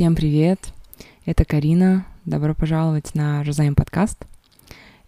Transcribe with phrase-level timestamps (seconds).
[0.00, 0.72] Всем привет!
[1.26, 2.06] Это Карина.
[2.24, 4.16] Добро пожаловать на Розаим подкаст.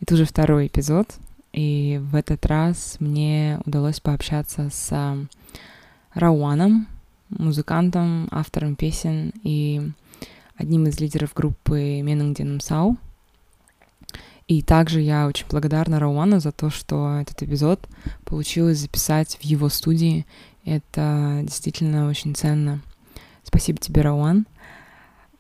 [0.02, 1.08] Это уже второй эпизод,
[1.54, 5.16] и в этот раз мне удалось пообщаться с
[6.12, 6.88] Рауаном,
[7.30, 9.80] музыкантом, автором песен и
[10.58, 12.98] одним из лидеров группы Менунгден Сау.
[14.46, 17.88] И также я очень благодарна Рауану за то, что этот эпизод
[18.26, 20.26] получилось записать в его студии.
[20.66, 22.82] Это действительно очень ценно.
[23.42, 24.44] Спасибо тебе, Рауан.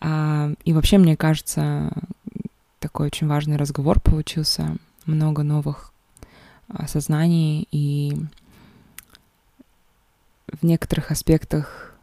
[0.04, 1.92] А, и вообще, мне кажется,
[2.80, 4.76] такой очень важный разговор получился.
[5.06, 5.92] Много новых
[6.68, 8.16] осознаний и
[10.48, 11.94] в некоторых аспектах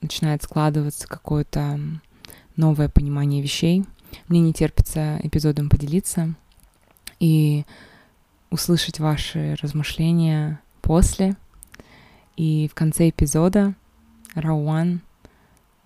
[0.00, 1.80] начинает складываться какое-то
[2.56, 3.84] новое понимание вещей.
[4.28, 6.34] Мне не терпится эпизодом поделиться
[7.18, 7.64] и
[8.50, 11.36] услышать ваши размышления после.
[12.36, 13.74] И в конце эпизода
[14.34, 15.00] Рауан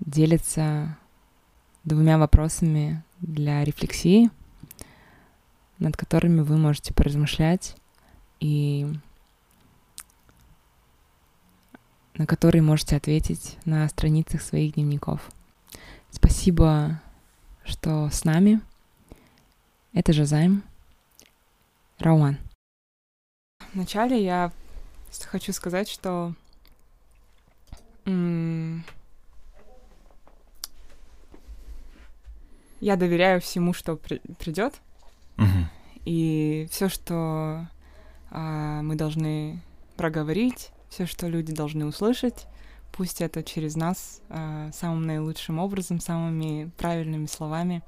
[0.00, 0.98] делится
[1.84, 4.30] двумя вопросами для рефлексии,
[5.78, 7.76] над которыми вы можете поразмышлять
[8.40, 8.86] и
[12.14, 15.30] на которые можете ответить на страницах своих дневников.
[16.10, 17.00] Спасибо,
[17.64, 18.60] что с нами.
[19.92, 20.62] Это Жазайм.
[21.98, 22.38] Рауан.
[23.72, 24.52] Вначале я
[25.26, 26.34] хочу сказать, что
[32.82, 34.74] я доверяю всему, что при придет.
[35.38, 35.46] Угу.
[36.04, 37.68] И все, что
[38.30, 39.62] а, мы должны
[39.96, 42.46] проговорить, все, что люди должны услышать,
[42.90, 47.84] пусть это через нас а, самым наилучшим образом, самыми правильными словами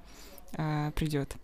[0.56, 1.34] а, придет.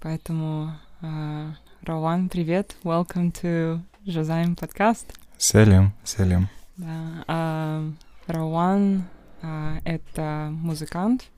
[0.00, 5.16] Поэтому, а, Рауан, привет, welcome to Жазайм подкаст.
[5.38, 6.48] Селим, селим.
[6.76, 7.88] Да, а,
[8.26, 9.04] Рауан
[9.42, 11.30] а, это музыкант,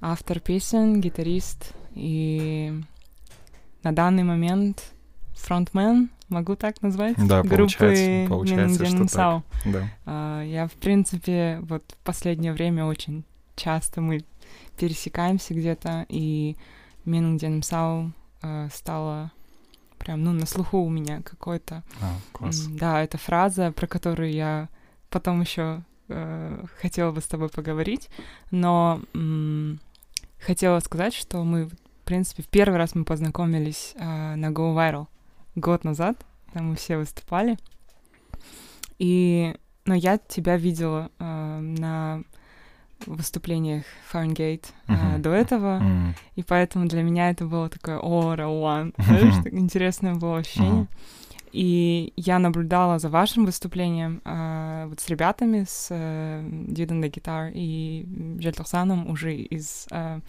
[0.00, 2.72] автор песен, гитарист и
[3.82, 4.92] на данный момент
[5.34, 9.42] фронтмен, могу так назвать, да, группы получается, так.
[9.64, 9.88] Да.
[10.04, 13.24] Uh, я, в принципе, вот в последнее время очень
[13.56, 14.24] часто мы
[14.78, 16.56] пересекаемся где-то, и
[17.04, 19.32] Мингден Сау uh, стала
[19.98, 21.82] прям, ну, на слуху у меня какой-то.
[22.00, 22.66] А, класс.
[22.68, 24.68] Да, это фраза, про которую я
[25.10, 28.08] потом еще uh, хотела бы с тобой поговорить,
[28.50, 29.00] но
[30.38, 35.06] хотела сказать, что мы, в принципе, в первый раз мы познакомились э, на Go Viral
[35.54, 37.58] год назад, там мы все выступали.
[38.98, 39.54] И,
[39.84, 42.22] но я тебя видела э, на
[43.06, 45.18] выступлениях э, uh-huh.
[45.18, 46.14] до этого, uh-huh.
[46.34, 50.82] и поэтому для меня это было такое «О, Рауан!» Знаешь, интересное было ощущение.
[50.82, 50.88] Uh-huh.
[51.52, 58.06] И я наблюдала за вашим выступлением э, вот с ребятами, с э, гитар и
[58.40, 60.20] Жельтухсаном уже из э,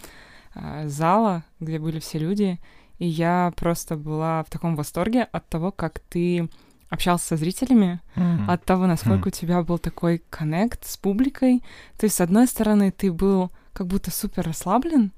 [0.54, 2.58] э, зала, где были все люди.
[2.98, 6.48] И я просто была в таком восторге от того, как ты
[6.90, 8.46] общался со зрителями, mm-hmm.
[8.48, 9.38] от того, насколько mm-hmm.
[9.38, 11.62] у тебя был такой коннект с публикой.
[11.98, 15.12] То есть, с одной стороны, ты был как будто супер расслаблен,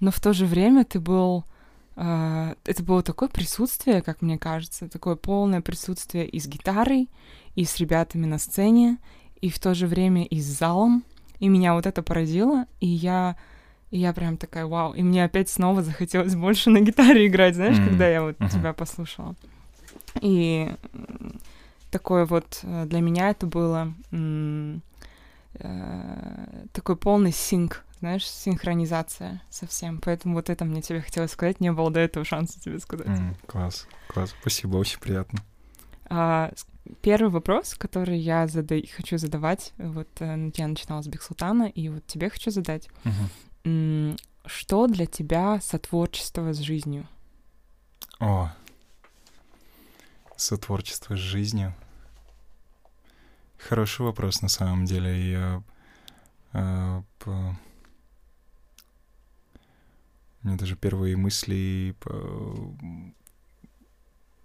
[0.00, 1.44] но в то же время ты был
[1.98, 7.08] это было такое присутствие, как мне кажется, такое полное присутствие и с гитарой,
[7.56, 8.98] и с ребятами на сцене,
[9.40, 11.02] и в то же время и с залом.
[11.40, 13.36] И меня вот это поразило, и я,
[13.90, 14.94] и я прям такая, вау.
[14.94, 17.88] И мне опять снова захотелось больше на гитаре играть, знаешь, mm-hmm.
[17.88, 18.50] когда я вот uh-huh.
[18.50, 19.34] тебя послушала.
[20.20, 20.72] И
[21.90, 24.78] такое вот э, для меня это было э-
[26.72, 30.00] такой полный синк знаешь, синхронизация совсем.
[30.00, 33.06] Поэтому вот это мне тебе хотелось сказать, не было до этого шанса тебе сказать.
[33.06, 35.42] Mm, класс, класс, спасибо, очень приятно.
[36.10, 36.52] А,
[37.02, 38.80] первый вопрос, который я зада...
[38.96, 42.88] хочу задавать, вот э, я начинала с Бексултана, и вот тебе хочу задать.
[43.04, 44.18] Uh-huh.
[44.46, 47.06] Что для тебя сотворчество с жизнью?
[48.18, 48.50] О,
[50.36, 51.74] сотворчество с жизнью.
[53.58, 55.32] Хороший вопрос на самом деле.
[55.32, 55.62] Я
[56.52, 57.56] э, по
[60.42, 61.94] у меня даже первые мысли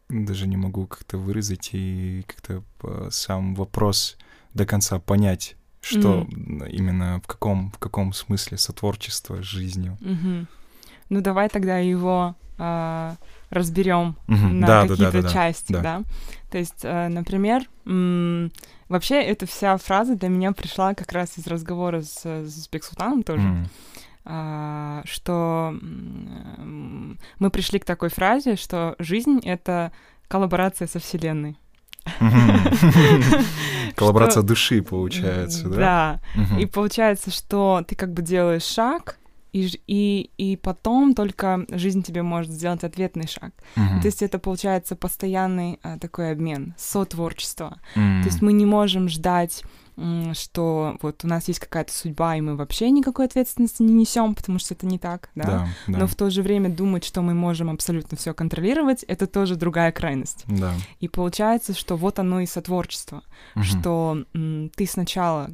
[0.09, 2.63] даже не могу как-то выразить и как-то
[3.09, 4.17] сам вопрос
[4.53, 6.69] до конца понять, что mm.
[6.69, 9.97] именно в каком в каком смысле сотворчество с жизнью.
[10.01, 10.45] Mm-hmm.
[11.09, 13.15] Ну давай тогда его э,
[13.49, 14.51] разберем mm-hmm.
[14.51, 15.81] на да, какие-то да, да, части, да.
[15.81, 16.03] да.
[16.51, 18.51] То есть, э, например, м-
[18.89, 23.43] вообще эта вся фраза для меня пришла как раз из разговора с, с Бексултаном тоже.
[23.43, 23.67] Mm.
[24.25, 29.91] А, что мы пришли к такой фразе, что жизнь— это
[30.27, 31.57] коллаборация со Вселенной.
[33.95, 36.19] Коллаборация души получается, да?
[36.35, 36.59] Да.
[36.59, 39.17] И получается, что ты как бы делаешь шаг,
[39.53, 43.51] и, и, и потом только жизнь тебе может сделать ответный шаг.
[43.75, 44.01] Mm-hmm.
[44.01, 47.79] То есть это получается постоянный а, такой обмен, сотворчество.
[47.95, 48.21] Mm-hmm.
[48.23, 49.63] То есть мы не можем ждать
[50.33, 54.59] что вот у нас есть какая-то судьба, и мы вообще никакой ответственности не несем, потому
[54.59, 55.43] что это не так, да?
[55.43, 55.97] Да, да.
[55.99, 59.91] Но в то же время думать, что мы можем абсолютно все контролировать, это тоже другая
[59.91, 60.43] крайность.
[60.47, 60.73] Да.
[60.99, 63.23] И получается, что вот оно и сотворчество,
[63.55, 63.63] угу.
[63.63, 65.49] что ты сначала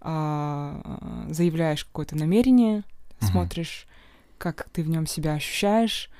[0.00, 2.78] а, заявляешь какое-то намерение,
[3.20, 3.30] угу.
[3.30, 3.86] смотришь,
[4.38, 6.10] как ты в нем себя ощущаешь,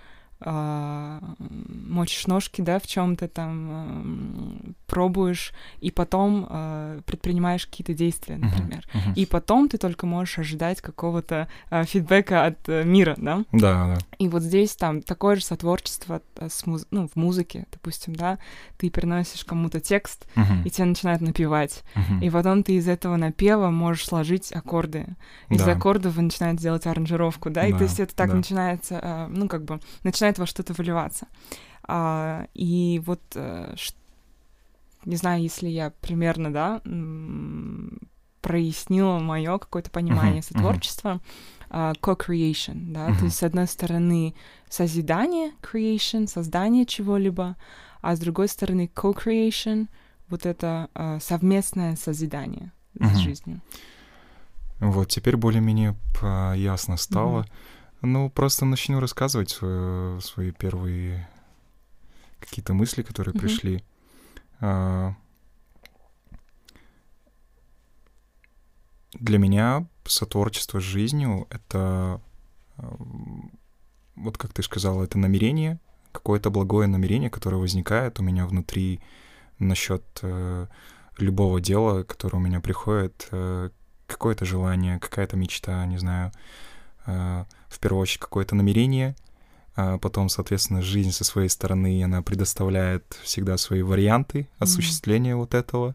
[0.42, 8.86] а, мочишь ножки, да, в чем-то там пробуешь, и потом э, предпринимаешь какие-то действия, например.
[8.92, 9.14] Uh-huh, uh-huh.
[9.14, 13.44] И потом ты только можешь ожидать какого-то э, фидбэка от э, мира, да?
[13.52, 13.98] Да, да.
[14.18, 16.86] И вот здесь там такое же сотворчество с муз...
[16.90, 18.38] ну, в музыке, допустим, да,
[18.78, 20.64] ты переносишь кому-то текст, uh-huh.
[20.64, 21.84] и тебя начинают напевать.
[21.94, 22.24] Uh-huh.
[22.24, 25.06] И потом ты из этого напева можешь сложить аккорды.
[25.50, 25.72] Из да.
[25.72, 28.36] аккордов начинают делать аранжировку, да, и то есть это так да.
[28.36, 31.26] начинается, э, ну, как бы, начинает во что-то выливаться.
[31.82, 33.74] А, и вот э,
[35.04, 36.82] не знаю, если я примерно, да,
[38.40, 41.20] прояснила мое какое-то понимание uh-huh, сотворчества,
[41.68, 41.92] uh-huh.
[41.92, 43.18] uh, co-creation, да, uh-huh.
[43.18, 44.34] то есть с одной стороны
[44.68, 47.56] созидание, creation, создание чего-либо,
[48.00, 49.88] а с другой стороны co-creation,
[50.28, 53.14] вот это uh, совместное созидание uh-huh.
[53.14, 53.60] с жизнью.
[54.80, 55.94] Вот, теперь более-менее
[56.56, 57.40] ясно стало.
[57.40, 57.50] Uh-huh.
[58.02, 61.28] Ну, просто начну рассказывать свои, свои первые
[62.38, 63.40] какие-то мысли, которые uh-huh.
[63.40, 63.84] пришли.
[64.60, 65.14] А,
[69.12, 72.22] для меня сотворчество с жизнью— это,
[74.16, 75.78] вот как ты сказала, это намерение,
[76.12, 79.00] какое-то благое намерение, которое возникает у меня внутри
[79.58, 80.66] насчет э,
[81.18, 83.68] любого дела, которое у меня приходит, э,
[84.06, 86.69] какое-то желание, какая-то мечта, не знаю, э,
[87.06, 89.16] в первую очередь какое-то намерение—
[89.76, 95.36] а потом, соответственно, жизнь со своей стороны, она предоставляет всегда свои варианты осуществления mm-hmm.
[95.36, 95.94] вот этого.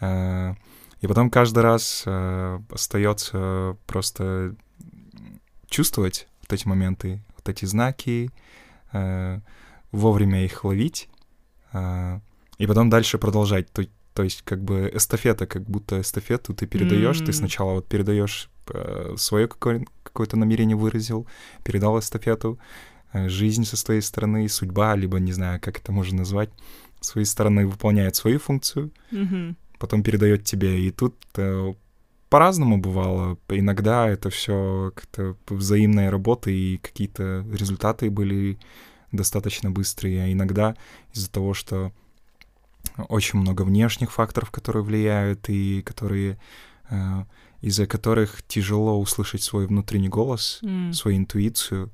[0.00, 0.54] А,
[1.00, 4.56] и потом каждый раз а, остается просто
[5.68, 8.30] чувствовать вот эти моменты, вот эти знаки,
[9.90, 11.08] вовремя их ловить,
[11.72, 13.72] и потом дальше продолжать.
[13.72, 17.26] То, то есть как бы эстафета, как будто эстафету ты передаешь, mm-hmm.
[17.26, 18.50] ты сначала вот передаешь
[19.16, 21.26] свое какое- какое-то намерение выразил,
[21.62, 22.58] передал эстафету,
[23.14, 26.50] Э, жизнь со своей стороны, судьба, либо, не знаю, как это можно назвать,
[27.00, 29.54] с своей стороны выполняет свою функцию, mm-hmm.
[29.78, 30.80] потом передает тебе.
[30.80, 31.74] И тут э,
[32.28, 33.38] по-разному бывало.
[33.48, 38.58] Иногда это все как-то взаимная работа, и какие-то результаты были
[39.12, 40.74] достаточно быстрые, а иногда
[41.12, 41.92] из-за того, что
[43.08, 46.36] очень много внешних факторов, которые влияют и которые
[46.90, 47.24] э,
[47.64, 50.92] из-за которых тяжело услышать свой внутренний голос, mm.
[50.92, 51.90] свою интуицию,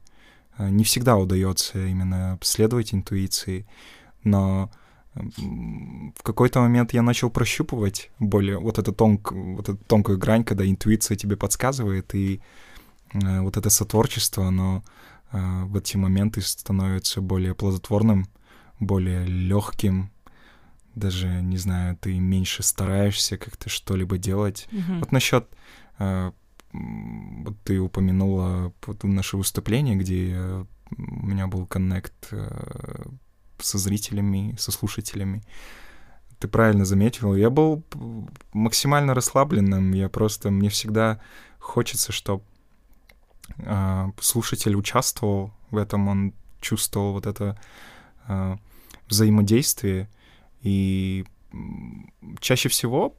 [0.61, 3.67] Э, не всегда удается именно следовать интуиции,
[4.25, 4.71] но
[5.15, 10.65] в какой-то момент я начал прощупывать более вот эту, тонк, вот эту тонкую грань, когда
[10.65, 12.41] интуиция тебе подсказывает, и
[13.13, 14.85] э, вот это сотворчество, оно
[15.33, 18.29] э, в эти моменты становится более плодотворным,
[18.79, 20.11] более легким,
[20.95, 24.69] даже, не знаю, ты меньше стараешься как-то что-либо делать.
[24.71, 24.99] Mm-hmm.
[24.99, 25.49] Вот насчет
[26.73, 30.65] вот ты упомянула вот наше выступление, где
[30.97, 33.05] у меня был коннект э,
[33.59, 35.43] со зрителями, со слушателями.
[36.39, 37.85] Ты правильно заметил, я был
[38.53, 41.21] максимально расслабленным, я просто, мне всегда
[41.59, 42.43] хочется, чтобы
[43.59, 47.61] э, слушатель участвовал в этом, он чувствовал вот это
[48.27, 48.57] э,
[49.09, 50.09] взаимодействие,
[50.63, 51.27] и
[52.41, 53.17] чаще всего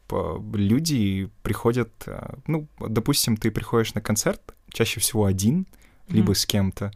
[0.53, 6.13] люди приходят, э, ну, допустим, ты приходишь на концерт, чаще всего один, mm-hmm.
[6.13, 6.91] либо с кем-то.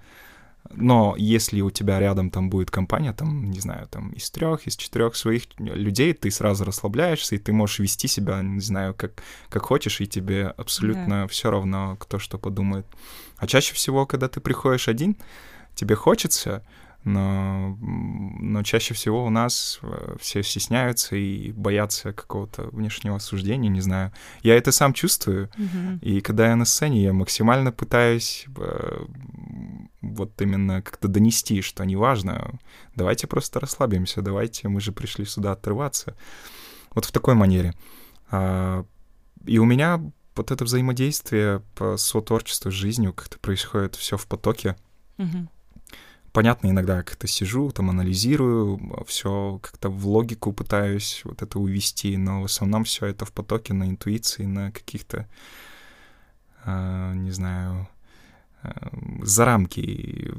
[0.72, 4.76] Но если у тебя рядом там будет компания, там, не знаю, там из трех, из
[4.76, 9.64] четырех своих людей, ты сразу расслабляешься, и ты можешь вести себя, не знаю, как, как
[9.64, 11.28] хочешь, и тебе абсолютно yeah.
[11.28, 12.88] все равно, кто что подумает.
[13.38, 15.18] А чаще всего, когда ты приходишь один,
[15.76, 16.66] тебе хочется,
[17.06, 23.80] но, но чаще всего у нас э, все стесняются и боятся какого-то внешнего осуждения, не
[23.80, 24.12] знаю.
[24.42, 26.00] Я это сам чувствую, mm-hmm.
[26.02, 29.06] и когда я на сцене, я максимально пытаюсь э,
[30.02, 32.60] вот именно как-то донести, что неважно,
[32.96, 36.18] давайте просто расслабимся, давайте, мы же пришли сюда отрываться.
[36.96, 37.76] Вот в такой манере.
[38.32, 38.84] А,
[39.46, 40.02] и у меня
[40.36, 44.76] вот это взаимодействие по сотворчеству с жизнью как-то происходит все в потоке.
[45.20, 45.50] Mm-hmm
[46.36, 52.42] понятно, иногда как-то сижу, там анализирую, все как-то в логику пытаюсь вот это увести, но
[52.42, 55.30] в основном все это в потоке на интуиции, на каких-то,
[56.66, 57.88] э, не знаю,
[58.64, 58.70] э,
[59.24, 60.34] за рамки,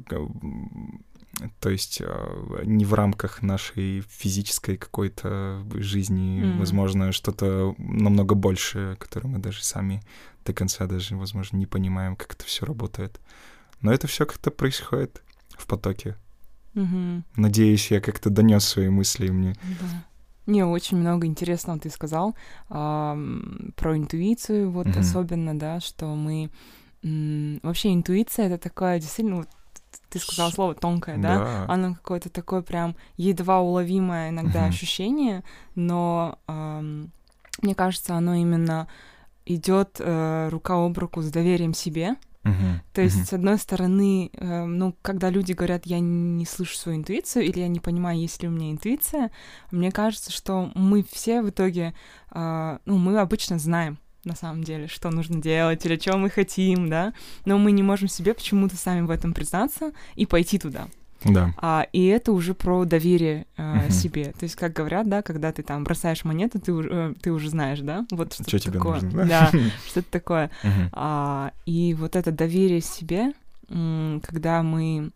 [1.61, 6.59] то есть э, не в рамках нашей физической какой-то жизни, mm-hmm.
[6.59, 10.03] возможно, что-то намного большее, которое мы даже сами
[10.45, 13.19] до конца даже, возможно, не понимаем, как это все работает.
[13.81, 15.23] Но это все как-то происходит
[15.57, 16.17] в потоке.
[16.75, 17.23] Угу.
[17.37, 19.55] Надеюсь, я как-то донес свои мысли мне.
[19.81, 20.05] Да.
[20.47, 22.37] Не, очень много интересного ты сказал
[22.69, 23.19] а,
[23.75, 24.99] про интуицию, вот угу.
[25.01, 26.51] особенно, да, что мы
[27.63, 29.49] вообще интуиция это такое действительно вот
[30.09, 31.39] ты сказал слово тонкое, да?
[31.39, 31.67] да?
[31.69, 34.69] Оно какое-то такое прям едва уловимое иногда угу.
[34.69, 35.45] ощущение,
[35.75, 37.11] но эм,
[37.63, 38.89] мне кажется, оно именно
[39.47, 42.17] идет э, рука об руку с доверием себе.
[42.47, 42.81] Uh-huh.
[42.93, 43.25] То есть, uh-huh.
[43.25, 47.69] с одной стороны, э, ну, когда люди говорят, я не слышу свою интуицию, или я
[47.69, 49.31] не понимаю, есть ли у меня интуиция,
[49.71, 51.95] мне кажется, что мы все в итоге,
[52.31, 56.89] э, ну, мы обычно знаем, на самом деле, что нужно делать или что мы хотим,
[56.91, 60.89] да, но мы не можем себе почему-то сами в этом признаться и пойти туда.
[61.33, 61.55] Да.
[61.59, 63.91] А, и это уже про доверие э, угу.
[63.93, 64.33] себе.
[64.39, 67.81] То есть, как говорят, да, когда ты там бросаешь монету, ты, э, ты уже знаешь,
[67.81, 69.01] да, вот что, что тебе такое.
[69.01, 69.51] нужно, да?
[69.53, 70.51] Да, что-то такое.
[70.63, 70.91] Угу.
[70.93, 73.33] А, и вот это доверие себе,
[73.69, 75.11] когда мы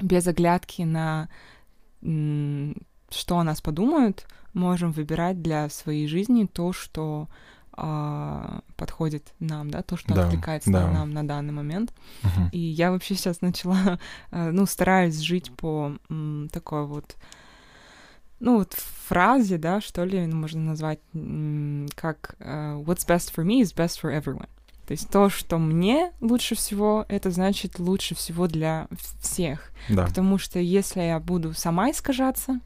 [0.00, 1.28] без оглядки на
[2.02, 7.28] что о нас подумают, можем выбирать для своей жизни то, что
[7.76, 10.90] а, подходит нам, да, то, что да, откликается да.
[10.90, 11.92] нам на данный момент.
[12.22, 12.50] Uh-huh.
[12.52, 13.98] И я вообще сейчас начала,
[14.30, 17.16] э, ну, стараюсь жить по м, такой вот,
[18.40, 23.60] ну, вот фразе, да, что ли, можно назвать м, как uh, «What's best for me
[23.60, 24.48] is best for everyone».
[24.86, 28.86] То есть то, что мне лучше всего, это значит лучше всего для
[29.20, 29.72] всех.
[29.88, 30.06] Да.
[30.06, 32.60] Потому что если я буду сама искажаться,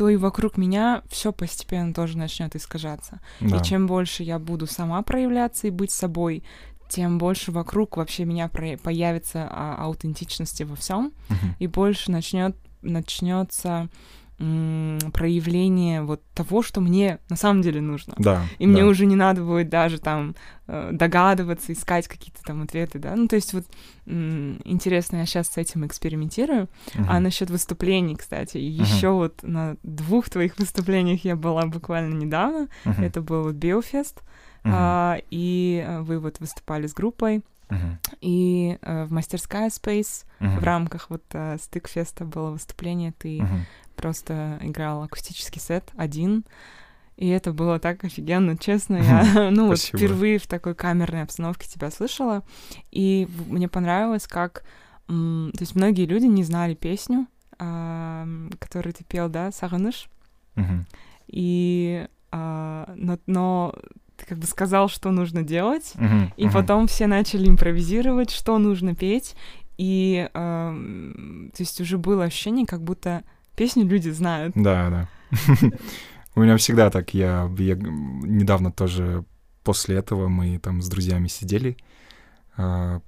[0.00, 3.20] то и вокруг меня все постепенно тоже начнет искажаться.
[3.38, 3.58] Да.
[3.58, 6.42] И чем больше я буду сама проявляться и быть собой,
[6.88, 11.56] тем больше вокруг вообще меня про- появится а, аутентичности во всем, uh-huh.
[11.58, 13.90] и больше начнет начнется
[15.12, 18.14] проявление вот того, что мне на самом деле нужно.
[18.16, 18.42] Да.
[18.58, 18.70] И да.
[18.70, 20.34] мне уже не надо будет даже там
[20.66, 23.14] э, догадываться, искать какие-то там ответы, да.
[23.16, 23.66] Ну, то есть вот
[24.06, 26.68] интересно, я сейчас с этим экспериментирую.
[26.94, 27.04] Uh-huh.
[27.06, 28.60] А насчет выступлений, кстати, uh-huh.
[28.60, 32.68] еще вот на двух твоих выступлениях я была буквально недавно.
[32.84, 33.04] Uh-huh.
[33.04, 34.22] Это был Биофест,
[34.64, 34.70] uh-huh.
[34.72, 37.42] а, и э, вы вот выступали с группой.
[37.68, 38.16] Uh-huh.
[38.20, 40.58] И э, в мастерская Space uh-huh.
[40.58, 43.60] в рамках вот э, стык-феста было выступление, ты uh-huh
[44.00, 46.44] просто играл акустический сет один.
[47.16, 48.96] И это было так офигенно, честно.
[48.96, 52.42] Я, ну, вот впервые в такой камерной обстановке тебя слышала.
[52.90, 54.64] И мне понравилось, как...
[55.06, 57.26] То есть многие люди не знали песню,
[57.58, 60.08] которую ты пел, да, «Сағыныш».
[61.26, 62.06] И...
[62.32, 63.74] А, но, но
[64.16, 65.94] ты как бы сказал, что нужно делать,
[66.36, 69.34] и потом все начали импровизировать, что нужно петь,
[69.80, 73.24] и э, то есть уже было ощущение, как будто
[73.60, 74.54] песню люди знают.
[74.56, 75.08] Да, да.
[76.34, 77.12] У меня всегда так.
[77.12, 79.22] Я, я недавно тоже
[79.62, 81.76] после этого мы там с друзьями сидели.
[82.56, 83.02] А,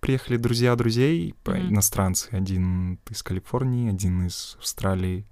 [0.00, 1.68] приехали друзья друзей, mm-hmm.
[1.68, 2.28] иностранцы.
[2.30, 5.26] Один из Калифорнии, один из Австралии.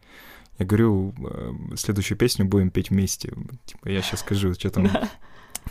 [0.59, 3.33] Я говорю, э, следующую песню будем петь вместе.
[3.65, 4.91] Типа, я сейчас скажу, что там.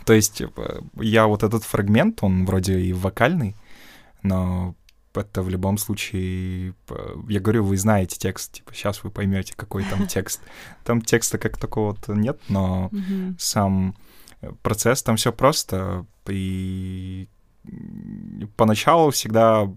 [0.04, 3.54] То есть э, я вот этот фрагмент, он вроде и вокальный,
[4.24, 4.74] но
[5.14, 6.74] это в любом случае,
[7.28, 10.40] я говорю, вы знаете текст, типа сейчас вы поймете, какой там текст.
[10.84, 12.90] Там текста как такого-то нет, но
[13.38, 13.96] сам
[14.62, 16.06] процесс там все просто.
[16.28, 17.28] И
[18.56, 19.68] поначалу всегда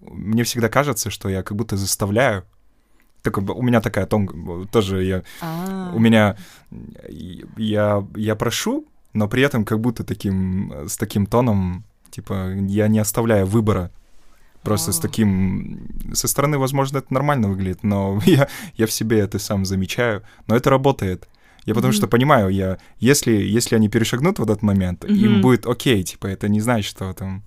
[0.00, 2.44] мне всегда кажется, что я как будто заставляю.
[3.22, 5.92] Так, у меня такая тонкая, тоже я, а.
[5.94, 6.36] у меня,
[7.56, 12.98] я, я прошу, но при этом как будто таким, с таким тоном Типа, я не
[12.98, 13.90] оставляю выбора.
[14.62, 15.88] Просто с таким...
[16.12, 20.22] Со стороны, возможно, это нормально выглядит, но я, я в себе это сам замечаю.
[20.46, 21.28] Но это работает.
[21.64, 21.96] Я потому mm-hmm.
[21.96, 25.14] что понимаю, я, если, если они перешагнут в этот момент, mm-hmm.
[25.14, 27.42] им будет окей, типа, это не значит, что там...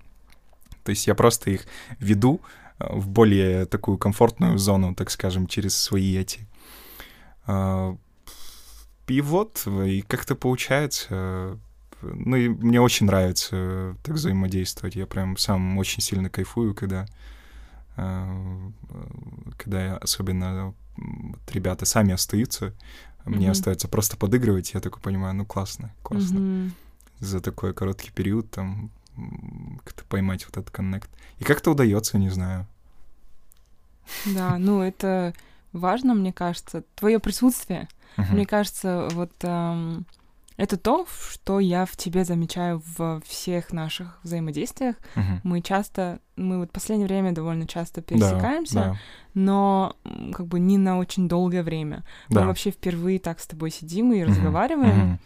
[0.84, 1.66] То есть я просто их
[2.00, 2.40] веду
[2.80, 6.48] э, в более такую комфортную зону, так скажем, через свои эти...
[7.48, 7.96] А,
[9.08, 11.60] и вот, и как-то получается
[12.02, 14.96] ну, и мне очень нравится так взаимодействовать.
[14.96, 17.06] Я прям сам очень сильно кайфую, когда,
[17.98, 18.72] э,
[19.58, 22.74] когда я, особенно вот, ребята сами остаются, mm-hmm.
[23.26, 26.38] мне остается просто подыгрывать, я такой понимаю, ну, классно, классно.
[26.38, 26.72] Mm-hmm.
[27.20, 28.90] За такой короткий период там
[29.84, 31.10] как-то поймать вот этот коннект.
[31.40, 32.68] И как-то удается, не знаю.
[34.26, 35.34] Да, ну это
[35.74, 37.88] важно, мне кажется, твое присутствие.
[38.18, 38.36] Мгм.
[38.36, 40.06] Мне кажется, вот эм,
[40.62, 44.96] это то, что я в тебе замечаю во всех наших взаимодействиях.
[45.16, 45.42] Мгм.
[45.44, 48.98] Мы часто, мы вот в последнее время довольно часто Да, пересекаемся, да,
[49.34, 52.04] но м, как бы не на очень долгое время.
[52.30, 52.42] да.
[52.42, 54.30] Мы вообще впервые так с тобой сидим и Мгм.
[54.30, 55.20] разговариваем, Мгм.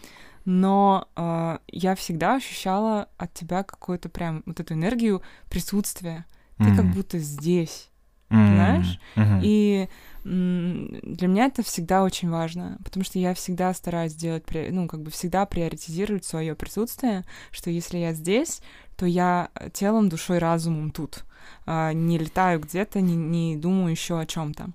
[0.45, 6.25] но э, я всегда ощущала от тебя какую-то прям вот эту энергию присутствия.
[6.59, 6.91] Ты как Мгм.
[6.93, 7.89] будто здесь.
[8.29, 9.41] М, знаешь, мгм.
[9.43, 9.89] И
[10.25, 15.11] для меня это всегда очень важно, потому что я всегда стараюсь делать, ну, как бы
[15.11, 18.61] всегда приоритизировать свое присутствие, что если я здесь,
[18.97, 21.25] то я телом, душой, разумом тут.
[21.67, 24.69] А, не летаю где-то, не, не думаю еще о чем-то.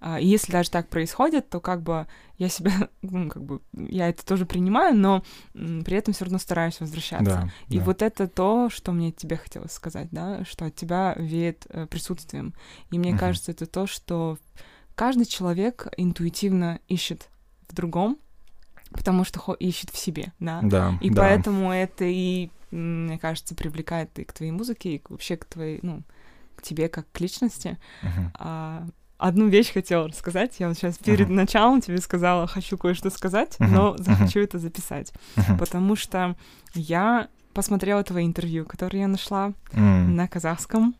[0.00, 2.06] А, и если даже так происходит, то как бы
[2.38, 6.80] я себя, ну, как бы, я это тоже принимаю, но при этом все равно стараюсь
[6.80, 7.24] возвращаться.
[7.24, 7.84] Да, И да.
[7.84, 12.54] вот это то, что мне тебе хотелось сказать, да, что от тебя веет э, присутствием.
[12.90, 13.18] И мне Мгм.
[13.18, 14.38] кажется, это то, что
[15.00, 17.30] каждый человек интуитивно ищет
[17.66, 18.18] в другом,
[18.92, 20.60] потому что ищет в себе, да.
[20.62, 21.22] Да, И да.
[21.22, 26.02] поэтому это и, мне кажется, привлекает и к твоей музыке, и вообще к твоей, ну,
[26.54, 27.78] к тебе как к личности.
[28.02, 28.32] Мгм.
[28.34, 30.56] А, одну вещь хотела рассказать.
[30.58, 31.36] Я вот сейчас перед Мгм.
[31.36, 35.56] началом тебе сказала, хочу кое-что сказать, Мгм, но захочу это записать Мгм.
[35.56, 36.36] потому что
[36.74, 40.94] я посмотрела твои интервью, которые я нашла М, на казахском.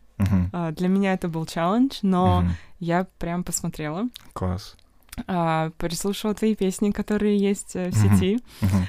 [0.53, 2.51] А, Для меня это был челлендж, но Мгм.
[2.79, 4.75] я прям посмотрела, Класс.
[5.27, 8.87] а, переслушала твои песни, которые есть э, в сети, Мгм.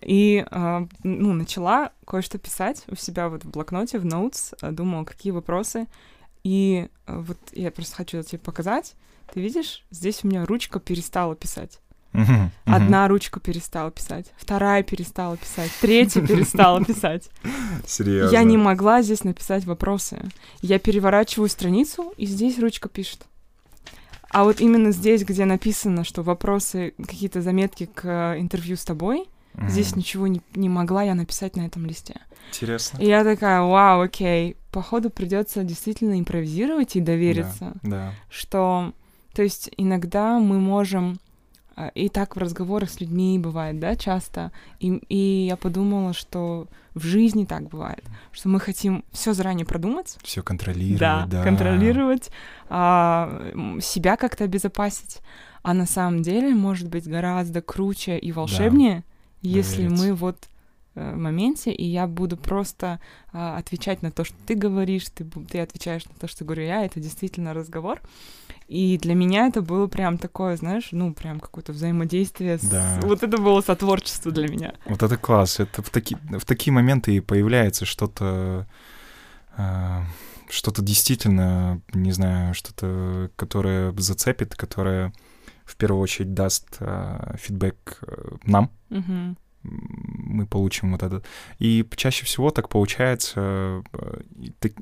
[0.00, 5.04] и а, ну, начала кое-что писать у себя вот в блокноте, в notes, а, думала,
[5.04, 5.86] какие вопросы.
[6.44, 8.94] И а, вот я просто хочу тебе показать.
[9.32, 11.78] Ты видишь, здесь у меня ручка перестала писать.
[12.64, 17.30] Одна ручка перестала писать, вторая перестала писать, третья перестала писать.
[17.86, 18.32] Серьезно.
[18.34, 20.20] Я не могла здесь написать вопросы.
[20.60, 23.26] Я переворачиваю страницу, и здесь ручка пишет.
[24.30, 29.68] А вот именно здесь, где написано, что вопросы, какие-то заметки к интервью с тобой, Мгм.
[29.68, 32.18] здесь ничего не, не могла я написать на этом листе.
[32.50, 32.96] Интересно.
[32.98, 38.12] И я такая, вау, окей, походу придется действительно импровизировать и довериться, Да.
[38.30, 38.94] что,
[39.34, 41.18] то есть иногда мы можем
[41.94, 44.52] и так в разговорах с людьми бывает, да, часто.
[44.80, 50.18] И, и я подумала, что в жизни так бывает, что мы хотим все заранее продумать,
[50.22, 50.98] Все контролировать,
[51.30, 51.42] да.
[51.42, 52.30] контролировать,
[52.68, 55.20] а, себя как-то обезопасить.
[55.62, 59.04] А на самом деле может быть гораздо круче и волшебнее,
[59.42, 60.04] если довериться.
[60.04, 60.48] мы вот
[60.96, 63.00] э, в моменте, и я буду просто
[63.32, 66.84] а, отвечать на то, что ты говоришь, ты, ты отвечаешь на то, что говорю я,
[66.84, 68.00] это действительно разговор.
[68.72, 72.56] И для меня это было прям такое, знаешь, ну, прям какое-то взаимодействие.
[72.58, 73.00] с- Да.
[73.02, 74.72] Вот это было сотворчество для меня.
[74.86, 75.60] Вот это класс.
[75.60, 78.66] Это в, таки, в такие моменты и появляется что-то,
[79.56, 80.04] а,
[80.48, 85.12] что-то действительно, не знаю, что-то, которое зацепит, которое
[85.64, 89.36] в первую очередь даст а, фидбэк э, нам, Мгм.
[89.62, 91.24] Мы получим вот этот.
[91.58, 94.20] И чаще всего так получается э,
[94.58, 94.72] так-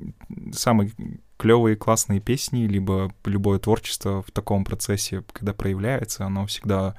[0.53, 0.91] самые
[1.37, 6.95] клевые классные песни, либо любое творчество в таком процессе, когда проявляется, оно всегда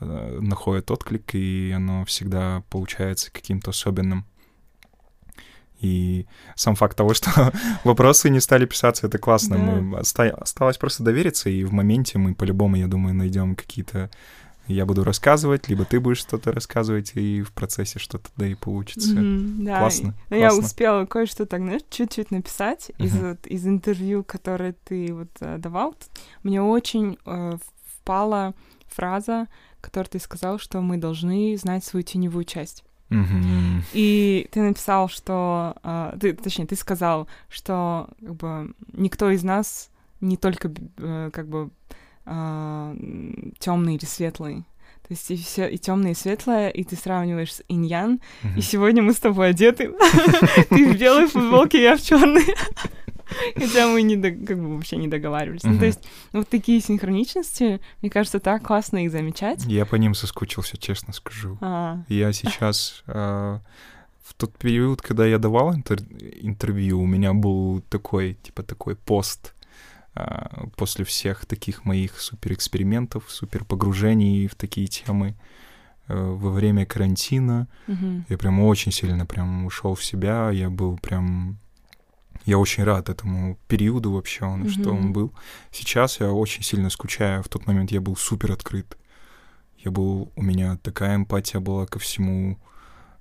[0.00, 4.26] э, находит отклик, и оно всегда получается каким-то особенным.
[5.80, 7.52] И сам факт того, что
[7.84, 9.56] вопросы не стали писаться, это классно.
[9.56, 9.62] Да.
[9.62, 14.10] Мы оста- осталось просто довериться, и в моменте мы по-любому, я думаю, найдем какие-то
[14.66, 19.14] я буду рассказывать, либо ты будешь что-то рассказывать, и в процессе что-то да и получится.
[19.18, 19.78] Мгм, да.
[19.80, 20.66] Классно, Но я классно.
[20.66, 23.28] успела кое-что так, знаешь, чуть-чуть написать из, Мгм.
[23.30, 25.94] вот- из интервью, которое ты вот э, давал.
[26.42, 27.52] Мне очень э,
[27.96, 28.54] впала
[28.88, 29.46] фраза,
[29.80, 32.84] которую ты сказал, что мы должны знать свою теневую часть.
[33.92, 35.74] И ты написал, что...
[35.82, 41.48] а, ты, точнее, ты сказал, что как бы никто из нас не только э, как
[41.48, 41.70] бы
[43.58, 44.64] темный или светлый.
[45.02, 48.20] То есть и все и темное, и светлое, и ты сравниваешь с иньян.
[48.42, 48.62] И Мгм.
[48.62, 49.90] сегодня мы с тобой одеты.
[50.70, 52.44] Ты в белой футболке, я в черной.
[53.56, 55.62] Хотя мы не дог- как бы вообще не договаривались.
[55.64, 55.78] Ну, Мгм.
[55.80, 56.00] то есть
[56.32, 59.64] вот такие синхроничности, мне кажется, так классно их замечать.
[59.64, 61.58] Я по ним соскучился, честно скажу.
[61.60, 63.02] А, Я сейчас...
[63.06, 63.60] а,
[64.22, 66.04] В тот период, когда я давал интер-
[66.40, 69.59] интервью, у меня был такой, типа, такой пост а,
[70.76, 75.36] после всех таких моих суперэкспериментов, суперпогружений в такие темы
[76.08, 77.68] э, во время карантина.
[77.86, 78.26] мгм.
[78.28, 81.58] Я прям очень сильно прям ушел в себя, я был прям...
[82.46, 85.32] Я очень рад этому периоду вообще, он, что он был.
[85.70, 87.42] Сейчас я очень сильно скучаю.
[87.42, 88.96] В тот момент я был супер открыт.
[89.76, 90.32] Я был...
[90.36, 92.58] У меня такая эмпатия была ко всему.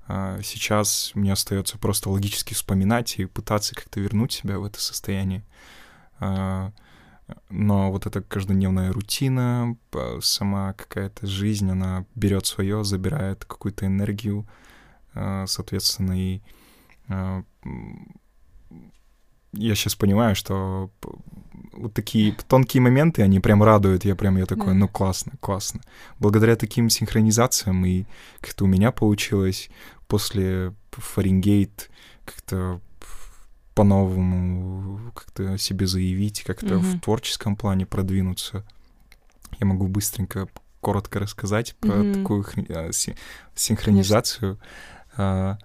[0.08, 5.44] А сейчас мне остается просто логически вспоминать и пытаться как-то вернуть себя в это состояние.
[6.20, 6.72] А,
[7.50, 9.78] но вот эта каждодневная рутина,
[10.22, 14.48] сама какая-то жизнь, она берет свое, забирает какую-то энергию,
[15.14, 16.42] э, соответственно, и
[17.08, 17.44] э,
[19.54, 20.92] я сейчас понимаю, что
[21.74, 24.06] вот такие тонкие моменты, они прям радуют.
[24.06, 25.82] Я прям, я такой, ну классно, классно.
[26.20, 28.06] Благодаря таким синхронизациям и
[28.42, 29.70] как-то у меня получилось
[30.08, 31.90] после Фаренгейт
[32.26, 32.82] как-то
[33.80, 36.98] по-новому как-то себе заявить, как-то mm-hmm.
[36.98, 38.66] в творческом плане продвинуться.
[39.58, 40.50] Я могу быстренько,
[40.82, 42.14] коротко рассказать про mm-hmm.
[42.14, 42.90] такую а,
[43.56, 44.60] синхронизацию.
[45.16, 45.60] Конечно.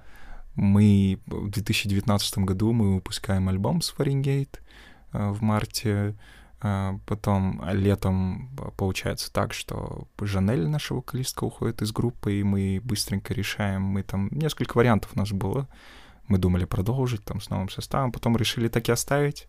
[0.55, 4.63] Мы в 2019 году мы выпускаем альбом с Фаренгейт
[5.11, 6.15] в марте.
[6.61, 13.35] А, потом летом получается так, что Жанель, наша вокалистка, уходит из группы, и мы быстренько
[13.35, 13.83] решаем.
[13.83, 15.67] Мы там несколько вариантов у нас было.
[16.29, 19.47] Мы думали продолжить там с новым составом, потом решили так и оставить,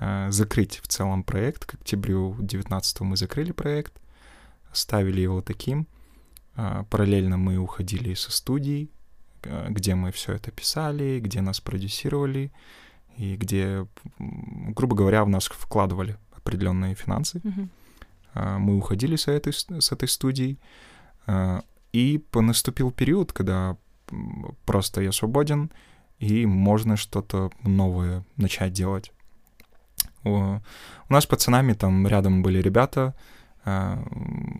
[0.00, 1.64] а, закрыть в целом проект.
[1.64, 4.00] К октябрю 19 мы закрыли проект,
[4.70, 5.86] оставили его таким.
[6.56, 8.90] А, параллельно мы уходили со студий,
[9.68, 12.50] где мы все это писали, где нас продюсировали
[13.18, 13.86] и где,
[14.18, 17.38] грубо говоря, в нас вкладывали определенные финансы.
[17.38, 18.58] Mm-hmm.
[18.58, 20.58] Мы уходили с этой, с этой студии,
[21.92, 23.76] и наступил период, когда
[24.64, 25.70] просто я свободен,
[26.18, 29.12] и можно что-то новое начать делать.
[30.24, 30.60] У
[31.08, 33.14] нас с пацанами там рядом были ребята,
[33.64, 34.02] а,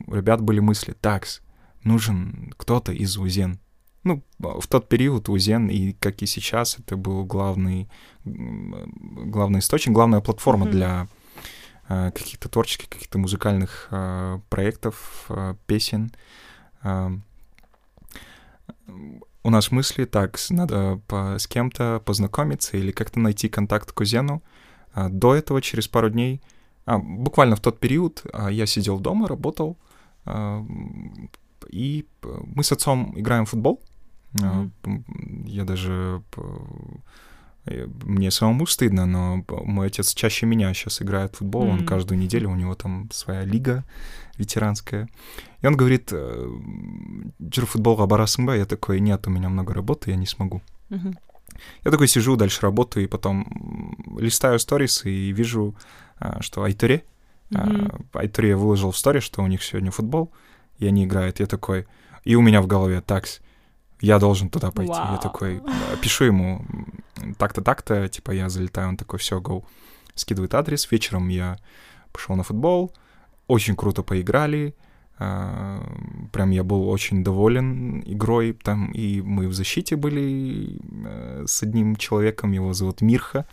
[0.06, 1.40] у ребят были мысли, такс,
[1.84, 3.58] нужен кто-то из УЗЕН,
[4.04, 7.88] ну, в тот период Узен, и как и сейчас, это был главный,
[8.24, 10.70] главный источник, главная платформа mm-hmm.
[10.70, 11.08] для
[11.88, 13.88] э, каких-то творческих, каких-то музыкальных
[14.50, 15.30] проектов,
[15.66, 16.12] песен.
[19.44, 24.00] Э, у нас мысли так, надо по, с кем-то познакомиться или как-то найти контакт к
[24.00, 24.42] Узену.
[24.94, 26.40] Э, до этого, через пару дней,
[26.86, 29.76] а, буквально в тот период, э, я сидел дома, работал,
[30.26, 30.64] э,
[31.68, 33.80] и мы с отцом играем в футбол.
[34.34, 35.44] Mm-hmm.
[35.46, 36.22] Я даже...
[37.66, 41.64] Э, мне самому стыдно, но мой отец чаще меня сейчас играет в футбол.
[41.64, 41.72] Mm-hmm.
[41.72, 43.84] Он каждую неделю, у него там своя лига
[44.36, 45.08] ветеранская.
[45.62, 48.56] И он говорит, «Джер футбол абарасымба.
[48.56, 50.62] Я такой, нет, у меня много работы, я не смогу.
[50.90, 51.16] Mm-hmm.
[51.84, 55.74] Я такой сижу, дальше работаю, и потом листаю сторис и вижу,
[56.18, 57.04] а, что Айтуре,
[57.50, 58.06] mm-hmm.
[58.14, 60.32] Айтуре выложил в сторис, что у них сегодня футбол,
[60.78, 61.40] и они играют.
[61.40, 61.86] Я такой,
[62.24, 63.40] и у меня в голове такс
[64.00, 64.92] я должен туда пойти.
[64.92, 65.12] Wow.
[65.12, 65.62] Я такой,
[66.02, 66.64] пишу ему
[67.38, 69.64] так-то, так-то, типа я залетаю, он такой, все, go.
[70.14, 71.58] Скидывает адрес, вечером я
[72.12, 72.92] пошел на футбол,
[73.48, 74.74] очень круто поиграли,
[75.18, 75.80] а,
[76.32, 81.96] прям я был очень доволен игрой, там и мы в защите были э, с одним
[81.96, 83.46] человеком, его зовут Мирха,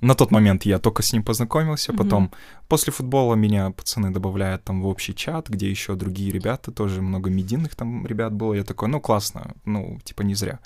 [0.00, 1.96] на тот момент я только с ним познакомился, mm-hmm.
[1.96, 2.32] потом
[2.68, 7.30] после футбола меня пацаны добавляют там в общий чат, где еще другие ребята, тоже много
[7.30, 8.54] медийных там ребят было.
[8.54, 10.60] Я такой, ну классно, ну типа не зря.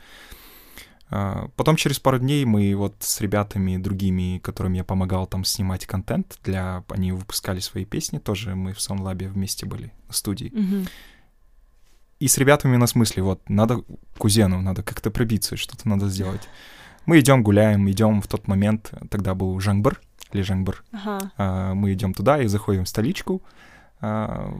[1.10, 5.86] А, потом через пару дней мы вот с ребятами другими, которым я помогал там снимать
[5.86, 6.84] контент для...
[6.88, 10.50] Они выпускали свои песни тоже, мы в Саунлабе вместе были в студии.
[10.52, 10.88] Mm-hmm.
[12.20, 13.82] И с ребятами у нас мысли, вот, надо
[14.18, 16.48] кузену, надо как-то пробиться, что-то надо сделать.
[17.06, 20.00] Мы идем, гуляем, идем в тот момент, тогда был Жангбар,
[20.32, 20.82] или Жангбар.
[20.92, 21.32] Ага.
[21.36, 23.42] А, мы идем туда и заходим в столичку.
[24.00, 24.54] А,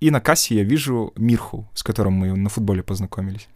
[0.00, 3.48] и на кассе я вижу Мирху, с которым мы на футболе познакомились.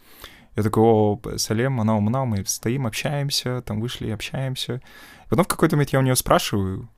[0.57, 4.75] Я такой, о, Салем, она умна, мы стоим, общаемся, там вышли, общаемся.
[5.27, 6.89] И потом в какой-то момент я у нее спрашиваю,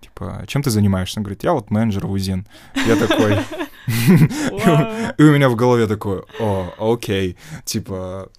[0.00, 1.20] типа, чем ты занимаешься?
[1.20, 2.46] Она говорит, я вот менеджер в УЗИН.
[2.86, 3.38] Я такой...
[3.86, 8.30] И у меня в голове такое, о, окей, типа,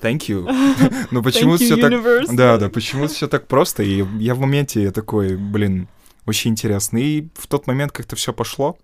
[0.00, 0.46] Thank you.
[1.10, 1.92] Но почему все так...
[2.34, 3.82] Да, да, почему все так просто?
[3.82, 5.88] И я в моменте такой, блин,
[6.26, 6.98] очень интересно.
[6.98, 8.78] И в тот момент как-то все пошло.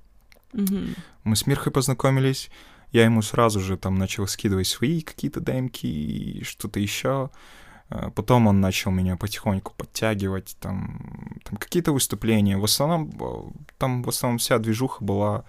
[0.52, 2.50] Мы с Мирхой познакомились.
[2.90, 7.30] Я ему сразу же там начал скидывать свои какие-то демки и что-то еще.
[7.90, 12.58] А потом он начал меня потихоньку подтягивать, там, там какие-то выступления.
[12.58, 15.44] В основном, э, там в основном вся движуха была Э,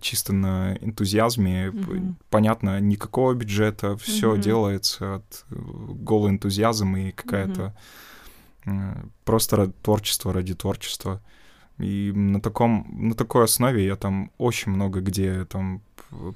[0.00, 1.68] чисто на энтузиазме.
[1.68, 2.14] Mm-hmm.
[2.30, 4.40] Понятно, никакого бюджета, все mm-hmm.
[4.40, 7.74] делается от э, голый энтузиазм и какая-то
[8.64, 9.10] mm-hmm.
[9.24, 11.20] просто творчество ради творчества.
[11.78, 15.82] И на таком, на такой основе я там очень много где там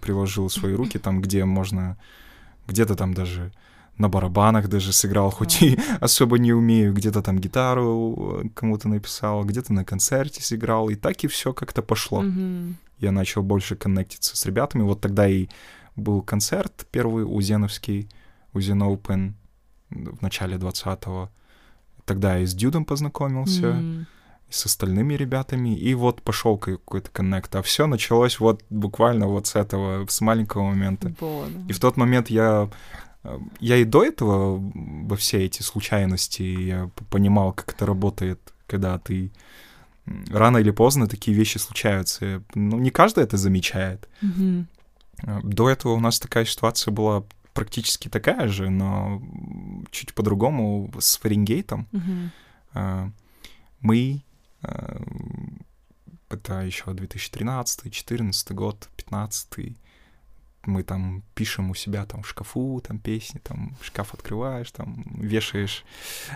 [0.03, 1.97] приложил свои руки, там где можно,
[2.67, 3.53] где-то там даже
[3.99, 9.73] на барабанах даже сыграл, хоть и особо не умею, где-то там гитару кому-то написал, где-то
[9.73, 12.23] на концерте сыграл, и так и все как-то пошло.
[12.23, 14.83] Mm-hmm я начал больше коннектиться с ребятами.
[14.83, 15.49] Вот тогда и
[15.97, 18.09] был концерт первый узеновский,
[18.53, 19.33] Узен Open
[19.91, 21.31] в начале 20-го.
[22.05, 23.67] Тогда я и с Дюдом познакомился.
[23.67, 24.05] Mm.
[24.51, 27.55] с остальными ребятами, и вот пошел какой-то коннект.
[27.55, 31.15] А все началось вот буквально вот с этого, с маленького момента.
[31.21, 31.45] Да.
[31.69, 33.10] И в тот момент я э,
[33.61, 39.31] я и до этого во все эти случайности я понимал, как это работает, когда ты
[40.31, 42.43] рано или поздно такие вещи случаются.
[42.55, 44.09] Ну, не каждый это замечает.
[45.23, 49.21] Э, До этого у нас такая ситуация была практически такая же, но
[49.91, 51.87] чуть по-другому с Фаренгейтом.
[52.75, 53.11] Э,
[53.81, 54.23] Мы,
[54.63, 54.99] э,
[56.29, 59.77] это еще 2013, 14 год, 15
[60.71, 65.85] мы там пишем у себя там в шкафу, там песни, там шкаф открываешь, там вешаешь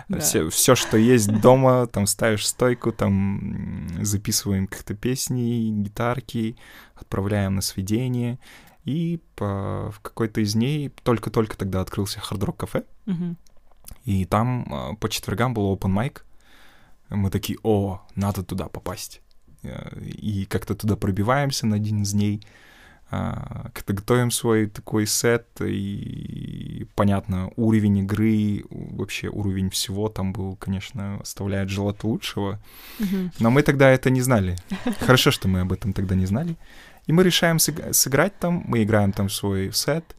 [0.09, 0.19] Да.
[0.19, 6.55] все, все, что есть дома, там ставишь стойку, там записываем как-то песни, гитарки,
[6.95, 8.37] отправляем на сведение.
[8.83, 13.37] И по, в какой-то из дней только-только тогда открылся Rock кафе, Мгм.
[14.03, 16.21] и там а, по четвергам был open mic.
[17.09, 19.21] Мы такие, о, надо туда попасть.
[19.63, 22.41] Э, И как-то туда пробиваемся на один из дней.
[23.15, 25.45] А, готовим свой такой сет.
[25.61, 32.59] И, понятно, уровень игры, вообще уровень всего там был, конечно, оставляет желать лучшего.
[33.39, 34.55] Но мы тогда это не знали.
[34.99, 36.57] Хорошо, что мы об этом тогда не знали.
[37.07, 40.15] И мы решаем сыг- сыграть там, мы играем там свой сет.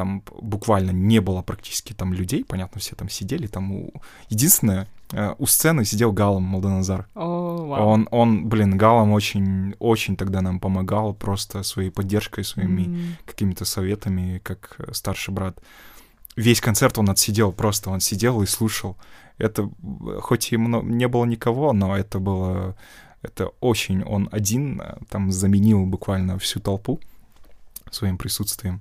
[0.00, 3.46] Там буквально не было практически там людей, понятно, все там сидели.
[3.46, 3.92] Там у...
[4.30, 7.06] Единственное, а, у сцены сидел Галом Молдоназар.
[7.14, 7.86] О, вау.
[7.86, 13.16] Он, он, блин, Галом очень, очень тогда нам помогал просто своей поддержкой, своими М.
[13.26, 15.58] какими-то советами, как э, старший брат.
[16.34, 18.96] Весь концерт он отсидел, просто он сидел и слушал.
[19.36, 22.74] Это, э, хоть и не было никого, но это было,
[23.20, 26.98] это очень, он один э, там заменил буквально всю толпу
[27.90, 28.80] своим присутствием.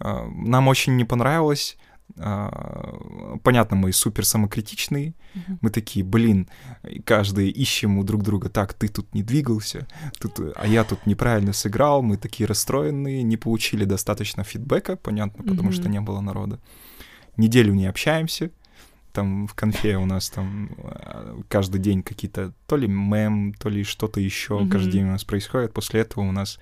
[0.00, 1.76] А, Нам очень не понравилось.
[2.16, 5.14] А, Понятно, мы супер самокритичные.
[5.34, 5.58] Мгм.
[5.60, 6.48] Мы такие, блин,
[7.04, 9.86] каждый ищем у друг друга, так, ты тут не двигался,
[10.18, 15.70] тут, а я тут неправильно сыграл, мы такие расстроенные, не получили достаточно фидбэка, понятно, потому
[15.72, 15.92] что Мгм.
[15.92, 16.58] не было народа.
[17.36, 18.50] Неделю не общаемся,
[19.12, 23.84] там в конфе у нас там а, каждый день какие-то то ли мем, то ли
[23.84, 24.90] что-то еще каждый Мгм.
[24.92, 25.72] день у нас происходит.
[25.72, 26.58] После этого у нас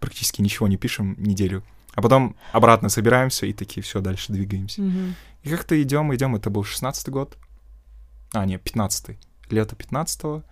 [0.00, 1.62] практически ничего не пишем неделю.
[1.98, 4.80] А потом обратно собираемся и такие, все, дальше двигаемся.
[4.82, 5.16] Мгм.
[5.42, 7.36] И как-то идем, идем, это был 16-й год.
[8.32, 9.18] А, нет, 15-й.
[9.50, 10.44] Лето 15-го.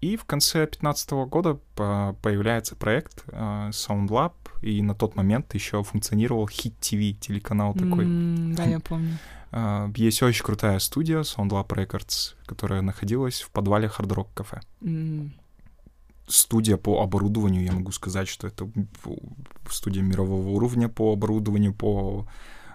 [0.00, 5.84] И в конце 15 года по- появляется проект э, SoundLab, и на тот момент еще
[5.84, 8.04] функционировал Hit TV, телеканал такой.
[8.56, 9.18] Да, я помню.
[9.52, 14.60] Э, есть очень крутая студия, SoundLab Records, которая находилась в подвале Hard Rock.
[14.82, 15.32] М.
[16.26, 18.68] Студия по оборудованию, я могу сказать, что это
[19.70, 22.26] студия мирового уровня по оборудованию, по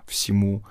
[0.07, 0.63] всему.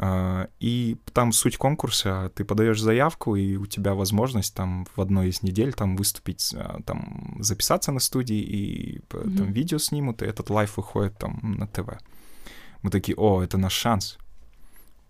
[0.00, 5.28] А, И там суть конкурса, ты подаешь заявку, и у тебя возможность там в одной
[5.30, 10.26] из недель там выступить, а, там записаться на студии, и п- там видео снимут, и
[10.26, 11.98] этот live выходит там на ТВ.
[12.82, 14.18] Мы такие, о, это наш шанс.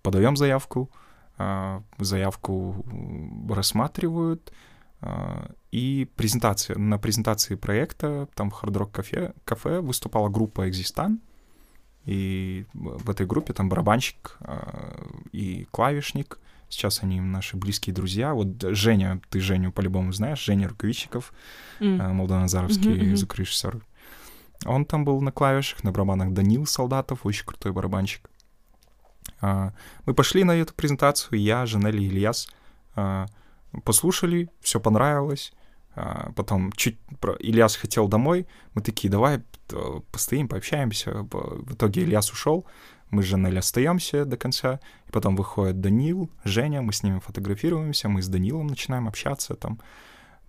[0.02, 0.90] Подаем заявку,
[1.36, 2.82] а, заявку
[3.50, 4.52] рассматривают,
[5.70, 6.76] и презентация.
[6.76, 11.20] На презентации проекта там в Hard Rock кафе, кафе выступала группа «Экзистан»,
[12.08, 16.38] и в этой группе там барабанщик а, и клавишник.
[16.70, 18.32] Сейчас они наши близкие друзья.
[18.32, 21.34] Вот Женя, ты Женю по-любому знаешь, Женя Рукавичников,
[21.80, 22.00] М.
[22.00, 23.16] э, молдоназаровский мгм.
[23.16, 23.82] звукорежиссер.
[24.64, 28.30] Он там был на клавишах, на барабанах Данил Солдатов, очень крутой барабанщик.
[29.42, 29.74] А,
[30.06, 32.48] Мы пошли на эту презентацию, я, Жанель и Ильяс,
[32.96, 33.26] а,
[33.84, 35.52] послушали, все понравилось.
[35.94, 36.98] А, Потом чуть
[37.40, 41.26] Ильяс хотел домой, мы такие, давай э, постоим, пообщаемся.
[41.30, 42.66] В итоге Ильяс ушел,
[43.10, 48.08] мы с Жанель остаемся до конца, и потом выходит Данил, Женя, мы с ними фотографируемся,
[48.08, 49.80] мы с Данилом начинаем общаться там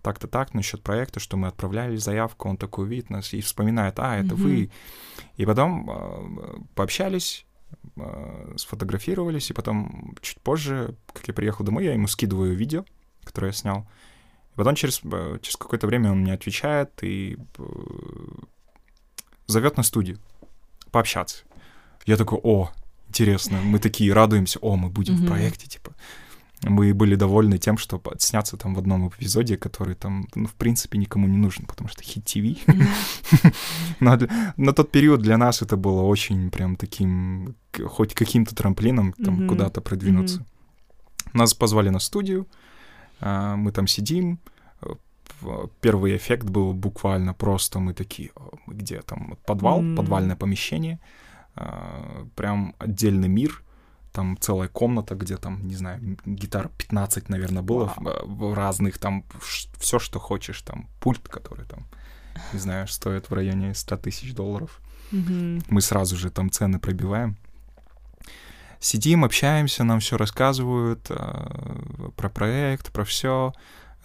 [0.02, 4.16] так-то так насчет проекта, что мы отправляли заявку, он такой видит нас и вспоминает, а,
[4.16, 4.42] это Мгм.
[4.42, 4.70] вы.
[5.36, 7.44] И потом э, пообщались,
[7.96, 12.84] э, сфотографировались, и потом чуть позже, как я приехал домой, я ему скидываю видео,
[13.30, 13.86] которое я снял.
[14.52, 17.62] И потом через, э, через какое-то время он мне отвечает и э,
[19.46, 20.18] зовет на студию
[20.90, 21.44] пообщаться.
[22.06, 22.70] Я такой, о,
[23.08, 23.58] интересно.
[23.62, 25.28] Мы такие радуемся, о, мы будем в Мгм.
[25.28, 25.92] проекте, типа.
[26.62, 30.98] Мы были довольны тем, что сняться там в одном эпизоде, который там, ну, в принципе,
[30.98, 32.66] никому не нужен, потому что хит ТВ.
[32.66, 32.86] Мгм.
[34.00, 37.54] Но для- на тот период для нас это было очень прям таким,
[37.86, 40.44] хоть каким-то трамплином там куда-то продвинуться.
[41.32, 42.46] Нас позвали на студию,
[43.20, 44.38] мы там сидим.
[44.82, 44.94] э,
[45.80, 49.96] Первый эффект был буквально просто мы такие, «О, мы где там подвал, М.
[49.96, 50.98] подвальное помещение,
[51.56, 53.62] а, прям отдельный мир,
[54.12, 57.92] там целая комната, где там, не знаю, гитар 15, наверное, было
[58.24, 59.24] в разных, там
[59.78, 61.86] все, что хочешь, там пульт, который там,
[62.52, 64.80] не знаю, стоит в районе 100 тысяч долларов.
[65.12, 65.62] Мгм.
[65.68, 67.36] Мы сразу же там цены пробиваем.
[68.80, 73.52] Сидим, общаемся, нам все рассказывают э, про проект, про все.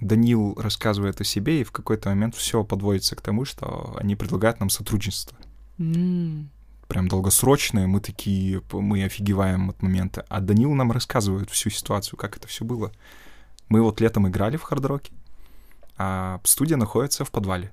[0.01, 4.59] Данил рассказывает о себе, и в какой-то момент все подводится к тому, что они предлагают
[4.59, 5.37] нам сотрудничество.
[5.79, 6.49] М.
[6.89, 10.25] Прям долгосрочное, мы такие, мы офигеваем от момента.
[10.27, 12.91] А Данил нам рассказывает всю ситуацию, как это все было.
[13.69, 15.13] Мы вот летом играли в хардроке,
[15.97, 17.71] а студия находится в подвале.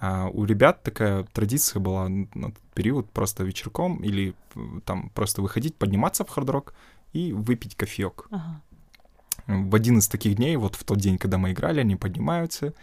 [0.00, 5.42] А у ребят такая традиция была на тот период просто вечерком или э, там просто
[5.42, 6.72] выходить, подниматься в хардрок
[7.12, 8.26] и выпить кофеек.
[8.30, 8.62] Ага.
[9.46, 12.74] В один из таких дней, вот в тот день, когда мы играли, они поднимаются,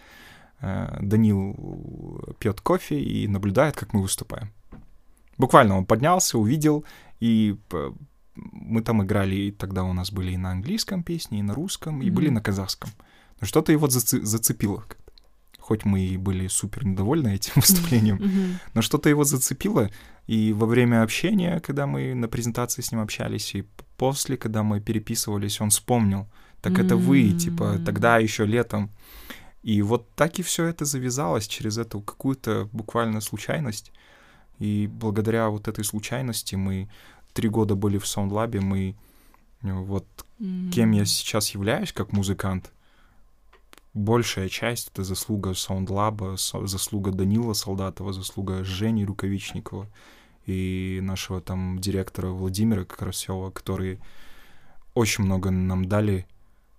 [0.60, 4.49] э, Данил пьет кофе и наблюдает, как мы выступаем.
[5.38, 6.84] Буквально он поднялся, увидел,
[7.19, 7.58] и
[8.36, 12.01] мы там играли, и тогда у нас были и на английском песни, и на русском,
[12.01, 12.36] и были Мгм.
[12.36, 12.89] на казахском.
[13.39, 14.84] Но что-то его зацепило.
[15.67, 19.89] Хоть мы и были супер недовольны этим выступлением, но что-то его зацепило,
[20.28, 23.63] и во время общения, когда мы на презентации с ним общались, и
[23.97, 26.28] после, когда мы переписывались, он вспомнил,
[26.62, 28.91] так это вы, типа, тогда еще летом.
[29.63, 33.91] И вот так и все это завязалось через эту какую-то буквально случайность.
[34.60, 36.89] И благодаря вот этой случайности мы
[37.34, 38.95] три года были в SoundLab е, мы
[39.63, 40.06] э, вот
[40.71, 42.71] кем я сейчас являюсь как музыкант,
[43.95, 49.88] большая часть— это заслуга SoundLab а, заслуга Данила Солдатова, заслуга Жени Рукавичникова
[50.45, 53.99] и нашего там директора Владимира Карасева, которые
[54.93, 56.27] очень много нам дали.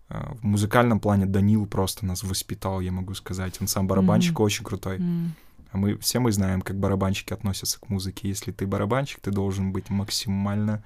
[0.09, 3.61] А, В музыкальном плане Данил просто нас воспитал, я могу сказать.
[3.61, 4.43] Он сам барабанщик Мгм.
[4.45, 4.99] очень крутой.
[4.99, 5.35] М.
[5.73, 8.29] А мы все мы знаем, как барабанщики относятся к музыке.
[8.29, 10.85] Если ты барабанщик, ты должен быть максимально,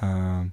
[0.00, 0.46] а,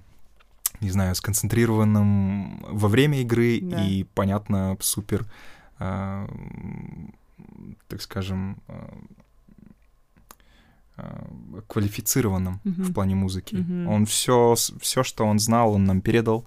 [0.82, 3.82] не знаю, сконцентрированным во время игры Да.
[3.84, 5.24] и, понятно, супер,
[5.78, 7.14] м,
[7.88, 8.98] так скажем, а,
[10.96, 11.26] а,
[11.68, 12.82] квалифицированным Мгм.
[12.84, 13.54] в плане музыки.
[13.56, 13.88] Мгм.
[13.88, 16.44] Он все, все, что он знал, он нам передал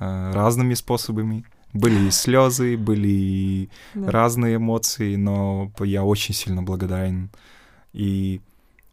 [0.00, 1.44] а, разными способами.
[1.72, 4.10] Были и слезы, были и Да.
[4.12, 7.30] разные эмоции, но я очень сильно благодарен.
[7.92, 8.40] И,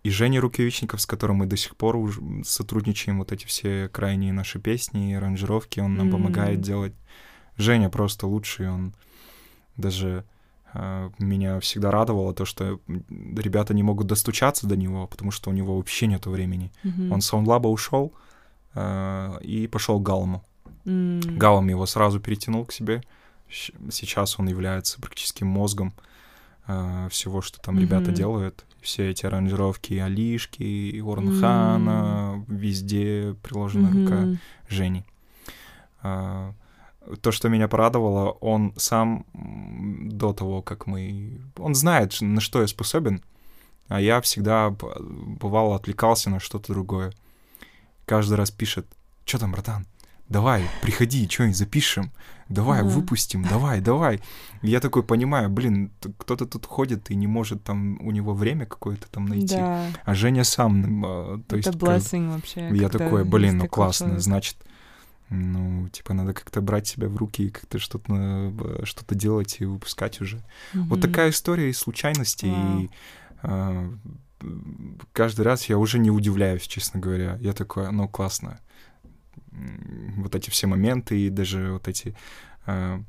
[0.05, 2.13] и Жене Рукавичников, с которым мы до сих пор
[2.43, 6.11] сотрудничаем, вот эти все крайние наши песни, аранжировки, он нам М.
[6.11, 6.93] помогает делать.
[7.57, 8.93] Женя просто лучший, он
[9.77, 10.23] даже
[10.73, 15.53] а, меня всегда радовало то, что ребята не могут достучаться до него, потому что у
[15.53, 16.71] него вообще нету времени.
[16.83, 17.11] Мгм.
[17.11, 18.13] Он с Саундлаба ушел
[18.75, 20.43] а, и пошел к Галму.
[20.85, 21.19] М.
[21.35, 23.01] Галом его сразу перетянул к себе.
[23.49, 25.93] Сейчас он является практически мозгом
[26.67, 28.13] э, всего, что там ребята Мгм.
[28.13, 28.65] делают.
[28.85, 34.39] Все эти аранжировки Алишки, и Орнхана, везде приложена рука Мгм.
[34.69, 35.05] Жени.
[36.03, 36.53] А,
[37.21, 41.41] То, что меня порадовало, он сам до того, как мы...
[41.57, 43.23] Он знает, на что я способен,
[43.87, 47.11] а я всегда, бывало, отвлекался на что-то другое.
[48.05, 48.85] Каждый раз пишет,
[49.25, 49.87] что там, братан,
[50.29, 52.11] давай, приходи, что-нибудь запишем,
[52.49, 52.89] давай, Ага.
[52.89, 54.21] выпустим, давай, давай.
[54.61, 58.65] И я такой понимаю, блин, кто-то тут ходит и не может там, у него время
[58.65, 59.55] какое-то там найти.
[59.55, 59.87] Да.
[60.03, 61.67] А Женя сам, а, то есть...
[61.67, 62.69] Это как- blessing вообще.
[62.73, 64.23] я такой, блин, ну классно, человек.
[64.23, 64.57] значит,
[65.29, 70.21] ну, типа, надо как-то брать себя в руки и как-то что-то что-то делать и выпускать
[70.21, 70.37] уже.
[70.73, 71.01] Вот Мгм.
[71.01, 72.79] такая история из случайностей, Вау.
[72.81, 72.89] и
[73.41, 73.99] м,
[75.13, 77.37] каждый раз я уже не удивляюсь, честно говоря.
[77.41, 78.59] Я такой, ну, классно.
[80.17, 82.15] Вот эти все моменты и даже вот эти
[82.65, 83.01] а,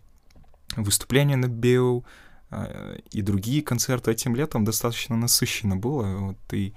[0.76, 2.02] выступления на Био
[2.50, 6.16] а, и другие концерты этим летом достаточно насыщенно было.
[6.18, 6.72] Вот, и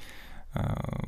[0.54, 1.04] а,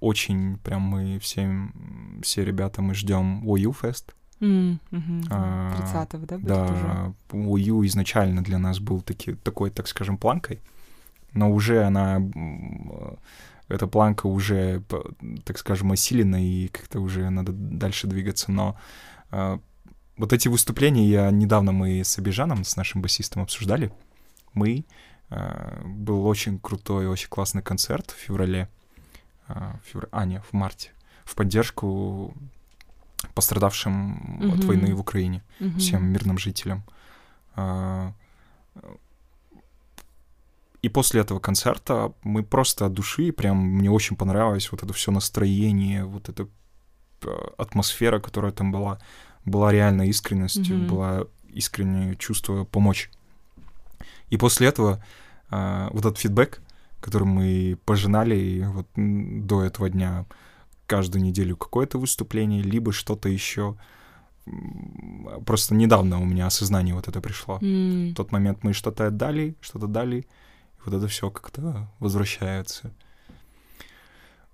[0.00, 4.14] очень прям мы всем, все ребята, мы ждем Wii U Fest.
[4.40, 5.22] М, мгм.
[5.30, 6.82] А, 30-го, да, уже?
[6.82, 10.60] Да, Wii U изначально для нас был таки, такой, так скажем, планкой,
[11.32, 13.14] но уже она, э,
[13.74, 14.82] эта планка уже,
[15.44, 18.78] так скажем, осилена, и как-то уже надо дальше двигаться, но
[19.30, 19.58] э,
[20.16, 23.92] вот эти выступления, я недавно мы с Абижаном, с нашим басистом обсуждали,
[24.52, 24.84] мы,
[25.30, 28.68] э, был очень крутой, очень классный концерт в феврале,
[29.48, 30.90] э, в февра- а, не, в марте,
[31.24, 32.34] в поддержку
[33.34, 34.66] пострадавшим от Мгм.
[34.66, 35.78] войны в Украине Мгм.
[35.78, 36.84] всем мирным жителям.
[37.56, 38.12] А,
[40.84, 45.10] И после этого концерта мы просто от души, прям мне очень понравилось вот это все
[45.10, 46.46] настроение, вот эта
[47.22, 48.98] э, атмосфера, которая там была,
[49.46, 50.86] была реально искренностью, Мгм.
[50.86, 51.24] была
[51.54, 53.10] искреннее чувство помочь.
[54.32, 55.02] И после этого
[55.50, 56.60] а, вот этот фидбэк,
[57.00, 60.26] который мы пожинали вот м, до этого дня,
[60.86, 63.76] каждую неделю какое-то выступление, либо что-то еще.
[65.46, 67.58] Просто недавно у меня осознание вот это пришло.
[67.62, 70.26] М, В тот момент мы что-то отдали, что-то дали, и
[70.84, 72.92] вот это все как-то возвращается.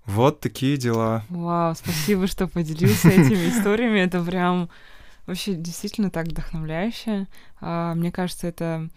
[0.05, 1.23] Вот такие дела.
[1.29, 3.99] Вау, спасибо, что поделился этими историями.
[3.99, 4.69] Это прям
[5.27, 7.27] вообще действительно так вдохновляюще.
[7.59, 8.89] А, Мне кажется, это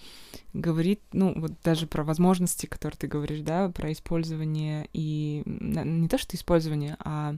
[0.52, 6.16] говорит, ну, вот даже про возможности, которые ты говоришь, да, про использование и не то,
[6.16, 7.34] что использование, а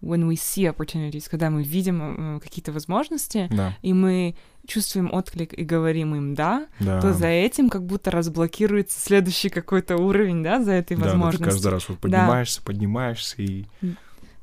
[0.00, 4.36] when we see opportunities, когда мы видим э, какие-то возможности, Да, и мы
[4.66, 7.00] чувствуем отклик и говорим им «да», да.
[7.00, 11.16] то за этим как будто разблокируется следующий какой-то уровень, да, за этой Да, да, ты
[11.18, 11.44] возможностью.
[11.44, 13.64] каждый раз вот поднимаешься, поднимаешься и...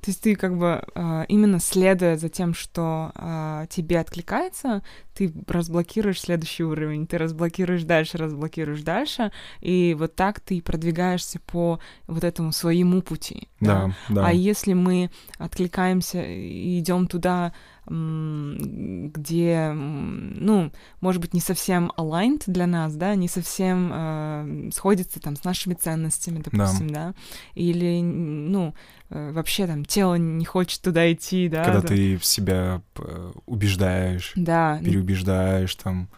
[0.05, 4.83] То есть ты как бы а, именно следуя за тем, что а, тебе откликается,
[5.15, 9.31] ты разблокируешь следующий уровень, ты разблокируешь дальше, разблокируешь дальше,
[9.61, 13.47] и вот так ты продвигаешься по вот этому своему пути.
[13.59, 14.27] Да, да.
[14.27, 17.51] А если мы откликаемся и идем туда,
[17.87, 20.71] где, ну,
[21.01, 25.73] может быть, не совсем aligned для нас, да, не совсем э, сходится там с нашими
[25.73, 27.13] ценностями, допустим, да,
[27.53, 28.73] или, м, ну,
[29.09, 31.63] э, вообще там тело не хочет туда идти, да.
[31.63, 31.87] Когда да.
[31.87, 36.09] ты себя э, убеждаешь, Да, переубеждаешь, там,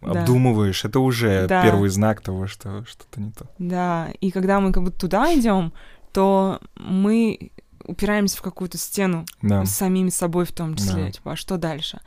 [0.00, 0.10] Да.
[0.10, 1.62] обдумываешь, это уже Да.
[1.62, 3.46] первый знак того, что что-то не то.
[3.58, 5.72] да, и когда мы как будто туда идем,
[6.12, 7.50] то мы
[7.86, 11.10] упираемся в какую-то стену, Да, с самими собой в том числе, Да.
[11.10, 12.00] типа, а что дальше?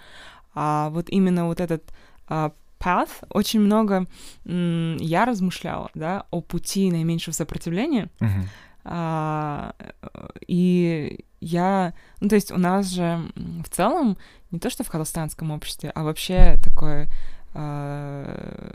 [0.54, 1.84] А вот именно вот этот
[2.28, 4.06] а, path, очень много
[4.46, 8.48] м, я размышляла, да, о пути наименьшего сопротивления, Мгм.
[8.84, 9.74] а,
[10.48, 13.20] и я, ну, то есть у нас же
[13.64, 14.18] в целом
[14.52, 17.10] не то, что в казахстанском обществе, а вообще такое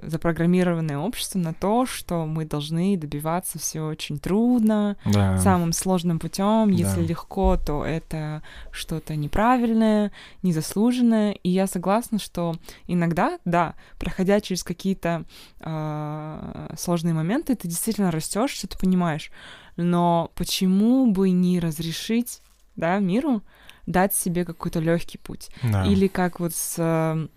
[0.03, 5.39] запрограммированное общество на то, что мы должны добиваться все очень трудно, да.
[5.39, 6.68] самым сложным путем.
[6.68, 7.07] Если Да.
[7.07, 10.12] легко, то это что-то неправильное,
[10.43, 11.33] незаслуженное.
[11.33, 12.55] И я согласна, что
[12.87, 15.24] иногда, да, проходя через какие-то
[15.61, 19.30] а, сложные моменты, ты действительно растешь, что ты понимаешь.
[19.76, 22.43] Но почему бы не разрешить,
[22.76, 23.43] да, миру
[23.87, 25.49] дать себе какой-то легкий путь?
[25.62, 25.87] Да.
[25.87, 27.28] Или как вот с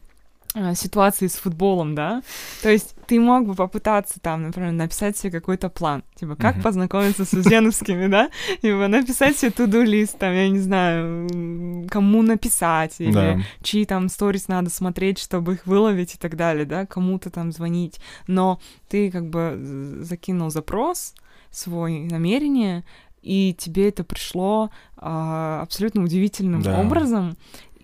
[0.56, 2.24] э, ситуацией с футболом, да?
[2.62, 6.64] То есть ты мог бы попытаться там, например, написать себе какой-то план, типа, как Мгм.
[6.64, 8.30] познакомиться с узеновскими, да?
[8.62, 13.38] Типа, написать себе туду-лист, там, я не знаю, кому написать, или Да.
[13.62, 18.00] чьи там сторис надо смотреть, чтобы их выловить и так далее, да, кому-то там звонить.
[18.28, 21.14] Но ты как бы закинул запрос,
[21.52, 22.84] свой намерение,
[23.22, 26.80] и тебе это пришло а, абсолютно удивительным Да.
[26.80, 27.38] образом.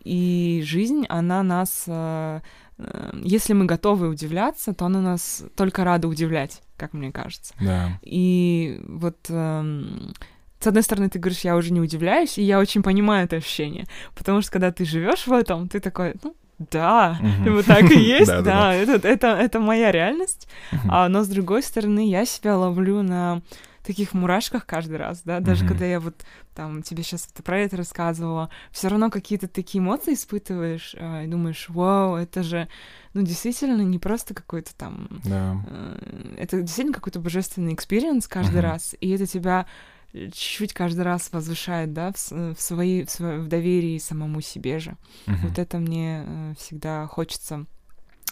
[0.03, 2.41] И жизнь, она нас, а,
[2.77, 7.53] э, если мы готовы удивляться, то она нас только рада удивлять, как мне кажется.
[7.59, 7.99] Да.
[8.01, 10.13] И вот эм,
[10.59, 13.85] с одной стороны, ты говоришь, я уже не удивляюсь, и я очень понимаю это ощущение.
[14.15, 16.35] Потому что когда ты живешь в этом, ты такой, ну,
[16.69, 17.55] да, Мгм.
[17.55, 20.47] вот так и есть, Да, да, да, это, это, это моя реальность.
[20.87, 23.41] А, но с другой стороны, я себя ловлю на
[23.83, 25.69] таких мурашках каждый раз, да, даже Мгм.
[25.69, 26.23] когда я вот
[26.55, 31.67] там тебе сейчас про это рассказывала, все равно какие-то такие эмоции испытываешь а, и думаешь,
[31.69, 32.67] вау, это же,
[33.13, 35.57] ну, действительно не просто какой-то там Да.
[35.67, 38.63] э, это действительно какой-то божественный experience каждый Мгм.
[38.63, 39.65] раз, и это тебя
[40.13, 44.97] э, чуть-чуть каждый раз возвышает, да, в, в свои, в, в доверии самому себе же.
[45.25, 45.47] Мгм.
[45.47, 47.65] Вот это мне э, всегда хочется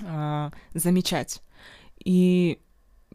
[0.02, 1.42] а, замечать.
[2.04, 2.60] И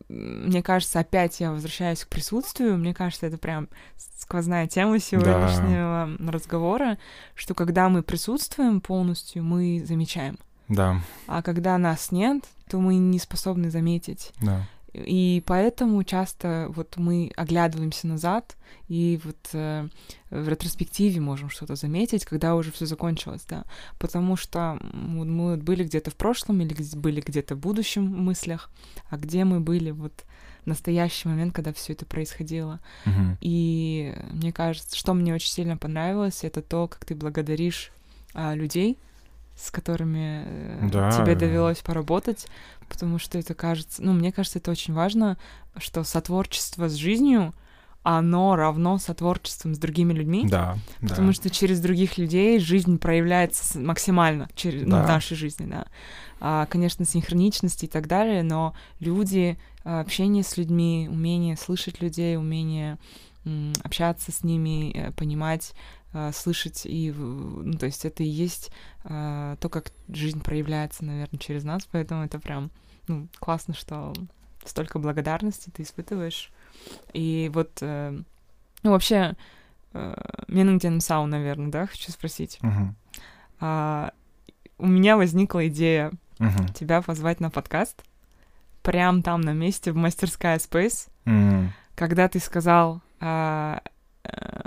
[0.09, 2.77] мне кажется, опять я возвращаюсь к присутствию.
[2.77, 6.99] Мне кажется, это прям сквозная тема сегодняшнего разговора,
[7.35, 10.39] что когда мы присутствуем полностью, мы замечаем.
[10.69, 11.01] Да.
[11.27, 14.33] А когда нас нет, то мы не способны заметить.
[14.41, 14.67] Да.
[14.95, 18.57] И поэтому часто вот мы оглядываемся назад
[18.89, 19.89] и вот э,
[20.31, 23.65] в ретроспективе можем что-то заметить, когда уже все закончилось, да.
[23.99, 28.71] Потому что мы были где-то в прошлом или были где-то в будущем мыслях,
[29.11, 30.25] а где мы были вот
[30.65, 32.81] в настоящий момент, когда все это происходило.
[33.05, 33.37] Мгм.
[33.41, 37.91] И мне кажется, что мне очень сильно понравилось, это то, как ты благодаришь
[38.33, 38.99] а, людей,
[39.57, 41.11] с которыми э, Да.
[41.13, 42.47] тебе довелось поработать,
[42.89, 45.37] потому что это кажется, ну, мне кажется, это очень важно,
[45.77, 47.53] что сотворчество с жизнью,
[48.03, 50.77] оно равно сотворчеством с другими людьми, Да.
[51.01, 51.09] Да.
[51.09, 55.05] потому что через других людей жизнь проявляется максимально через, ну, Да.
[55.05, 55.87] в нашей жизни, да.
[56.41, 62.37] А, конечно, синхроничности и так далее, но люди, а, общение с людьми, умение слышать людей,
[62.37, 62.99] умение
[63.83, 65.75] общаться с ними, э, понимать,
[66.15, 68.71] а, слышать и, ну, то есть это и есть
[69.05, 72.71] а, то, как жизнь проявляется, наверное, через нас, поэтому это прям,
[73.09, 74.15] ну, классно, что
[74.65, 76.51] столько благодарности ты испытываешь.
[77.13, 78.19] И вот, э,
[78.83, 79.37] ну, вообще,
[80.49, 82.59] Менгден Сау, наверное, да, хочу спросить.
[82.63, 82.97] Мгм.
[83.61, 84.13] А,
[84.79, 86.69] у меня возникла идея Мгм.
[86.69, 88.03] тебя позвать на подкаст
[88.83, 91.73] прям там на месте в мастерская Space, М.
[91.97, 93.81] когда ты сказал, а,
[94.25, 94.61] э,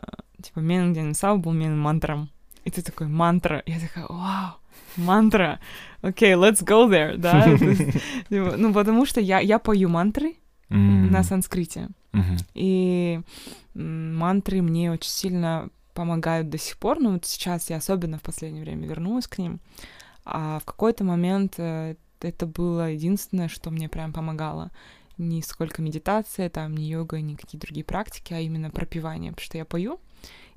[0.48, 2.30] типа, Менгден Сау был мен мантром.
[2.64, 3.64] И ты такой, мантра.
[3.66, 4.56] Я такая, вау,
[4.98, 5.60] мантра.
[6.02, 7.44] Окей, let's go there, да?
[8.30, 10.36] Типа, Ну, потому что я, я пою мантры
[10.70, 11.90] на санскрите.
[12.54, 13.22] И
[13.74, 17.00] мантры мне очень сильно помогают до сих пор.
[17.00, 19.60] Ну, вот сейчас я особенно в последнее время вернулась к ним.
[20.26, 24.72] А в какой-то момент э, это было единственное, что мне прям помогало.
[25.18, 29.32] Не сколько медитация, там, не йога, ни какие другие практики, а именно пропивание.
[29.32, 30.00] Потому что я пою,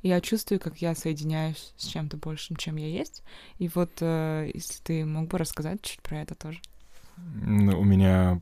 [0.03, 3.23] и я чувствую, как я соединяюсь с чем-то большим, чем я есть.
[3.59, 6.61] И вот, э, если ты мог бы рассказать чуть про это тоже.
[7.17, 8.41] Ну, У меня...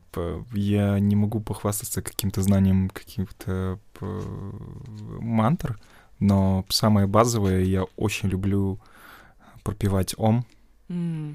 [0.53, 5.79] Я не могу похвастаться каким-то знанием каких-то мантр,
[6.19, 8.79] но самое базовое, я очень люблю
[9.63, 10.45] пропивать ом
[10.89, 11.33] э,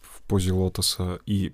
[0.00, 1.52] в позе лотоса и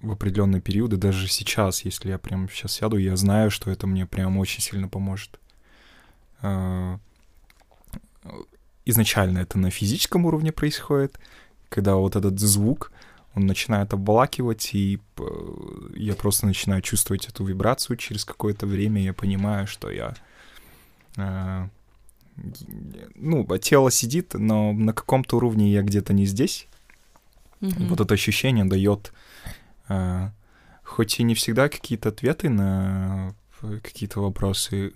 [0.00, 4.06] в определенные периоды, даже сейчас, если я прям сейчас сяду, я знаю, что это мне
[4.06, 5.40] прям очень сильно поможет.
[6.42, 6.98] Э,
[8.84, 11.20] Изначально это на физическом уровне происходит,
[11.68, 12.90] когда вот этот звук,
[13.34, 15.24] он начинает обволакивать, и п-
[15.94, 20.14] я просто начинаю чувствовать эту вибрацию через какое-то время, я понимаю, что я...
[21.18, 21.68] э,
[23.14, 26.66] ну, тело сидит, но на каком-то уровне я где-то не здесь,
[27.60, 27.88] мгм.
[27.88, 29.12] вот это ощущение дает,
[29.90, 30.30] э,
[30.82, 34.92] хоть и не всегда какие-то ответы на э, какие-то вопросы,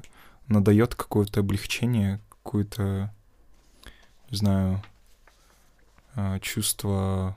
[0.48, 3.12] но дает какое-то облегчение, какое-то,
[4.30, 4.82] не знаю,
[6.14, 7.36] э, чувство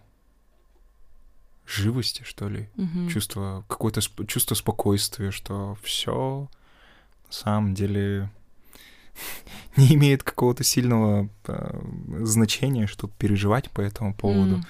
[1.66, 3.10] живости, что ли, Мгм.
[3.10, 6.50] чувство какое-то сп- чувство спокойствия, что все
[7.28, 8.30] на самом деле
[9.78, 11.82] не имеет какого-то сильного э,
[12.24, 14.56] значения, чтобы переживать по этому поводу.
[14.56, 14.66] М.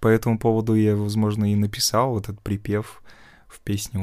[0.00, 3.02] По этому поводу я, возможно, и написал этот припев
[3.46, 4.00] в песне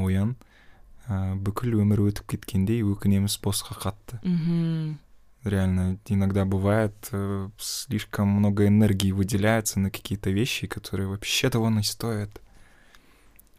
[1.09, 1.39] Уян.
[1.45, 4.19] Бүкіл өмір өтіп кеткендей өкінеміз босқа қатты.
[4.23, 4.97] Мгм.
[5.43, 11.83] Реально, иногда бывает, э, слишком много энергии выделяется на какие-то вещи, которые вообще того не
[11.83, 12.41] стоят.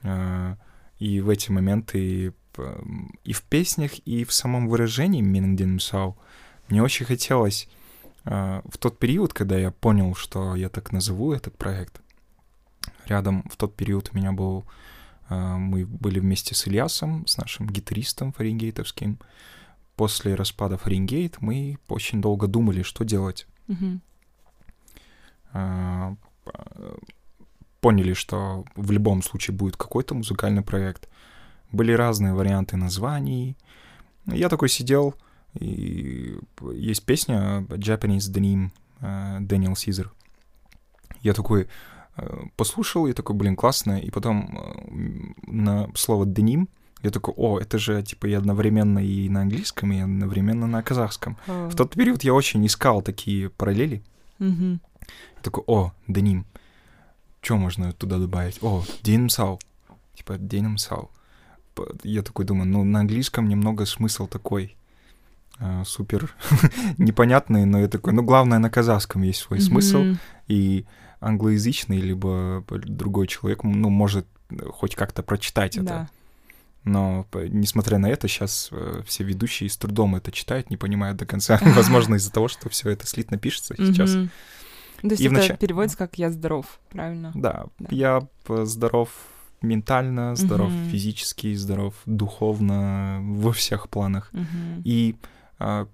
[0.02, 0.56] Э,
[0.98, 2.82] И в эти моменты э,
[3.22, 6.16] и в песнях, и в самом выражении Мингден Мсау
[6.68, 7.68] мне очень хотелось
[8.24, 12.00] э, в тот период, когда я понял, что я так назову этот проект,
[13.04, 14.64] рядом в тот период у меня был...
[15.31, 19.19] э, Мы были вместе с Ильясом, с нашим гитаристом фаренгейтовским.
[19.95, 23.47] После распада Фаренгейт мы очень долго думали, что делать.
[25.53, 26.15] А,
[26.45, 26.95] э,
[27.81, 31.09] Поняли, что в любом случае будет какой-то музыкальный проект.
[31.71, 33.57] Были разные варианты названий.
[34.27, 35.15] Я такой сидел,
[35.59, 36.37] и
[36.73, 38.69] есть песня Japanese
[39.01, 40.11] э, Дэниел Сизер.
[41.21, 41.67] Я такой
[42.55, 43.99] послушал, и такой, блин, классно.
[43.99, 46.67] И потом э, на слово «деним»
[47.03, 51.35] я такой, о, это же, типа, и одновременно и на английском, и одновременно на казахском.
[51.47, 51.67] О.
[51.69, 54.03] В тот период я очень искал такие параллели.
[54.39, 54.81] Мгм.
[55.37, 56.45] Я такой, о, деним.
[57.41, 58.59] Что можно туда добавить?
[58.61, 59.59] О, денимсау.
[60.15, 61.09] Типа, денимсау.
[61.73, 64.75] П- Я такой думаю, ну, на английском немного смысл такой
[65.59, 66.35] а, супер
[66.97, 70.19] непонятный, но я такой, ну, главное, на казахском есть свой смысл, Мгм.
[70.47, 70.85] и
[71.21, 74.27] англоязычный, либо другой человек, ну, может
[74.71, 75.85] хоть как-то прочитать это.
[75.85, 76.09] Да.
[76.83, 78.69] Но, п- несмотря на это, сейчас
[79.05, 81.59] все ведущие с трудом это читают, не понимают до конца.
[81.61, 84.11] Возможно, из-за того, что все это слитно пишется сейчас.
[85.01, 87.31] То есть это переводится как «я здоров», правильно?
[87.33, 89.09] Да, я п- здоров
[89.61, 94.31] ментально, здоров физически, здоров духовно, во всех планах.
[94.83, 95.15] И
[95.59, 95.87] а,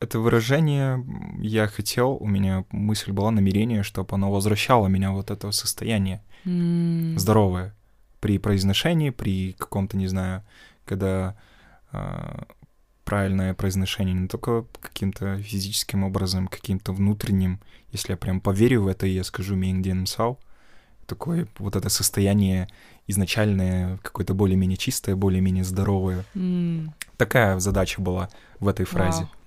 [0.00, 1.04] это выражение
[1.40, 7.18] я хотел, у меня мысль была, намерение, чтобы оно возвращало меня вот это состояние М.
[7.18, 7.74] здоровое
[8.20, 10.42] при произношении, при каком-то, не знаю,
[10.84, 11.36] когда
[11.92, 12.46] а,
[13.04, 19.06] правильное произношение не только каким-то физическим образом, каким-то внутренним, если я прям поверю в это,
[19.06, 20.38] и я скажу «Мингден Сау»,
[21.06, 22.68] такое вот это состояние
[23.06, 26.24] изначальное, какое-то более-менее чистое, более-менее здоровое.
[26.34, 26.92] М.
[27.16, 28.28] Такая задача была
[28.60, 29.22] в этой фразе.
[29.22, 29.37] Вау.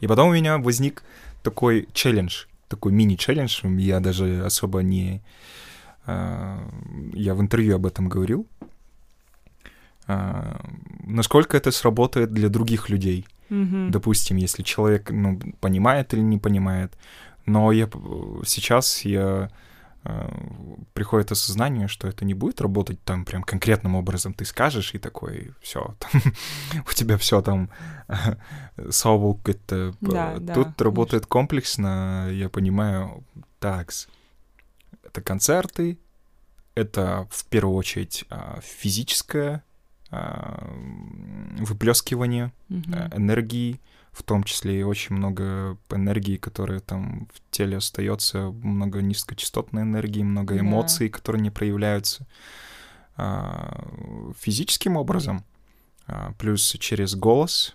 [0.00, 1.02] И потом у меня возник
[1.42, 5.20] такой челлендж, такой мини-челлендж, я даже особо не...
[6.06, 6.58] а,
[7.12, 8.46] Я в интервью об этом говорил.
[10.06, 10.60] А,
[11.06, 13.26] Насколько это сработает для других людей.
[13.48, 13.90] Мгм.
[13.90, 16.92] Допустим, если человек ну, понимает или не понимает.
[17.46, 17.88] Но я
[18.44, 19.50] сейчас я
[20.94, 24.32] приходит осознание, что это не будет работать там прям конкретным образом.
[24.32, 25.94] Ты скажешь и такой, все,
[26.88, 27.70] у тебя все там
[28.90, 29.94] совок это.
[30.00, 33.24] Да, Тут да, работает комплексно, я понимаю.
[33.58, 33.92] Так,
[35.04, 35.98] это концерты,
[36.74, 39.62] это в первую очередь а, физическое
[40.10, 40.66] а,
[41.58, 43.80] выплескивание э, энергии,
[44.12, 50.22] в том числе и очень много энергии, которая там в теле остается, много низкочастотной энергии,
[50.22, 50.60] много Да.
[50.60, 52.26] эмоций, которые не проявляются
[53.16, 53.84] а,
[54.38, 55.44] физическим образом,
[56.06, 57.74] а, плюс через голос,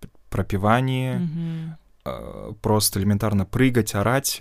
[0.00, 1.76] п- пропевание, Мгм.
[2.04, 4.40] а, просто элементарно прыгать, орать,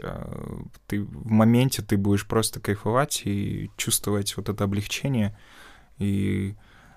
[0.88, 5.38] ты в моменте ты будешь просто кайфовать и чувствовать вот это облегчение,
[5.98, 6.56] и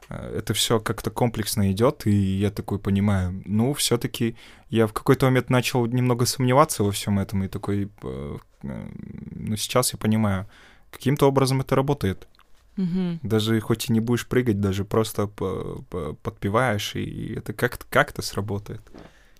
[0.09, 4.37] это все как-то комплексно идет, и я такой понимаю, ну, все-таки
[4.71, 8.89] я в какой-то момент начал немного сомневаться во всем этом, и такой, э, э,
[9.35, 10.47] ну, сейчас я понимаю,
[10.91, 12.29] каким-то образом это работает.
[12.77, 13.21] Мгм.
[13.23, 18.13] Даже хоть и не будешь прыгать, даже просто по- по- подпеваешь, и это как-то как
[18.23, 18.83] сработает.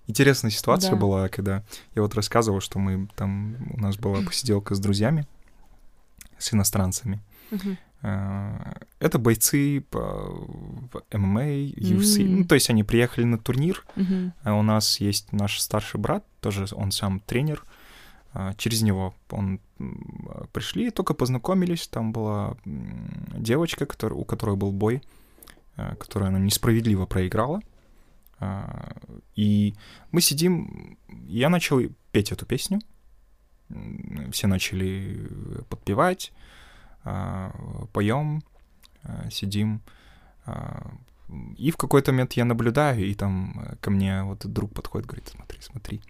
[0.09, 0.97] Интересная ситуация Да.
[0.97, 1.65] была, когда
[1.95, 5.27] я вот рассказывал, что мы там, у нас была посиделка с друзьями,
[6.39, 7.21] с иностранцами.
[7.51, 7.77] Мгм.
[8.07, 10.49] Э, Это бойцы по
[11.13, 12.23] ММА, UFC.
[12.23, 12.37] М.
[12.39, 13.85] Ну, то есть они приехали на турнир,
[14.43, 17.65] а у нас есть наш старший брат, тоже он сам тренер.
[18.33, 19.61] А, Через него он
[20.53, 21.89] пришли, только познакомились.
[21.89, 22.57] Там была
[23.37, 25.03] девочка, у которой был бой,
[25.77, 27.61] а, которую она несправедливо проиграла.
[29.35, 29.75] И
[30.13, 31.81] мы сидим, я начал
[32.13, 32.81] петь эту песню.
[34.31, 35.29] Все начали
[35.71, 36.33] подпевать,
[37.93, 38.43] поем,
[39.03, 39.81] а, сидим.
[40.47, 40.93] а,
[41.57, 45.29] И в какой-то момент я наблюдаю, и там э, ко мне вот друг подходит, говорит,
[45.29, 46.01] смотри, смотри.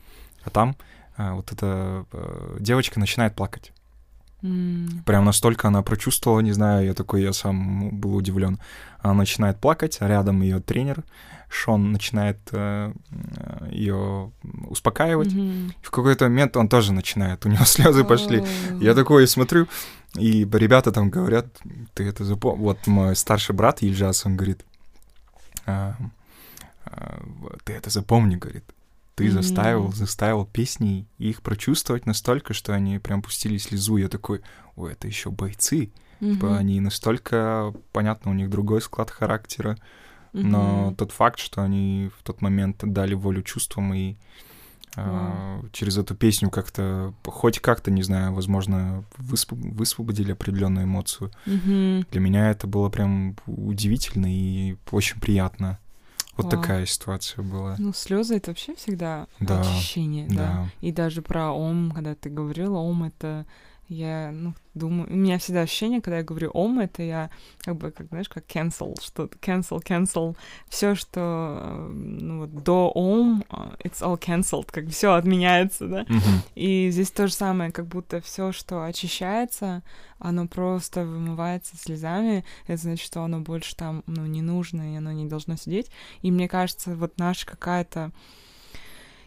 [0.44, 0.76] А там
[1.16, 3.72] а, вот эта э, девочка начинает плакать.
[4.42, 5.02] М.
[5.06, 8.58] Прям настолько она прочувствовала, не знаю, я такой, я сам был удивлен.
[9.00, 11.04] Она начинает плакать, а рядом ее тренер
[11.48, 12.38] Шон начинает
[13.70, 14.32] ее
[14.68, 15.32] успокаивать.
[15.32, 15.72] Мгм.
[15.80, 18.40] В какой-то момент он тоже начинает, у него слезы пошли.
[18.40, 18.74] О.
[18.80, 19.68] Я такой смотрю,
[20.18, 21.46] и ребята там говорят,
[21.94, 22.62] ты это запомни.
[22.62, 24.64] Вот мой старший брат Ильжас, он говорит,
[25.66, 25.96] «А,
[26.84, 27.22] а,
[27.64, 28.64] ты это запомни, говорит.
[29.14, 33.96] Ты заставил, заставил песни их прочувствовать настолько, что они прям пустили слезу.
[33.96, 34.42] Я такой,
[34.76, 35.90] ой, это еще бойцы.
[36.20, 36.54] Типа, Мгм.
[36.54, 39.76] они настолько, понятно, у них другой склад характера,
[40.32, 44.16] но тот факт, что они в тот момент дали волю чувствам и
[44.96, 51.30] а, через эту песню как-то, хоть как-то, не знаю, возможно, высвоб- высвободили определенную эмоцию.
[51.46, 52.06] Мгм.
[52.10, 55.78] Для меня это было прям удивительно и очень приятно.
[56.36, 56.60] Вот Вау.
[56.62, 57.76] такая ситуация была.
[57.78, 60.34] Ну, слезы это вообще всегда Да, очищение, да.
[60.34, 63.46] Да, И даже про ом, когда ты говорила, ом это
[63.88, 67.90] я, ну, думаю, у меня всегда ощущение, когда я говорю ом, это я как бы,
[67.90, 70.36] как знаешь, как cancel, что cancel, cancel,
[70.68, 76.04] все, что э, ну, вот до ом, э, it's all cancelled, как все отменяется, да.
[76.08, 76.42] Мгм.
[76.54, 79.82] И здесь то же самое, как будто все, что очищается,
[80.18, 82.44] оно просто вымывается слезами.
[82.66, 85.90] Это значит, что оно больше там ну, не нужно, и оно не должно сидеть.
[86.22, 88.12] И мне кажется, вот наша какая-то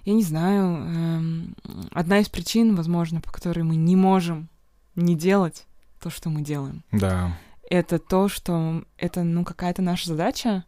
[0.05, 1.55] я не знаю, эм,
[1.91, 4.49] одна из причин, возможно, по которой мы не можем
[4.95, 5.65] не делать
[5.99, 7.37] то, что мы делаем, да,
[7.69, 10.65] это то, что это, ну, какая-то наша задача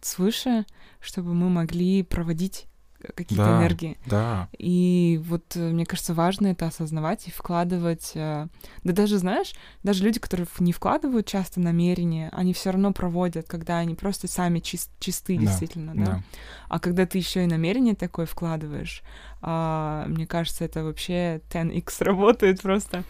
[0.00, 0.66] свыше,
[1.00, 2.66] чтобы мы могли проводить
[3.14, 3.58] какие-то Да.
[3.58, 3.98] энергии.
[4.06, 8.12] да, И вот, э, мне кажется, важно это осознавать и вкладывать.
[8.14, 8.46] э,
[8.84, 13.78] Да даже, знаешь, даже люди, которые не вкладывают часто намерения, они все равно проводят, когда
[13.78, 16.04] они просто сами чис- чисты, Да, действительно, да?
[16.04, 16.22] да.
[16.68, 19.02] А когда ты еще и намерение такое вкладываешь,
[19.40, 23.04] а, мне кажется, это вообще 10x работает просто.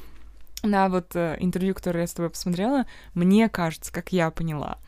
[0.65, 4.79] На вот э, интервью, которое я с тобой посмотрела, мне кажется, как я поняла,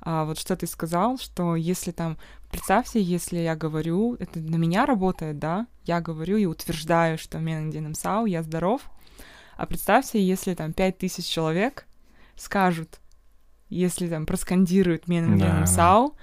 [0.00, 2.18] а, вот что ты сказал, что если там,
[2.50, 7.94] представьте, если я говорю, это на меня работает, да, я говорю и утверждаю, что Менгдином
[7.94, 8.82] Сау, я здоров,
[9.56, 11.86] а представьте, если там 5000 человек
[12.36, 13.00] скажут,
[13.68, 15.66] если там проскандируют Менгдином Да.
[15.66, 16.16] Сау,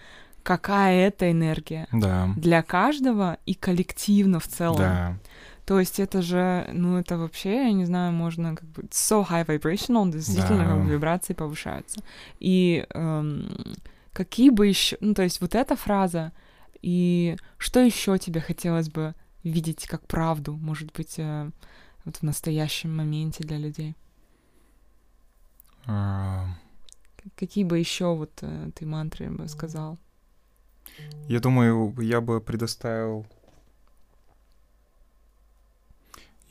[0.43, 4.77] какая это энергия Да, для каждого и коллективно в целом.
[4.77, 5.19] да,
[5.71, 9.45] То есть это же, ну это вообще, я не знаю, можно как бы so high
[9.45, 10.69] vibrational, действительно Да.
[10.69, 12.01] как бы вибрации повышаются.
[12.41, 13.47] И эм,
[14.11, 16.33] какие бы еще, ну то есть вот эта фраза
[16.81, 19.15] и что еще тебе хотелось бы
[19.45, 21.49] видеть как правду, может быть, э,
[22.03, 23.95] вот в настоящем моменте для людей?
[25.87, 26.47] А,
[27.37, 29.97] Какие бы еще вот э, ты мантры бы сказал?
[31.29, 33.25] Я думаю, я бы предоставил...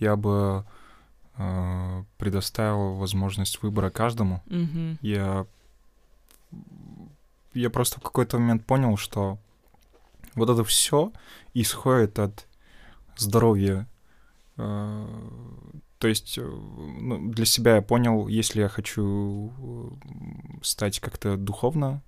[0.01, 0.65] Я бы
[1.37, 4.43] э, предоставил возможность выбора каждому.
[4.47, 4.99] Мгм.
[5.03, 5.47] Я,
[7.55, 9.39] я просто в какой-то момент понял, что
[10.35, 11.13] вот это все
[11.55, 12.47] исходит от
[13.17, 13.87] здоровья.
[14.57, 15.07] Э,
[15.99, 22.03] То есть э, ну, для себя я понял, если я хочу э, стать как-то духовно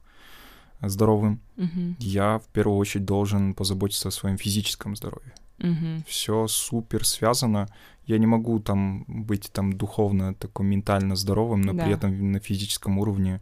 [0.80, 1.96] здоровым, Мгм.
[2.00, 5.32] я в первую очередь должен позаботиться о своем физическом здоровье.
[5.58, 6.04] Мгм.
[6.06, 7.68] Все супер связано.
[8.06, 11.84] Я не могу там быть там духовно, такой ментально здоровым, но Да.
[11.84, 13.40] при этом на физическом уровне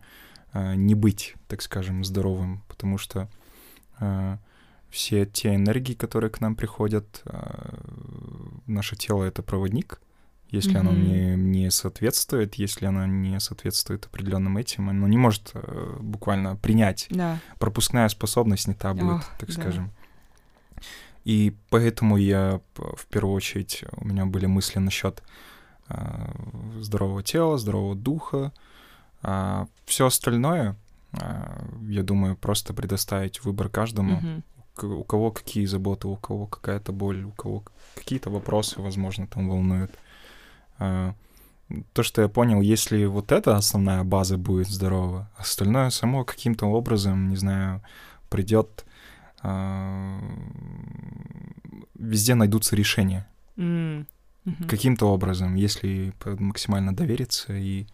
[0.53, 3.29] э, не быть, так скажем, здоровым, потому что
[4.01, 4.37] э,
[4.91, 7.79] все те энергии, которые к нам приходят, э,
[8.67, 10.01] наше тело это проводник.
[10.49, 11.03] Если оно Мгм.
[11.05, 17.07] не, не соответствует, если оно не соответствует определенным этим, оно не может э, буквально принять
[17.11, 17.39] Да.
[17.61, 19.55] пропускная способность не та будет, Ох, так да.
[19.55, 19.93] скажем.
[21.25, 25.23] И поэтому я в первую очередь у меня были мысли насчет
[25.89, 26.31] а,
[26.81, 28.53] здорового тела, здорового духа.
[29.23, 30.77] А все остальное,
[31.13, 34.21] а, я думаю, просто предоставить выбор каждому.
[34.75, 37.65] К- У кого какие заботы, у кого какая-то боль, у кого
[37.95, 39.91] какие-то вопросы, возможно, там волнуют.
[41.93, 47.29] То, что я понял, если вот эта основная база будет здорова, остальное само каким-то образом,
[47.29, 47.81] не знаю,
[48.29, 48.85] придет,
[51.95, 53.27] везде найдутся решения.
[53.57, 54.07] М.
[54.45, 54.69] Мгм.
[54.69, 57.87] Каким-то образом, если максимально довериться и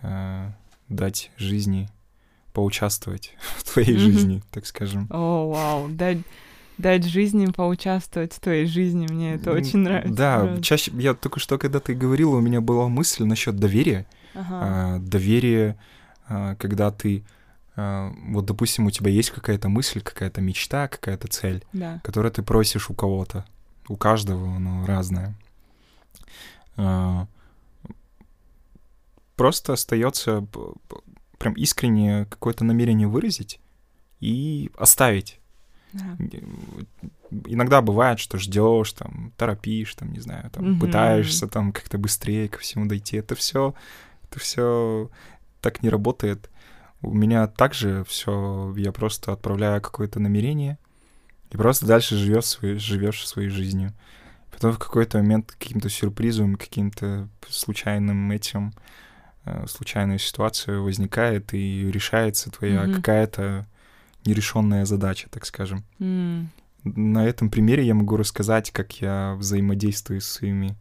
[0.00, 0.52] а,
[0.88, 1.88] дать жизни
[2.52, 4.00] поучаствовать в твоей Мгм.
[4.00, 5.06] жизни, так скажем.
[5.10, 6.18] О, вау, дать,
[6.78, 10.14] дать жизни поучаствовать в твоей жизни, мне это очень нравится.
[10.14, 10.62] Да, правда.
[10.62, 14.06] чаще я только что, когда ты говорила, у меня была мысль насчет доверия.
[14.34, 14.46] Ага.
[14.50, 15.78] А, доверие,
[16.28, 17.24] а, когда ты,
[18.28, 22.00] вот, допустим, у тебя есть какая-то мысль, какая-то мечта, какая-то цель, Да.
[22.04, 23.44] которую ты просишь у кого-то.
[23.88, 25.34] У каждого оно разное.
[26.76, 27.26] А,
[29.36, 30.44] Просто остается
[31.38, 33.60] прям искренне какое-то намерение выразить
[34.20, 35.38] и оставить.
[35.92, 36.16] да.
[37.46, 40.80] Иногда бывает, что ждешь, там, торопишь, там, не знаю, там, Мгм.
[40.80, 43.18] пытаешься там как-то быстрее ко всему дойти.
[43.18, 43.74] Это все,
[44.24, 45.08] это все
[45.60, 46.50] так не работает.
[47.02, 50.78] У меня также все, я просто отправляю какое-то намерение
[51.50, 53.92] и просто дальше живешь своей, живешь своей жизнью.
[54.50, 58.72] Потом в какой-то момент каким-то сюрпризом, каким-то случайным этим,
[59.44, 62.94] э, случайная ситуация возникает и решается твоя Мгм.
[62.94, 63.66] какая-то
[64.24, 65.84] нерешенная задача, так скажем.
[66.00, 66.50] М.
[66.84, 70.76] На этом примере я могу рассказать, как я взаимодействую с своими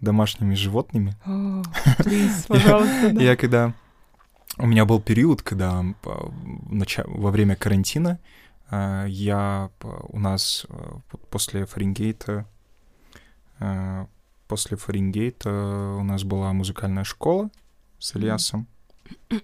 [0.00, 1.14] домашними животными.
[1.26, 1.62] О,
[1.98, 3.22] please, пожалуйста, да.
[3.22, 3.74] Я когда...
[4.58, 5.82] У меня был период, когда
[6.70, 8.18] нача- во время карантина
[8.70, 9.70] а, я...
[9.78, 10.98] по- У нас а,
[11.30, 12.46] после Фаренгейта...
[13.58, 14.06] а,
[14.48, 15.50] После Фаренгейта
[15.98, 17.50] у нас была музыкальная школа
[18.00, 18.66] с Ильясом,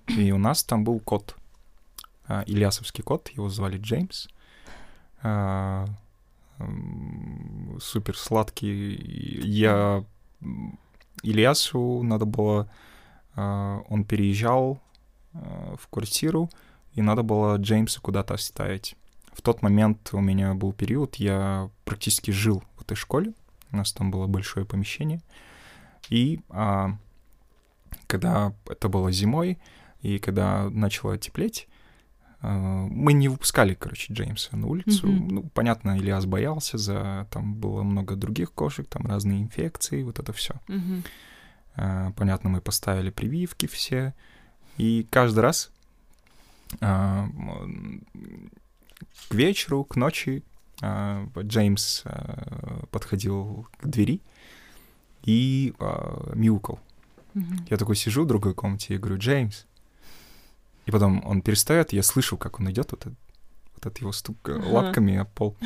[0.09, 1.37] и у нас там был кот.
[2.27, 4.27] а, Ильясовский кот, его звали Джеймс.
[5.23, 5.87] А,
[7.81, 8.97] Супер сладкий.
[9.45, 10.05] Я...
[11.23, 12.69] Ильясу надо было...
[13.37, 14.96] а, Он переезжал а,
[15.79, 16.51] в квартиру,
[16.93, 18.97] и надо было Джеймса куда-то оставить.
[19.33, 23.35] В тот момент у меня был период, я практически жил в этой школе.
[23.71, 25.21] У нас там было большое помещение.
[26.09, 26.97] И а,
[28.07, 29.59] когда это было зимой,
[30.01, 31.69] и когда начало теплеть,
[32.41, 35.07] а, мы не выпускали, короче, Джеймса на улицу.
[35.07, 35.29] Мгм.
[35.29, 37.27] Ну, понятно, Ильяс боялся за...
[37.31, 40.55] Там было много других кошек, там разные инфекции, вот это все.
[40.69, 41.03] Мгм.
[41.75, 44.15] А, Понятно, мы поставили прививки все.
[44.79, 45.71] И каждый раз
[46.81, 47.29] а,
[49.29, 50.43] к вечеру, к ночи
[50.83, 54.21] а, Джеймс а, подходил к двери
[55.25, 56.79] и а, мяукал.
[57.35, 57.67] Мгм.
[57.71, 59.65] Я такой сижу в другой комнате и говорю, Джеймс.
[60.87, 63.19] И потом он перестает, я слышу, как он идет, вот, этот-
[63.75, 64.67] вот этот его стук Ага.
[64.69, 65.57] лапками о пол.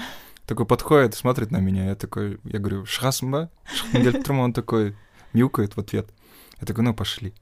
[0.47, 3.51] Такой подходит, смотрит на меня, я такой, я говорю, шхасмба?
[4.29, 4.97] Он такой
[5.33, 6.09] мяукает в ответ.
[6.61, 7.35] Я такой, ну пошли.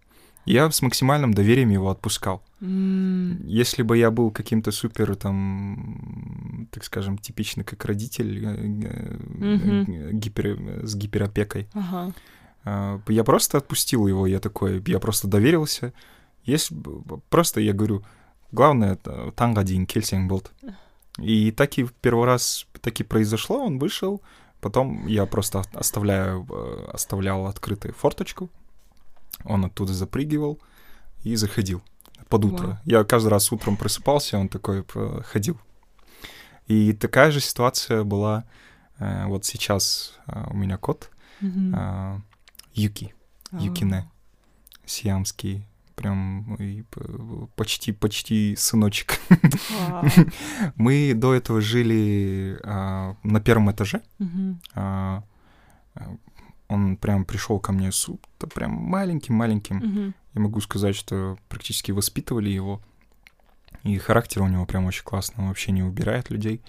[0.48, 2.42] Я с максимальным доверием его отпускал.
[2.62, 3.46] М.
[3.46, 9.16] Если бы я был каким-то супер, там, так скажем, типичный как родитель, э, э,
[9.56, 10.18] Мгм.
[10.18, 11.68] гипер, с гиперопекой,
[12.64, 15.92] а, Я просто отпустил его, я такой, я просто доверился.
[16.70, 18.02] Б- просто, я говорю,
[18.52, 20.50] главное, это танго один, кельсинг болт.
[21.18, 24.22] И так и в первый раз так и произошло, он вышел,
[24.60, 28.48] потом я просто оставляю, э, оставлял открытую форточку,
[29.44, 30.60] он оттуда запрыгивал
[31.22, 31.82] и заходил
[32.28, 32.66] под утро.
[32.66, 32.78] Вау.
[32.84, 35.58] Я каждый раз утром просыпался, он такой э, ходил.
[36.66, 38.44] И такая же ситуация была
[38.98, 41.10] э, вот сейчас э, у меня кот,
[41.72, 42.20] а,
[42.74, 43.14] Юки,
[43.52, 44.10] Юкине,
[44.84, 46.84] сиамский, прям и
[47.56, 49.20] почти почти сыночек.
[50.76, 54.02] Мы до этого жили а, на первом этаже.
[54.74, 55.22] А,
[56.68, 58.08] он прям пришел ко мне с
[58.54, 60.14] прям маленьким маленьким.
[60.34, 62.80] Я могу сказать, что практически воспитывали его.
[63.84, 66.60] И характер у него прям очень классный, он вообще не убирает людей.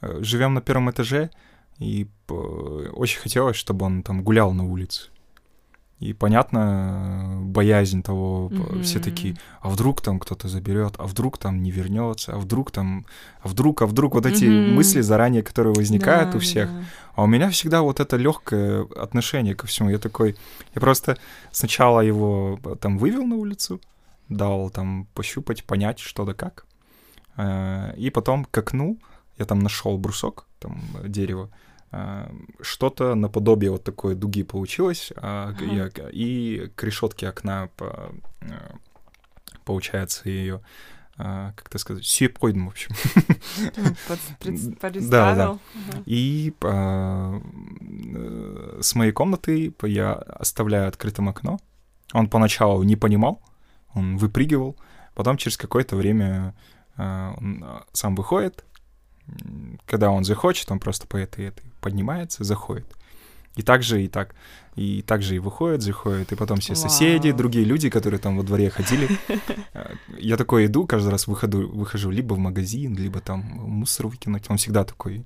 [0.00, 1.30] Э, Живем на первом этаже,
[1.78, 5.10] и очень хотелось, чтобы он там гулял на улице.
[6.04, 8.82] И понятно, боязнь того, mm-hmm.
[8.82, 13.06] все такие, а вдруг там кто-то заберет, а вдруг там не вернется, а вдруг там,
[13.40, 14.72] а вдруг, а вдруг вот эти mm-hmm.
[14.74, 16.68] мысли заранее, которые возникают да, у всех.
[16.68, 16.84] Да.
[17.14, 19.88] А у меня всегда вот это легкое отношение ко всему.
[19.88, 20.36] Я такой,
[20.74, 21.16] я просто
[21.52, 23.80] сначала его там вывел на улицу,
[24.28, 26.66] дал там пощупать, понять, что да как.
[27.38, 28.98] Э, и потом к окну
[29.38, 31.63] я там нашел брусок, там дерево, Э,
[32.60, 36.08] что-то наподобие вот такой дуги получилось, а, ага.
[36.12, 38.46] и, к решетке окна по, э,
[39.64, 40.60] получается ее
[41.16, 42.90] а, как это сказать, сюепройдом, в общем.
[45.10, 45.58] Да, да.
[46.06, 47.40] И а,
[48.80, 51.60] с моей комнаты я оставляю открытым окно.
[52.12, 53.40] Он поначалу не понимал,
[53.94, 54.76] он выпрыгивал,
[55.14, 56.54] потом через какое-то время
[56.96, 58.64] он сам выходит,
[59.86, 62.86] когда он захочет, он просто по этой, этой поднимается, заходит.
[63.56, 64.34] И так же, и так.
[64.74, 66.32] И так же и выходит, заходит.
[66.32, 67.38] И потом все соседи, Вау.
[67.38, 69.08] другие люди, которые там во дворе ходили.
[69.72, 74.44] Э, я такой иду, каждый раз выходу, выхожу либо в магазин, либо там мусор выкинуть.
[74.48, 75.24] Он всегда такой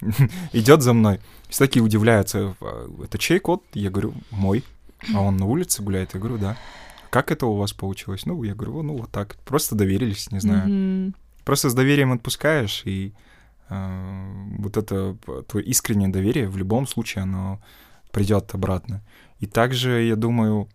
[0.52, 1.20] идет за мной.
[1.48, 2.56] Все такие удивляются.
[2.60, 3.62] «А, это чей кот?
[3.74, 4.64] Я говорю, мой.
[5.14, 6.14] А он на улице гуляет?
[6.14, 6.56] Я говорю, да.
[7.10, 8.26] Как это у вас получилось?
[8.26, 9.36] Ну, я говорю, ну, вот так.
[9.44, 11.12] Просто доверились, не знаю.
[11.44, 13.29] Просто с доверием отпускаешь, и Э,
[13.70, 15.16] вот это
[15.46, 17.62] твое искреннее доверие в любом случае оно
[18.10, 19.02] придет обратно.
[19.38, 20.68] И также, я думаю,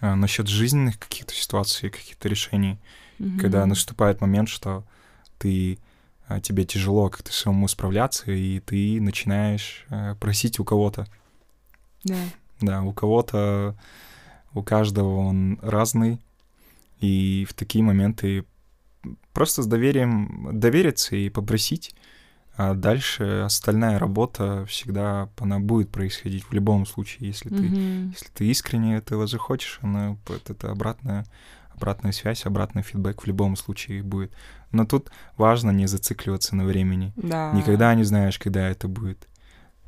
[0.00, 2.78] э, насчет жизненных каких-то ситуаций, каких-то решений,
[3.18, 3.38] mm-hmm.
[3.38, 4.84] когда наступает момент, что
[5.38, 5.78] ты
[6.28, 9.86] э, тебе тяжело как-то самому справляться, и ты начинаешь
[10.18, 11.06] просить у кого-то.
[12.04, 12.16] Да.
[12.60, 13.76] Да, у кого-то,
[14.54, 16.18] у каждого он разный,
[17.00, 18.44] и в такие моменты
[19.32, 21.94] просто с доверием довериться и попросить,
[22.56, 28.08] а дальше остальная работа всегда она будет происходить в любом случае, если ты, mm-hmm.
[28.10, 30.16] если ты искренне этого захочешь, она
[30.48, 31.24] это обратная
[31.78, 34.32] обратная связь, обратный фидбэк в любом случае будет.
[34.72, 37.12] Но тут важно не зацикливаться на времени.
[37.14, 37.52] Да.
[37.52, 39.28] Никогда не знаешь, когда это будет.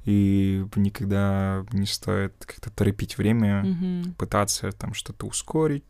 [0.05, 4.15] И никогда не стоит как-то торопить время, mm-hmm.
[4.15, 5.85] пытаться там что-то ускорить,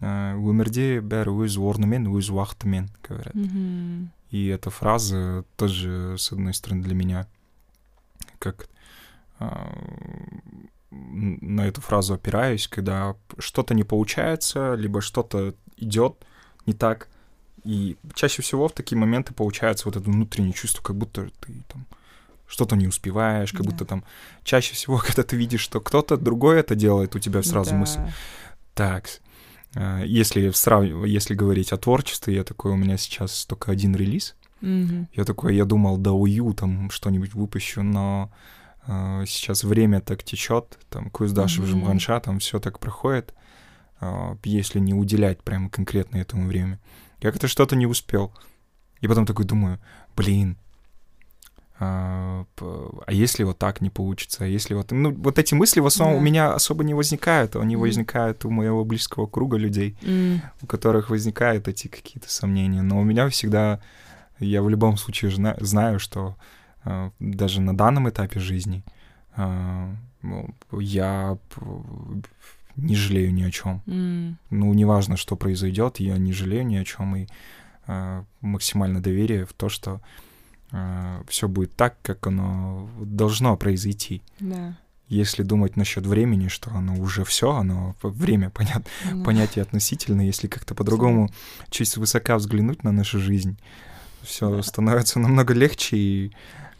[0.00, 4.08] өмірде бәрі өз орнымен өз уақытымен говорят mm-hmm.
[4.30, 7.26] и эта фраза тоже с одной стороны для меня
[8.38, 8.68] как
[9.38, 9.72] а,
[10.90, 16.26] на эту фразу опираюсь когда что-то не получается либо что-то идет
[16.66, 17.08] не так
[17.64, 21.86] и чаще всего в такие моменты получается вот это внутреннее чувство как будто ты там
[22.46, 23.70] что-то не успеваешь, как да.
[23.70, 24.04] будто там
[24.44, 27.76] чаще всего, когда ты видишь, что кто-то другой это делает, у тебя сразу да.
[27.78, 27.98] мысль,
[28.72, 29.25] так, Э,
[30.04, 30.84] если, срав...
[30.84, 34.36] если говорить о творчестве, я такой, у меня сейчас только один релиз.
[34.62, 35.06] Mm-hmm.
[35.14, 38.32] Я такой, я думал, да ую, там что-нибудь выпущу, но
[38.86, 41.66] э, сейчас время так течет, там Куиздаш mm-hmm.
[41.66, 43.34] Жмганша, там все так проходит,
[44.00, 46.80] э, если не уделять прямо конкретно этому время.
[47.20, 48.32] Я как-то что-то не успел.
[49.00, 49.78] И потом такой думаю,
[50.16, 50.58] блин,
[51.78, 52.46] а,
[53.06, 54.92] а если вот так не получится, а если вот...
[54.92, 56.20] Ну, вот эти мысли в основном да.
[56.20, 57.78] у меня особо не возникают, они mm.
[57.78, 60.40] возникают у моего близкого круга людей, mm.
[60.62, 62.82] у которых возникают эти какие-то сомнения.
[62.82, 63.80] Но у меня всегда...
[64.38, 66.36] Я в любом случае знаю, что
[66.84, 68.82] э, даже на данном этапе жизни
[69.36, 69.94] э,
[70.72, 71.38] я
[72.76, 73.82] не жалею ни о чем.
[73.86, 74.34] Mm.
[74.50, 77.26] Ну, неважно, что произойдет, я не жалею ни о чем и
[77.86, 80.25] э, максимально доверие в то, что э,
[81.28, 84.22] все будет так, как оно должно произойти.
[84.40, 84.76] Да.
[85.08, 89.24] Если думать насчет времени, что оно уже все, оно время понят, да.
[89.24, 91.30] понятие относительно, если как-то по-другому
[91.70, 93.56] чуть высока взглянуть на нашу жизнь,
[94.22, 94.62] все да.
[94.62, 96.32] становится намного легче и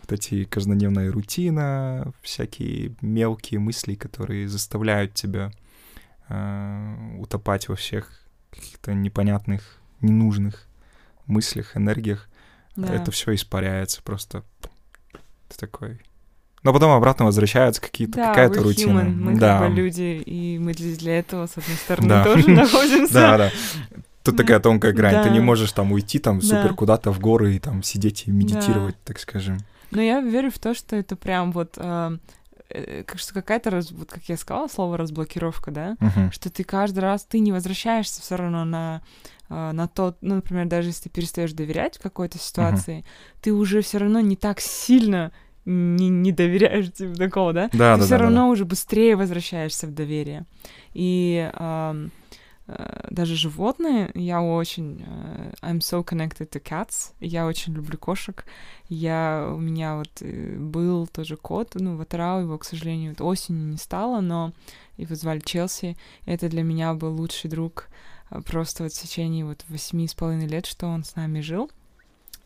[0.03, 5.53] вот эти каждодневная рутина, всякие мелкие мысли, которые заставляют тебя
[6.28, 8.11] э, утопать во всех
[8.51, 10.66] каких-то непонятных, ненужных
[11.26, 12.28] мыслях, энергиях,
[12.76, 12.94] да.
[12.94, 14.42] это все испаряется просто.
[15.48, 16.00] Ты такой.
[16.62, 19.00] Но потом обратно возвращаются какие-то да, какая-то рутина.
[19.00, 19.10] Human.
[19.10, 19.60] Мы да.
[19.60, 22.24] как бы люди, и мы для этого, с одной стороны, да.
[22.24, 23.14] тоже находимся.
[23.14, 23.52] Да, да.
[24.24, 25.22] Тут такая тонкая грань.
[25.22, 28.96] Ты не можешь там уйти там супер куда-то в горы и там сидеть и медитировать,
[29.04, 29.58] так скажем.
[29.92, 32.18] Но я верю в то, что это прям вот э,
[32.70, 36.32] э, как что какая-то, раз, вот как я сказала, слово разблокировка, да, Мгм.
[36.32, 39.00] что ты каждый раз, ты не возвращаешься все равно на а,
[39.49, 43.05] на тот, ну, например, даже если ты перестаешь доверять какой-то ситуации,
[43.40, 45.32] ты уже все равно не так сильно
[45.66, 47.68] не, не доверяешь типа такого, да?
[47.72, 48.24] Да, ты да, все да, да.
[48.24, 50.47] равно уже быстрее возвращаешься в доверие.
[50.94, 52.12] И ам,
[52.68, 55.05] э, даже животные, я очень...
[55.05, 57.12] э, I'm so connected to cats.
[57.20, 58.44] Я очень люблю кошек.
[58.88, 63.66] Я, у меня вот э, был тоже кот, ну, Ватрау, его, к сожалению, вот осенью
[63.66, 64.53] не стало, но
[64.97, 65.97] его звали Челси.
[66.26, 70.46] Это для меня был лучший друг э, просто вот в течение вот восьми с половиной
[70.46, 71.70] лет, что он с нами жил.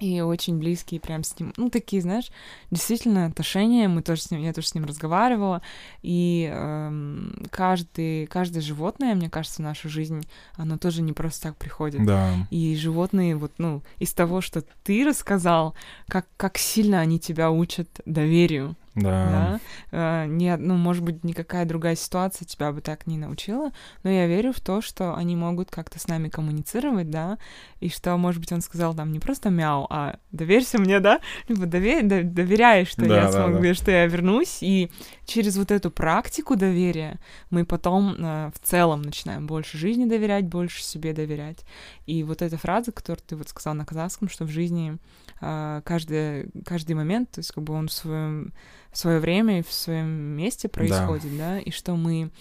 [0.00, 2.30] И очень близкие прям с ним, ну, такие, знаешь,
[2.70, 5.60] действительно отношения, мы тоже с ним, я тоже с ним разговаривала,
[6.00, 11.56] и эм, каждый, каждое животное, мне кажется, в нашу жизнь, оно тоже не просто так
[11.58, 12.06] приходит.
[12.06, 12.32] Да.
[12.50, 15.74] И животные, вот, ну, из того, что ты рассказал,
[16.08, 19.10] как, как сильно они тебя учат доверию, Да.
[19.30, 19.60] да,
[19.92, 23.70] Э, не, ну, может быть, никакая другая ситуация тебя бы так не научила,
[24.02, 27.38] но я верю в то, что они могут как-то с нами коммуницировать, да,
[27.80, 31.66] и что, может быть, он сказал там не просто мяу, а доверься мне, да, либо
[31.66, 33.74] доверь, до- доверяй, что Да, я да, смогу, да.
[33.74, 34.90] что я вернусь, и
[35.24, 37.18] через вот эту практику доверия
[37.50, 41.64] мы потом э, в целом начинаем больше жизни доверять, больше себе доверять.
[42.10, 44.98] И вот эта фраза, которую ты вот сказал на казахском, что в жизни
[45.40, 48.52] э, каждый, каждый момент, то есть как бы он в своем
[48.90, 52.32] в свое время и в своем месте происходит, да, и что мы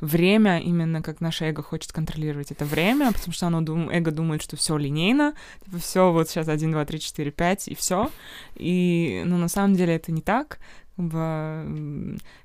[0.00, 4.42] время именно как наше эго хочет контролировать это время, потому что оно дум, эго думает,
[4.42, 8.10] что все линейно, типа все вот сейчас 1, 2, 3, 4, 5 и все.
[8.56, 10.58] И, ну, на самом деле это не так.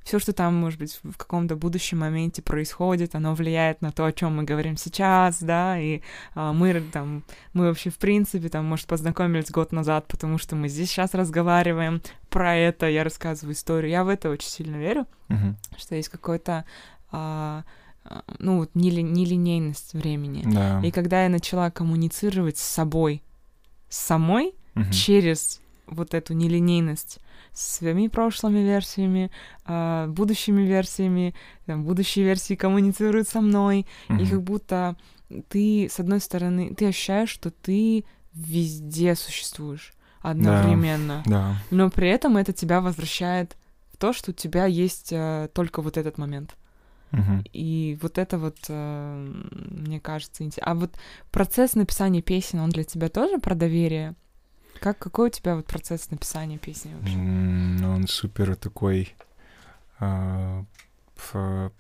[0.04, 4.12] Все, что там, может быть, в каком-то будущем моменте происходит, оно влияет на то, о
[4.12, 6.02] чем мы говорим сейчас, да, и
[6.36, 7.24] а, мы там,
[7.54, 12.02] мы вообще, в принципе, там, может, познакомились год назад, потому что мы здесь сейчас разговариваем
[12.30, 13.92] про это, я рассказываю историю.
[13.92, 15.58] Я в это очень сильно верю Мгм.
[15.78, 16.66] что есть какой-то,
[17.12, 17.64] а,
[18.06, 20.44] а, ну, вот нели- нелинейность времени.
[20.46, 20.80] Да.
[20.84, 23.24] И когда я начала коммуницировать с собой,
[23.90, 24.92] с самой, Мгм.
[24.92, 25.60] через
[25.94, 27.20] вот эту нелинейность
[27.54, 29.32] с своими прошлыми версиями,
[29.66, 31.34] а, будущими версиями,
[31.66, 34.28] там, будущие версии коммуницируют со мной, и Мгм.
[34.28, 34.96] как будто
[35.50, 41.56] ты, с одной стороны, ты ощущаешь, что ты везде существуешь одновременно Да.
[41.70, 43.58] но при этом это тебя возвращает
[43.92, 46.56] в то, что у тебя есть э, только вот этот момент.
[47.12, 47.44] Мгм.
[47.54, 50.72] И вот это вот, э, мне кажется, интересно.
[50.72, 50.96] А вот
[51.32, 54.16] процесс написания песен, он для тебя тоже про доверие?
[54.80, 57.16] Как, какой у тебя вот процесс написания песни вообще?
[57.16, 59.16] Ну, Он супер такой...
[60.00, 60.66] а,
[61.18, 61.72] ф-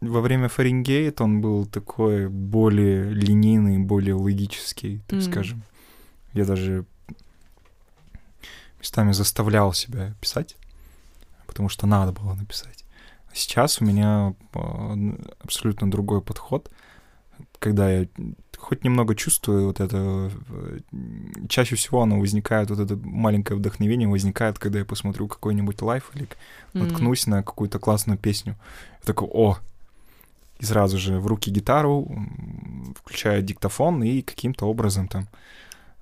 [0.00, 5.22] Во время Фаренгейт он был такой более линейный, более логический, так М.
[5.22, 5.62] скажем.
[6.32, 6.84] Я даже
[8.78, 10.56] местами заставлял себя писать,
[11.46, 12.84] потому что надо было написать.
[13.30, 14.96] А сейчас у меня а,
[15.40, 16.70] абсолютно другой подход,
[17.58, 18.06] когда я
[18.58, 20.80] хоть немного чувствую вот это, э,
[21.48, 26.28] чаще всего оно возникает, вот это маленькое вдохновение возникает, когда я посмотрю какой-нибудь лайф или
[26.72, 28.56] наткнусь на какую-то классную песню.
[29.00, 29.58] Я такой, о!
[30.58, 35.28] И сразу же в руки гитару, м, включаю диктофон и каким-то образом там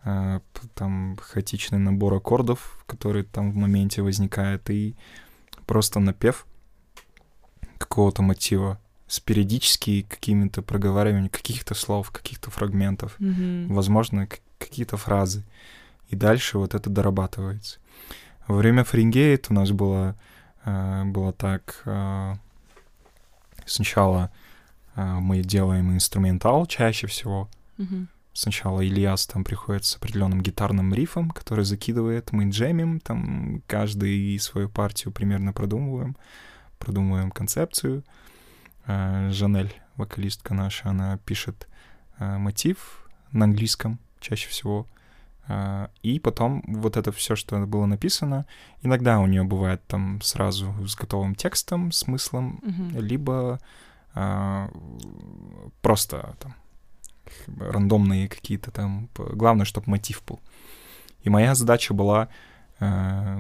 [0.05, 0.41] э,
[0.75, 4.95] там хаотичный набор аккордов, который там в моменте возникает, и
[5.67, 6.47] просто напев
[7.79, 8.79] какого-то мотива
[9.15, 13.73] с периодически какими-то проговариваниями каких-то слов, каких-то фрагментов, Мгм.
[13.73, 14.27] возможно,
[14.59, 15.45] какие-то фразы.
[16.09, 17.79] И дальше вот это дорабатывается.
[18.49, 20.17] Во время Фаренгейт у нас было,
[20.65, 21.83] э, было так...
[21.85, 22.35] э,
[23.67, 24.31] сначала
[24.97, 27.49] э, мы делаем инструментал чаще всего.
[27.79, 28.09] Мгм.
[28.33, 34.69] Сначала Ильяс там приходит с определенным гитарным рифом, который закидывает, мы джемим, там каждый свою
[34.69, 36.17] партию примерно продумываем,
[36.81, 38.03] продумываем концепцию.
[38.87, 41.69] Жанель, вокалистка наша, она пишет
[42.19, 44.87] э, мотив на английском чаще всего.
[45.49, 48.45] Э, И потом вот это все, что было написано,
[48.83, 52.99] иногда у нее бывает там сразу с готовым текстом, смыслом, Мгм.
[53.01, 53.59] либо
[54.17, 54.71] а,
[55.83, 56.55] просто там
[57.59, 59.09] рандомные какие-то там.
[59.17, 60.41] Главное, чтобы мотив был.
[61.25, 62.29] И моя задача была
[62.81, 63.39] э,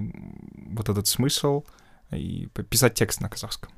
[0.72, 1.62] вот этот смысл
[2.10, 3.70] и писать текст на казахском.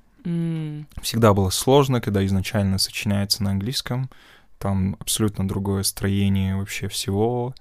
[1.02, 4.10] Всегда было сложно, когда изначально сочиняется на английском.
[4.58, 7.54] Там абсолютно другое строение вообще всего,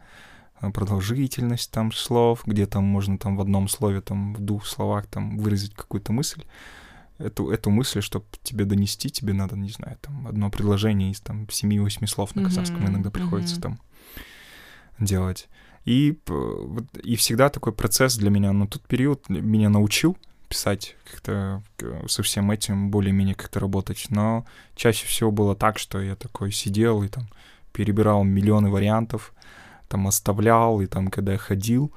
[0.61, 5.05] э, продолжительность там слов, где там можно там в одном слове, там в двух словах
[5.05, 6.43] там выразить какую-то мысль.
[7.17, 11.45] Эту, эту мысль, чтобы тебе донести, тебе надо, не знаю, там одно предложение из там
[11.45, 13.61] 7-8 слов на казахском Мгм, иногда приходится мгм.
[13.61, 13.79] там
[14.99, 15.47] делать.
[15.85, 16.17] И,
[17.03, 20.17] и всегда такой процесс для меня, но тот период меня научил
[20.55, 21.61] писать как-то
[22.07, 24.07] со всем этим более-менее как-то работать.
[24.09, 24.45] Но
[24.75, 27.27] чаще всего было так, что я такой сидел и там
[27.73, 29.33] перебирал миллионы вариантов,
[29.89, 31.91] там оставлял, и там, когда я ходил,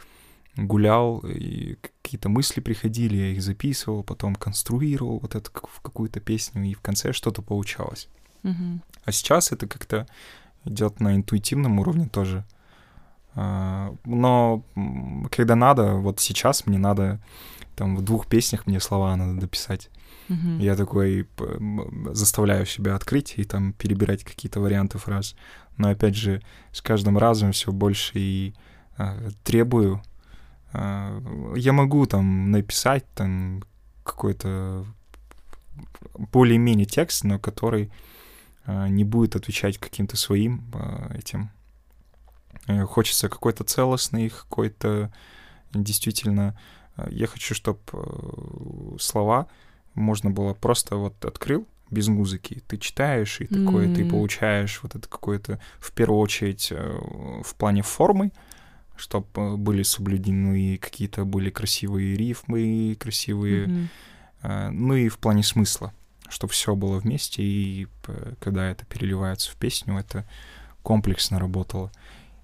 [0.57, 6.65] гулял, и какие-то мысли приходили, я их записывал, потом конструировал вот это в какую-то песню,
[6.65, 8.09] и в конце что-то получалось.
[8.43, 8.81] Mm-hmm.
[9.05, 10.09] А сейчас это как-то
[10.65, 12.45] идет на интуитивном уровне тоже.
[13.37, 14.65] А, но
[15.31, 17.21] когда надо, вот сейчас мне надо,
[17.79, 19.89] там в двух песнях мне слова надо дописать.
[20.29, 20.61] Mm-hmm.
[20.61, 21.29] Я такой
[22.13, 25.37] заставляю себя открыть и там перебирать какие-то варианты фраз.
[25.77, 28.55] Но опять же, с каждым разом все больше и
[28.99, 30.03] э, требую.
[30.73, 31.21] Э,
[31.57, 33.63] я могу там написать там
[34.03, 34.85] какой-то
[36.19, 37.93] более-менее текст, но который
[38.67, 41.51] э, не будет отвечать каким-то своим э, этим.
[42.67, 45.13] Э, хочется какой-то целостный, какой-то
[45.73, 46.59] действительно...
[47.11, 47.79] Я хочу, чтобы
[48.99, 49.47] слова
[49.95, 52.63] можно было просто вот открыл без музыки.
[52.67, 53.95] Ты читаешь, и такое, mm-hmm.
[53.95, 56.99] ты получаешь вот это какое-то, в первую очередь, э,
[57.43, 58.33] в плане формы,
[58.97, 63.89] чтобы были соблюдены какие-то были красивые рифмы, красивые,
[64.43, 64.71] mm-hmm.
[64.71, 65.95] ну и в плане смысла,
[66.29, 67.87] чтобы все было вместе, и
[68.41, 70.27] когда это переливается в песню, это
[70.83, 71.93] комплексно работало.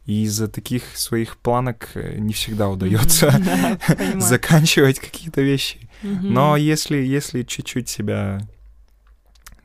[0.07, 4.21] И из-за таких своих планок э, не всегда удается mm-hmm.
[4.21, 5.89] заканчивать какие-то вещи.
[6.03, 6.21] Mm-hmm.
[6.23, 8.47] Но если, если чуть-чуть себя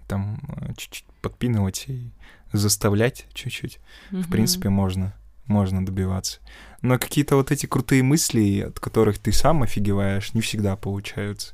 [0.08, 2.10] там э, чуть-чуть подпинывать и
[2.54, 3.80] заставлять чуть-чуть,
[4.12, 4.22] mm-hmm.
[4.22, 5.14] в принципе, можно,
[5.46, 6.40] можно добиваться.
[6.82, 11.54] Но какие-то вот эти крутые мысли, от которых ты сам офигеваешь, не всегда получаются.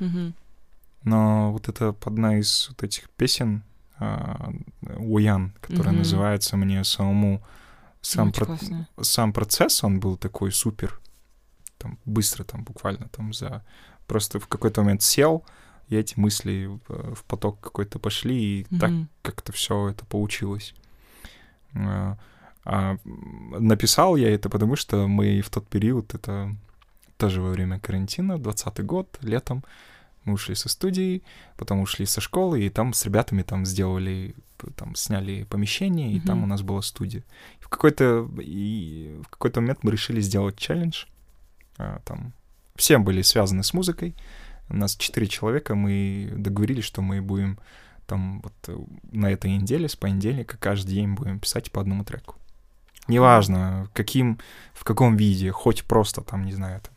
[0.00, 0.32] Mm-hmm.
[1.04, 3.62] Но вот это одна из вот этих песен
[3.98, 4.54] uh,
[4.98, 5.98] Уян, которая mm-hmm.
[5.98, 7.42] называется мне самому
[8.02, 8.58] сам, про...
[9.00, 11.00] сам процесс, он был такой супер,
[11.78, 13.64] там быстро, там буквально там за
[14.06, 15.44] просто в какой-то момент сел,
[15.88, 18.78] и эти мысли в поток какой-то пошли, и mm-hmm.
[18.78, 18.90] так
[19.22, 20.74] как-то все это получилось.
[21.74, 22.18] А,
[22.64, 26.54] а написал я это потому, что мы в тот период, это
[27.16, 29.64] тоже во время карантина, 20 год, летом,
[30.24, 31.22] мы ушли со студии,
[31.56, 34.34] потом ушли со школы, и там с ребятами там сделали,
[34.76, 36.26] там сняли помещение, и mm-hmm.
[36.26, 37.24] там у нас была студия.
[37.60, 41.04] И в какой-то и в какой-то момент мы решили сделать челлендж,
[41.78, 42.32] а, там
[42.76, 44.14] все были связаны с музыкой.
[44.68, 47.58] У нас четыре человека, мы договорились, что мы будем
[48.06, 48.76] там вот э,
[49.10, 52.36] на этой неделе, с понедельника, каждый день будем писать по одному треку.
[53.08, 54.38] Неважно, каким,
[54.72, 56.94] в каком виде, хоть просто там, не знаю, там,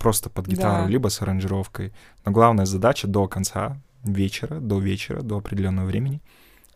[0.00, 0.90] просто под гитару, да.
[0.90, 1.92] либо с аранжировкой.
[2.24, 6.20] Но главная задача до конца вечера, до вечера, до определенного времени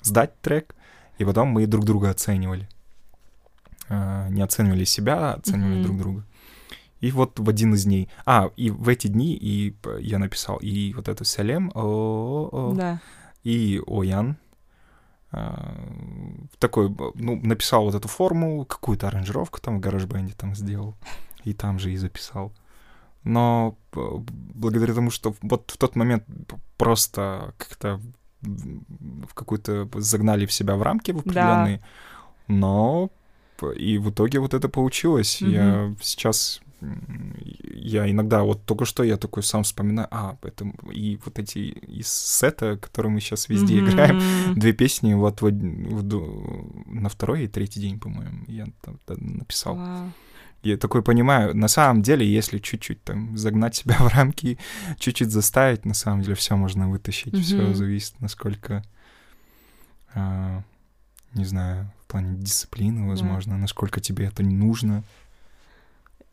[0.02, 0.76] сдать трек,
[1.18, 2.68] и потом мы друг друга оценивали.
[3.88, 5.82] А, не оценивали себя, а оценивали mm-hmm.
[5.82, 6.24] друг друга.
[7.00, 8.08] И вот в один из дней...
[8.26, 11.70] А, и в эти дни и я написал и вот эту Салем,
[12.76, 13.00] да.
[13.42, 14.36] и Оян.
[15.32, 15.76] А,
[16.58, 20.94] такой, ну, написал вот эту форму, какую-то аранжировку там в гараж-бенде там сделал.
[21.44, 22.52] И там же и записал.
[23.24, 23.78] Но
[24.54, 26.24] благодаря тому, что вот в тот момент
[26.76, 28.00] просто как-то
[28.42, 31.84] в какую-то загнали в себя в рамки в определенные, да.
[32.48, 33.10] но
[33.76, 35.40] и в итоге вот это получилось.
[35.40, 35.50] Mm-hmm.
[35.50, 36.60] Я сейчас
[37.74, 42.08] я иногда вот только что я такой сам вспоминаю, а, это и вот эти из
[42.08, 43.90] сета, которые мы сейчас везде mm-hmm.
[43.90, 49.76] играем, две песни вот в, в, на второй и третий день, по-моему, я там написал.
[49.76, 50.10] Wow.
[50.64, 54.58] Я такой понимаю, на самом деле, если чуть-чуть там загнать себя в рамки,
[54.98, 57.42] чуть-чуть заставить, на самом деле все можно вытащить, mm-hmm.
[57.42, 58.84] все зависит, насколько,
[60.14, 60.62] а,
[61.34, 63.58] не знаю, в плане дисциплины, возможно, yeah.
[63.58, 65.02] насколько тебе это не нужно.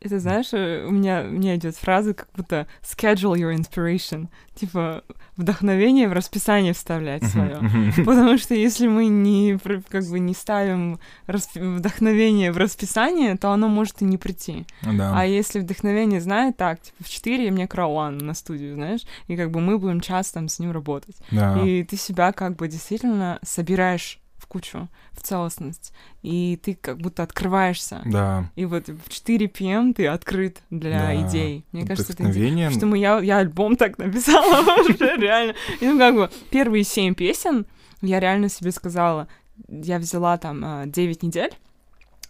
[0.04, 4.28] Это знаешь, э, у меня, у меня идет фраза, как будто schedule your inspiration.
[4.54, 5.04] Типа
[5.36, 7.60] вдохновение в расписание вставлять свое.
[8.04, 9.58] Потому что если мы не,
[9.88, 14.66] как бы не ставим вдохновение в расписание, то оно может и не прийти.
[14.82, 15.12] Да.
[15.16, 19.50] А если вдохновение знает, так, типа в 4 мне крауан на студию, знаешь, и как
[19.50, 21.16] бы мы будем час там с ним работать.
[21.30, 21.62] Да.
[21.64, 24.21] И ты себя как бы действительно собираешь
[24.52, 25.94] кучу, в целостность.
[26.20, 28.02] И ты как будто открываешься.
[28.04, 28.50] Да.
[28.54, 31.26] И вот в 4 пм ты открыт для да.
[31.26, 31.64] идей.
[31.72, 35.54] Мне кажется, это что мы, я, я альбом так написала уже реально.
[35.80, 37.64] И ну как бы первые 7 песен
[38.02, 39.26] я реально себе сказала,
[39.68, 41.52] я взяла там 9 а, недель,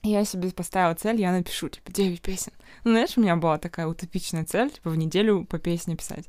[0.02, 2.52] и я себе поставила цель, я напишу, типа, 9 песен.
[2.84, 6.26] Ну, знаешь, у меня была такая утопичная цель, типа, в неделю по песне писать.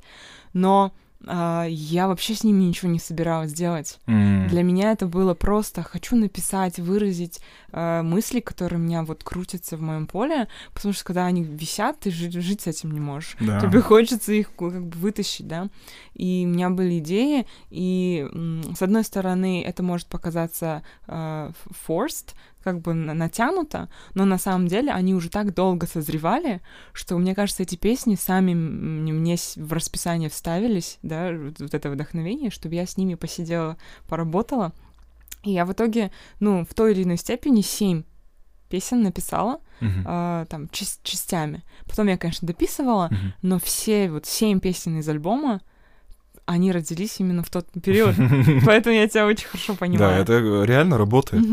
[0.53, 0.93] Но
[1.25, 3.99] а, я вообще с ними ничего не собиралась делать.
[4.07, 4.47] М.
[4.47, 7.39] Для меня это было просто хочу написать, выразить
[7.71, 11.99] э, мысли, которые у меня вот крутятся в моем поле, потому что когда они висят,
[11.99, 13.35] ты жи- жить с этим не можешь.
[13.39, 13.59] Да.
[13.59, 15.69] Тебе хочется их как бы вытащить, да.
[16.13, 18.27] И у меня были идеи, и
[18.77, 21.55] с одной стороны это может показаться f-
[21.87, 22.33] forced,
[22.63, 26.61] как бы на- натянуто, но на самом деле они уже так долго созревали,
[26.93, 32.75] что мне кажется, эти песни сами мне в расписание вставились, да, вот это вдохновение, чтобы
[32.75, 33.77] я с ними посидела,
[34.07, 34.71] поработала.
[35.43, 38.03] И я в итоге, ну, в той или иной степени семь
[38.69, 40.03] песен написала, Мгм.
[40.07, 41.63] а, там, часть- частями.
[41.85, 43.33] Потом я, конечно, дописывала, Мгм.
[43.41, 45.61] но все вот семь песен из альбома,
[46.45, 48.15] они родились именно в тот период.
[48.65, 50.21] Поэтому я тебя очень хорошо Да, понимаю.
[50.23, 51.43] это реально работает.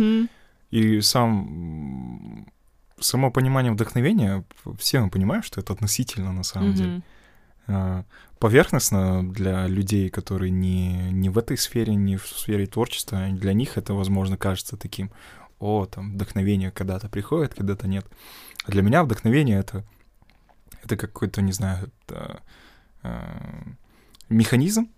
[0.71, 2.47] И сам
[3.01, 4.45] само понимание вдохновения,
[4.79, 6.91] все мы понимаем, что это относительно на самом деле.
[6.91, 7.05] Мгм.
[7.69, 8.05] А,
[8.39, 13.77] Поверхностно для людей, которые не, не в этой сфере, не в сфере творчества, для них
[13.77, 15.11] это, возможно, кажется таким,
[15.59, 18.07] о, там, вдохновение когда-то приходит, когда-то нет.
[18.65, 19.85] А для меня вдохновение— это,
[20.83, 22.43] это какой-то, не знаю, это,
[23.03, 23.63] а,
[24.31, 24.89] механизм,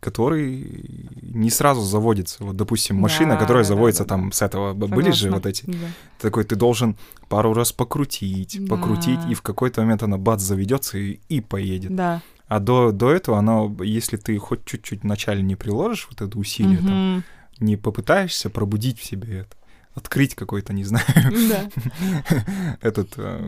[0.00, 2.44] который не сразу заводится.
[2.44, 4.20] Вот, допустим, машина, Да, которая да, заводится да, да.
[4.22, 4.74] там с этого.
[4.74, 5.76] Б- Были же вот эти Да.
[6.20, 6.96] такой ты должен
[7.28, 9.30] пару раз покрутить, покрутить, Да.
[9.30, 11.94] и в какой-то момент она бац заведется и, и поедет.
[11.94, 12.22] Да.
[12.48, 16.78] А до, до этого она, если ты хоть чуть-чуть вначале не приложишь вот это усилие,
[16.78, 17.24] там, Мгм.
[17.58, 19.56] не попытаешься пробудить в себе это,
[19.94, 21.04] открыть какой-то, не знаю,
[21.48, 21.68] Да.
[22.80, 23.40] этот э,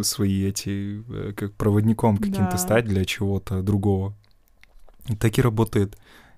[0.00, 2.58] э, свои эти э, как проводником каким-то Да.
[2.58, 4.14] стать для чего-то другого.
[5.16, 5.96] Так и работает.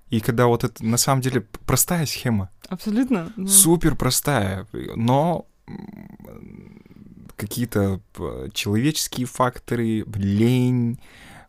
[0.09, 3.31] И когда вот это на самом деле простая схема, Абсолютно.
[3.37, 3.47] да.
[3.47, 5.45] супер простая, но
[7.37, 8.01] какие-то
[8.53, 10.99] человеческие факторы, лень,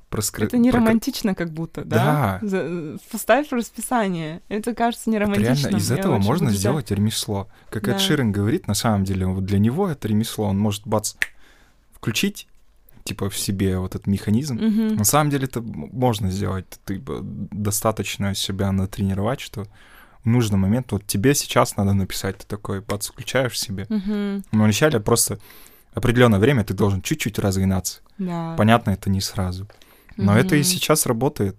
[0.08, 0.44] проскра...
[0.44, 2.38] Это не романтично, как будто, да?
[2.40, 2.46] Да.
[2.48, 4.42] За- Поставь расписание.
[4.48, 5.68] Это кажется не Вот романтично.
[5.68, 7.48] Реально, из этого можно сделать ремесло.
[7.70, 7.92] Как Да.
[7.92, 10.46] Эд Ширен говорит, на самом деле, вот для него это ремесло.
[10.46, 11.14] Он может, бац,
[11.92, 12.46] включить,
[13.04, 14.56] типа, в себе вот этот механизм.
[14.96, 16.66] На самом деле это можно сделать.
[16.84, 19.66] Ты достаточно себя натренировать, что
[20.24, 22.80] в нужный момент, вот тебе сейчас надо написать, ты такой,
[23.48, 23.86] в себе.
[23.88, 25.38] Но вначале просто
[25.94, 28.00] определенное время ты должен чуть-чуть разогнаться.
[28.18, 28.54] Да.
[28.56, 29.68] Понятно, это не сразу.
[30.16, 31.56] Но это и сейчас работает.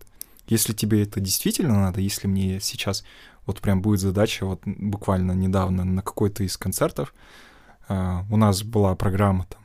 [0.47, 3.05] Если тебе это действительно надо, если мне сейчас
[3.45, 7.13] вот прям будет задача, вот буквально недавно на какой-то из концертов
[7.87, 9.62] а, у нас была программа там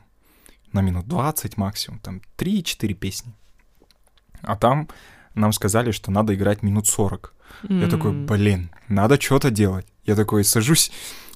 [0.73, 3.33] на минут 20 максимум, там 3-4 песни.
[4.41, 4.87] А там
[5.35, 7.33] нам сказали, что надо играть минут 40.
[7.69, 9.85] Я такой, блин, надо что-то делать.
[10.05, 10.91] Я такой сажусь,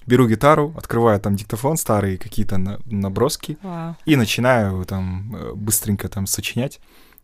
[0.05, 3.95] беру гитару, открываю там диктофон старый, какие-то на- наброски, Вау.
[4.05, 6.80] и начинаю там э, быстренько там сочинять.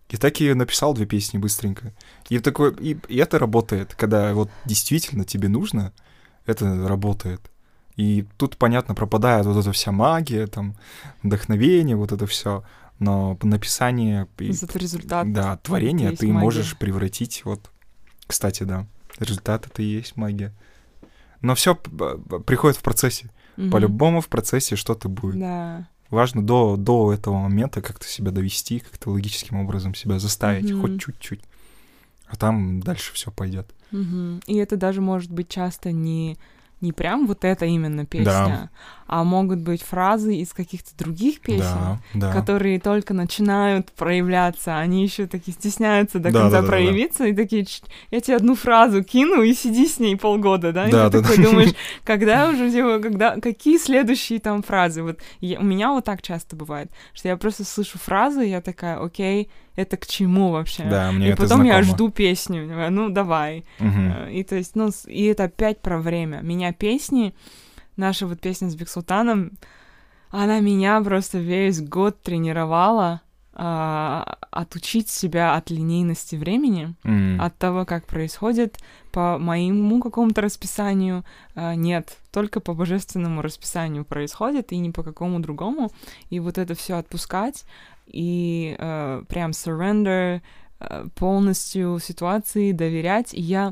[0.09, 1.93] И так и написал две песни быстренько.
[2.29, 5.93] И такой, и, и это работает, когда вот действительно тебе нужно,
[6.45, 7.41] это работает.
[7.99, 10.75] И тут, понятно, пропадает вот эта вся магия, там,
[11.21, 12.63] вдохновение, вот это все.
[12.97, 15.33] Но написание, Зато результат.
[15.33, 16.39] да, творение ты магия.
[16.39, 17.69] можешь превратить вот...
[18.25, 18.85] Кстати, да,
[19.19, 20.53] результат это и есть магия.
[21.41, 23.29] Но все приходит в процессе.
[23.57, 23.71] Мгм.
[23.71, 25.37] По-любому в процессе что-то будет.
[25.37, 25.89] Да.
[26.09, 30.81] Важно до, до этого момента как-то себя довести, как-то логическим образом себя заставить, Мгм.
[30.81, 31.41] хоть чуть-чуть.
[32.27, 33.67] А там дальше все пойдет.
[33.91, 34.39] Мгм.
[34.47, 36.37] И это даже может быть часто не,
[36.81, 38.69] не прям вот эта именно песня,
[39.11, 42.31] а могут быть фразы из каких-то других песен, Да, да.
[42.31, 46.67] которые только начинают проявляться, они еще такие стесняются до Да, конца да, да, да.
[46.67, 47.81] проявиться, и такие, «Ч-
[48.11, 50.87] я тебе одну фразу кину и сиди с ней полгода, да?
[50.87, 51.49] И Да, ты да, такой да.
[51.49, 51.73] думаешь,
[52.03, 55.01] когда уже, типа, когда, какие следующие там фразы?
[55.01, 58.61] Вот я- у меня вот так часто бывает, что я просто слышу фразу, и я
[58.61, 60.83] такая, окей, это к чему вообще?
[60.83, 61.93] Да, мне и это потом я знакомо.
[61.95, 63.63] жду песню, ну давай.
[63.79, 66.41] Э, И то есть, ну, и это опять про время.
[66.41, 67.33] Меня песни,
[67.99, 69.51] наша вот песня с Бексултаном,
[70.31, 73.21] она меня просто весь год тренировала
[73.53, 77.41] а, отучить себя от линейности времени, М.
[77.41, 78.77] от того, как происходит
[79.11, 81.25] по моему какому-то расписанию.
[81.55, 85.91] А, нет, только по божественному расписанию происходит, и не по какому другому.
[86.29, 87.65] И вот это все отпускать,
[88.07, 90.41] и э, прям surrender
[90.79, 93.33] э, полностью ситуации, доверять.
[93.33, 93.71] И я...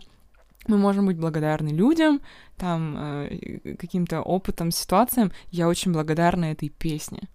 [0.67, 2.21] Мы можем быть благодарны людям,
[2.57, 5.31] там, э, каким-то опытом, ситуациям.
[5.49, 7.29] Я очень благодарна этой песне.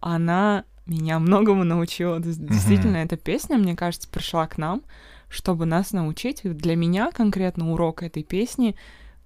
[0.00, 2.20] Она меня многому научила.
[2.20, 4.82] Действительно, эта песня, мне кажется, пришла к нам,
[5.28, 6.40] чтобы нас научить.
[6.44, 8.76] Для меня конкретно урок этой песни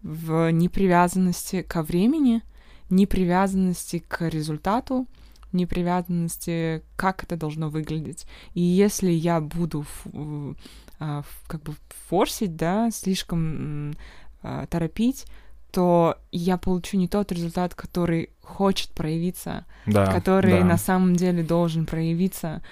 [0.03, 2.43] в непривязанности ко времени,
[2.91, 5.07] непривязанности к результату,
[5.53, 8.27] непривязанности, как это должно выглядеть.
[8.55, 10.55] И если я буду а,
[10.99, 11.75] как бы
[12.09, 13.95] форсить, да, слишком
[14.43, 15.27] а, торопить,
[15.71, 20.65] то я получу не тот результат, который хочет проявиться, да, который да.
[20.65, 22.63] на самом деле должен проявиться.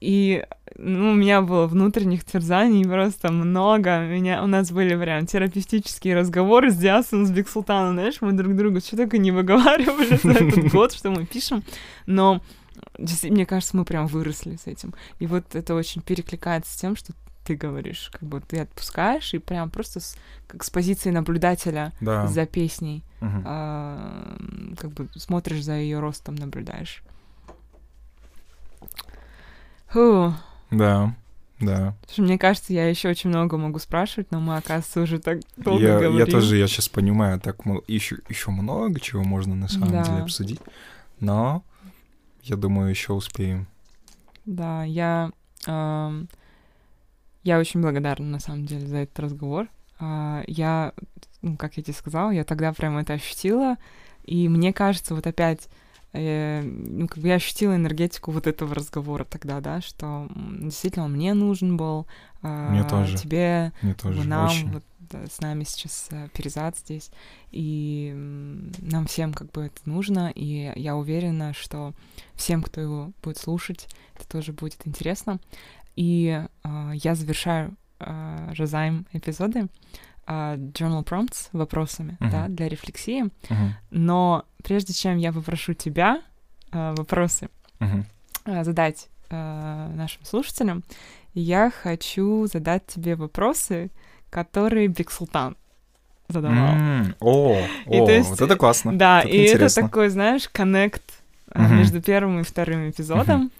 [0.00, 0.44] И
[0.76, 4.00] ну, у меня было внутренних терзаний просто много.
[4.00, 8.54] У, меня, у нас были прям терапевтические разговоры с Диасом, с Бексултаном, знаешь, мы друг
[8.54, 11.62] другу что только не выговаривали за этот год, что мы пишем.
[12.04, 12.42] Но
[12.98, 14.94] мне кажется, мы прям выросли с этим.
[15.18, 17.12] И вот это очень перекликается с тем, что
[17.46, 20.16] ты говоришь, как бы ты отпускаешь и прям просто с,
[20.48, 22.26] как с позиции наблюдателя да.
[22.26, 23.42] за песней, Мгм.
[23.46, 24.36] а,
[24.78, 27.02] как бы смотришь за ее ростом, наблюдаешь.
[29.88, 30.34] Фу.
[30.70, 31.14] Да,
[31.60, 31.94] да.
[32.10, 35.80] Что мне кажется, я еще очень много могу спрашивать, но мы, оказывается, уже так долго
[35.82, 36.16] Я, говорим.
[36.18, 40.02] я тоже, я сейчас понимаю, так еще, еще много чего можно на самом Да.
[40.04, 40.60] деле обсудить.
[41.20, 41.62] Но
[42.42, 43.66] я думаю, еще успеем.
[44.44, 45.30] Да, я,
[45.66, 46.28] ам,
[47.46, 49.68] я очень благодарна, на самом деле, за этот разговор.
[50.00, 50.92] А, я,
[51.42, 53.76] ну, как я тебе сказала, я тогда прям это ощутила,
[54.24, 55.68] и мне кажется, вот опять,
[56.12, 61.12] э, ну, как бы я ощутила энергетику вот этого разговора тогда, да, что действительно он
[61.12, 62.08] мне нужен был,
[62.42, 63.16] а, Мне тоже.
[63.16, 64.72] тебе, Мне тоже нам, очень.
[64.72, 67.12] вот да, с нами сейчас э, Перезад здесь,
[67.52, 68.12] и
[68.80, 71.92] нам всем как бы это нужно, и я уверена, что
[72.34, 75.38] всем, кто его будет слушать, это тоже будет интересно.
[75.96, 79.68] И э, я завершаю э, Розайм эпизоды
[80.26, 82.30] э, journal prompts вопросами, Мгм.
[82.30, 83.22] да, для рефлексии.
[83.50, 86.20] Мгм, Но прежде чем я попрошу тебя
[86.72, 87.48] э, вопросы
[87.80, 88.04] мгм.
[88.44, 90.82] э, задать э, нашим слушателям,
[91.34, 93.90] я хочу задать тебе вопросы,
[94.30, 95.56] которые Бексултан
[96.28, 96.74] задавал.
[96.74, 98.98] М, О, И о, есть, вот это классно.
[98.98, 99.82] Да, Это и это интересно.
[99.82, 101.02] такой, знаешь, коннект
[101.50, 101.76] а, Мгм.
[101.78, 103.50] между первым и вторым эпизодом.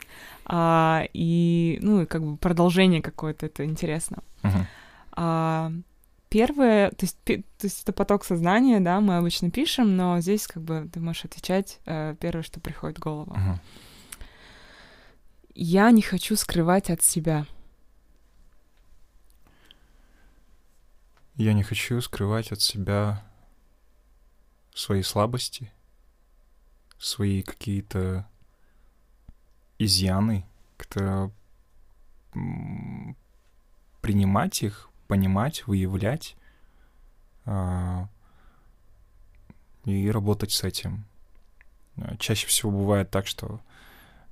[0.49, 4.23] А, и, ну, и как бы продолжение какое-то, это интересно.
[4.43, 4.67] Мгм.
[5.13, 5.73] А,
[6.29, 10.47] первое, то есть, пе- то есть это поток сознания, да, мы обычно пишем, но здесь
[10.47, 13.35] как бы ты можешь отвечать э, первое, что приходит в голову.
[13.35, 13.61] Мгм.
[15.55, 17.45] Я не хочу скрывать от себя.
[21.35, 23.25] Я не хочу скрывать от себя
[24.75, 25.73] свои слабости,
[26.99, 28.29] свои какие-то
[29.79, 30.45] изъяны,
[30.77, 31.31] как-то
[34.01, 36.37] принимать их, понимать, выявлять
[37.45, 38.09] а,
[39.85, 41.05] и работать с этим.
[41.97, 43.61] А, Чаще всего бывает так, что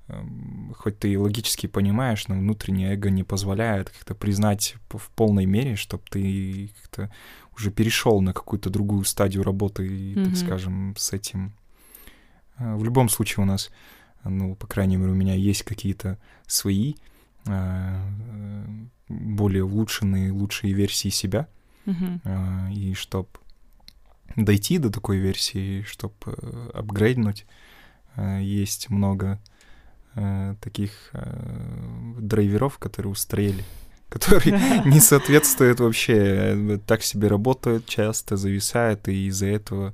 [0.09, 5.47] эм, хоть ты и логически понимаешь, но внутреннее эго не позволяет как-то признать в полной
[5.47, 7.12] мере, чтобы ты как-то
[7.57, 10.25] уже перешел на какую-то другую стадию работы, Мгм.
[10.25, 11.53] так скажем, с этим.
[12.57, 13.71] А, В любом случае у нас,
[14.25, 16.95] ну, по крайней мере, у меня есть какие-то свои
[17.47, 18.65] а, э,
[19.09, 21.49] более улучшенные, лучшие версии себя,
[21.87, 23.29] а, и чтобы
[24.37, 26.15] дойти до такой версии, чтобы
[26.73, 27.47] апгрейднуть,
[28.17, 29.41] а, есть много
[30.15, 33.65] а, таких а, драйверов, которые устарели,
[34.09, 39.93] которые не соответствуют вообще, э, так себе работают часто, зависают, и из-за этого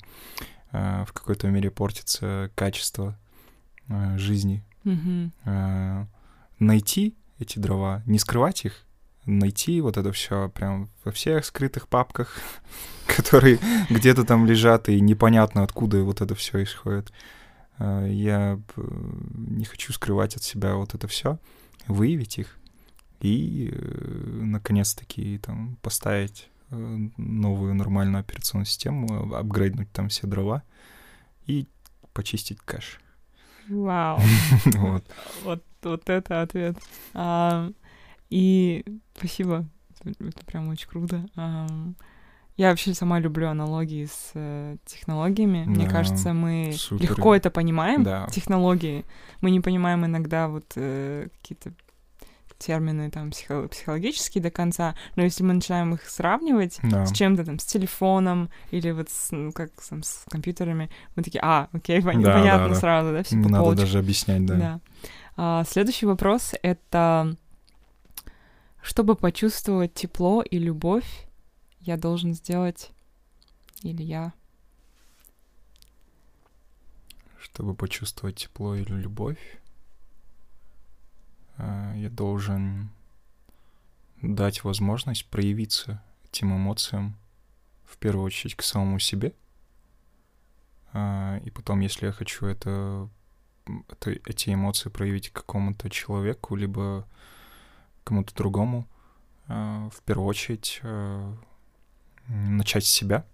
[0.73, 3.19] в какой-то мере портится качество
[3.91, 4.65] а, жизни.
[5.45, 6.07] А,
[6.59, 8.85] Найти эти дрова, не скрывать их,
[9.25, 12.39] найти вот это все прям во всех скрытых папках,
[13.07, 13.59] которые
[13.89, 17.13] где-то там лежат, и непонятно, откуда вот это все исходит.
[17.79, 18.83] А, Я э,
[19.35, 21.39] не хочу скрывать от себя вот это все,
[21.87, 22.59] выявить их
[23.21, 30.63] и, э, наконец-таки, там, поставить э, новую нормальную операционную систему, апгрейднуть там все дрова
[31.47, 31.69] и
[32.13, 33.01] почистить кэш.
[33.71, 34.19] Вау.
[34.77, 35.05] Вот.
[35.45, 36.77] Вот, вот это ответ.
[37.15, 37.71] А,
[38.29, 38.85] и
[39.17, 39.67] спасибо.
[40.05, 41.27] Это прям очень круто.
[41.37, 41.95] Ам,
[42.57, 45.65] я вообще сама люблю аналогии с э, технологиями.
[45.65, 47.11] Мне Да, кажется, мы супер.
[47.11, 48.27] легко это понимаем, Да.
[48.31, 49.05] технологии.
[49.41, 51.73] Мы не понимаем иногда вот э, какие-то
[52.61, 57.07] термины там психо- психологические до конца, но если мы начинаем их сравнивать Да.
[57.07, 61.41] с чем-то там, с телефоном или вот с, ну, как там, с компьютерами, мы такие,
[61.43, 62.81] а, окей, пон- Да, понятно да, да.
[62.81, 63.85] сразу, да, все Не по надо полочкам.
[63.87, 64.57] даже объяснять, да.
[64.57, 64.81] Да.
[65.37, 67.37] А, следующий вопрос— это
[68.83, 71.27] чтобы почувствовать тепло и любовь,
[71.81, 72.91] я должен сделать
[73.83, 74.33] или я?
[77.39, 79.60] Чтобы почувствовать тепло или любовь,
[81.97, 82.91] я должен
[84.23, 87.17] дать возможность проявиться этим эмоциям,
[87.85, 89.33] в первую очередь к самому себе.
[90.93, 93.09] А, И потом, если я хочу это
[93.89, 97.07] это, эти эмоции проявить какому-то человеку, либо
[98.05, 98.87] кому-то другому,
[99.49, 101.35] э, в первую очередь э,
[102.29, 103.25] начать с себя,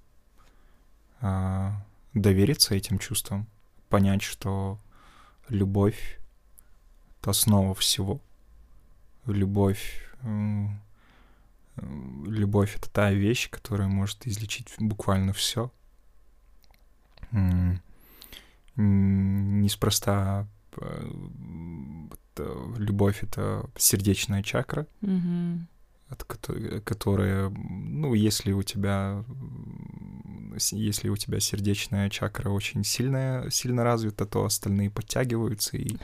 [1.20, 1.70] э,
[2.14, 3.46] довериться этим чувствам,
[3.88, 4.78] понять, что
[5.48, 6.18] любовь—
[7.26, 8.20] это основа всего.
[9.26, 10.02] Любовь
[12.24, 15.70] любовь— это та вещь, которая может излечить буквально все.
[18.76, 20.46] Неспроста
[20.76, 21.10] э,
[22.78, 25.58] любовь— это сердечная чакра, mm-hmm.
[26.08, 26.24] от
[26.84, 29.24] которая, ну, если у тебя
[30.72, 35.96] если у тебя сердечная чакра очень сильная, сильно развита, то остальные подтягиваются и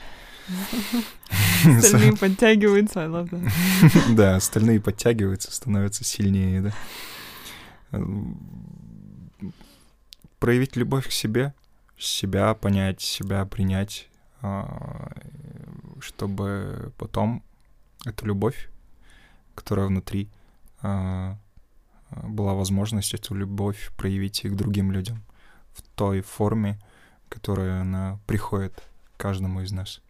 [1.65, 4.15] Остальные подтягиваются, I love that.
[4.15, 6.63] Да, остальные подтягиваются, становятся сильнее,
[7.91, 8.03] да.
[10.39, 11.55] Проявить любовь к себе,
[11.99, 14.09] себя понять, себя принять,
[14.41, 15.13] а,
[16.01, 17.45] чтобы потом
[18.05, 18.69] эту любовь,
[19.55, 20.29] которая внутри,
[20.81, 21.39] а,
[22.11, 25.23] была возможность эту любовь проявить и к другим людям
[25.73, 26.79] в той форме,
[27.29, 28.83] которая она приходит
[29.17, 30.03] каждому из нас.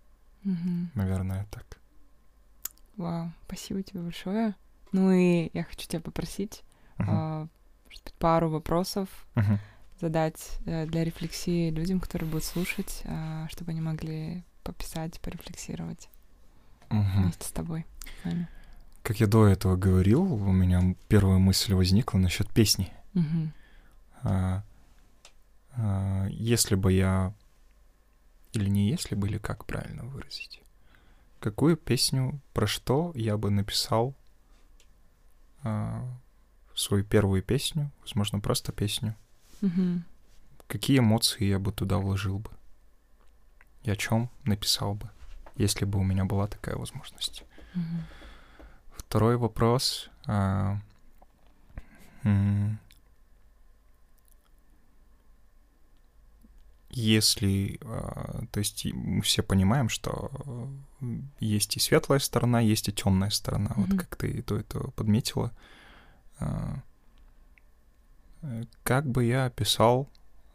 [0.44, 0.90] Угу.
[0.94, 1.78] Наверное, так.
[2.97, 4.55] Вау, спасибо тебе большое.
[4.93, 6.62] Ну и я хочу тебя попросить
[6.98, 7.06] uh-huh.
[7.09, 7.48] а,
[8.19, 9.59] пару вопросов uh-huh.
[10.01, 16.10] задать а, для рефлексии людям, которые будут слушать, а, чтобы они могли пописать, порефлексировать
[16.90, 17.23] uh-huh.
[17.23, 17.86] вместе с тобой.
[18.24, 18.28] С
[19.02, 22.93] как я до этого говорил, у меня первая мысль возникла насчет песни.
[23.14, 23.48] Uh-huh.
[24.23, 24.62] А,
[25.77, 27.35] а, если бы я
[28.53, 30.62] или не если бы, или как правильно выразить?
[31.41, 34.15] Какую песню, про что я бы написал
[35.65, 36.09] э,
[36.74, 39.16] свою первую песню, возможно, просто песню?
[39.61, 40.03] Угу.
[40.69, 42.51] Какие эмоции я бы туда вложил бы?
[43.83, 45.11] И о чем написал бы,
[45.57, 47.45] если бы у меня была такая возможность?
[47.74, 47.83] Угу.
[48.97, 50.11] Второй вопрос.
[50.27, 50.77] Э,
[56.93, 60.31] если, а, то есть мы все понимаем, что
[61.40, 63.70] есть и светлая сторона, есть и темная сторона.
[63.70, 63.86] Mm-hmm.
[63.86, 65.52] Вот как ты то это подметила.
[66.39, 66.82] А,
[68.82, 70.09] как бы я описал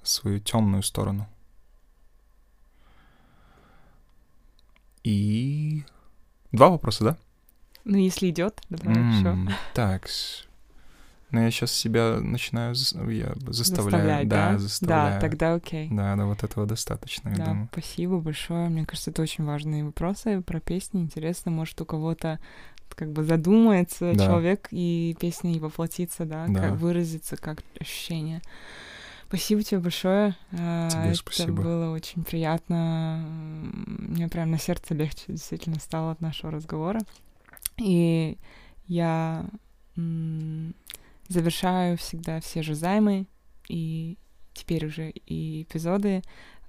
[0.04, 1.28] свою темную сторону?
[5.04, 5.84] И
[6.52, 7.18] два вопроса, да?
[7.84, 9.58] Ну, если идет, давай mm, еще.
[9.74, 10.10] Так,
[11.32, 13.36] но я сейчас себя начинаю я заставляю.
[13.54, 14.58] Заставлять, да, да?
[14.58, 15.14] заставляю.
[15.14, 15.90] Да, тогда окей.
[15.92, 17.70] Да, да, вот этого достаточно, я да, думаю.
[17.72, 18.70] Спасибо большое.
[18.70, 21.02] Мне кажется, это очень важные вопросы про песни.
[21.02, 22.40] Интересно, может, у кого-то
[22.96, 24.26] как бы задумается да.
[24.26, 28.42] человек, и песня и воплотится, да, да, как выразится, как ощущение.
[29.28, 30.36] Спасибо тебе большое.
[30.54, 31.62] А, тебе Это спасибо.
[31.62, 33.24] было очень приятно.
[33.28, 37.02] Мне прям на сердце легче действительно стало от нашего разговора.
[37.78, 38.38] И
[38.88, 39.46] я
[41.28, 43.28] завершаю всегда все же займы
[43.70, 44.18] и
[44.54, 46.22] теперь уже и эпизоды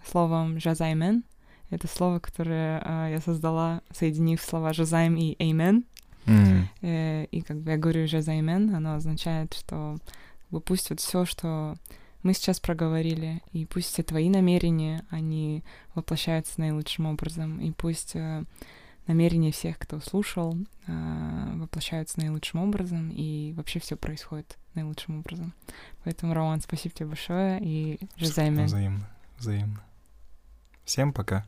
[0.04, 1.24] словом «жазаймен».
[1.70, 5.84] Это слово, которое а, я создала, соединив слова «жазайм» и «эймен».
[6.24, 6.64] Mm.
[6.82, 9.96] Э, и как бы я говорю «жазаймен», оно означает, что
[10.40, 11.76] как бы, пусть вот все, что
[12.22, 15.62] мы сейчас проговорили, и пусть все твои намерения, они
[15.94, 18.44] воплощаются наилучшим образом, и пусть э,
[19.08, 20.56] намерения всех, кто слушал,
[20.86, 25.54] а, воплощаются наилучшим образом, и вообще все происходит наилучшим образом.
[26.04, 28.66] Поэтому, Роман, спасибо тебе большое, и Жизайме.
[28.66, 29.82] Взаимно, взаимно.
[30.84, 31.44] Всем пока.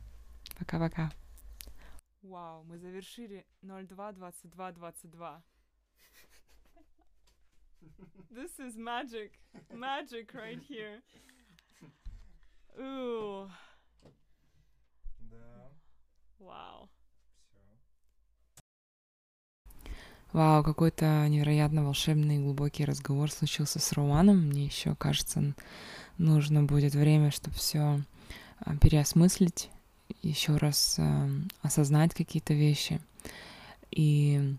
[0.59, 1.11] Пока-пока.
[2.21, 5.41] Вау, мы завершили 02-22-22.
[8.29, 9.31] This is magic.
[9.71, 11.01] Magic right here.
[12.79, 13.49] Ooh.
[15.19, 15.71] Да.
[16.39, 16.89] Вау.
[20.33, 24.47] Вау, какой-то невероятно волшебный и глубокий разговор случился с Руаном.
[24.47, 25.53] Мне еще кажется,
[26.17, 28.01] нужно будет время, чтобы все
[28.59, 29.69] а, переосмыслить,
[30.21, 31.29] еще раз э,
[31.61, 33.01] осознать какие-то вещи.
[33.91, 34.55] И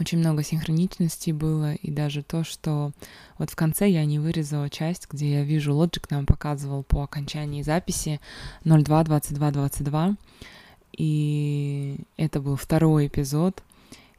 [0.00, 2.90] очень много синхроничностей было, и даже то, что
[3.38, 7.62] вот в конце я не вырезала часть, где я вижу, Logic нам показывал по окончании
[7.62, 8.20] записи
[8.64, 10.16] 02.22.22,
[10.92, 13.62] и это был второй эпизод,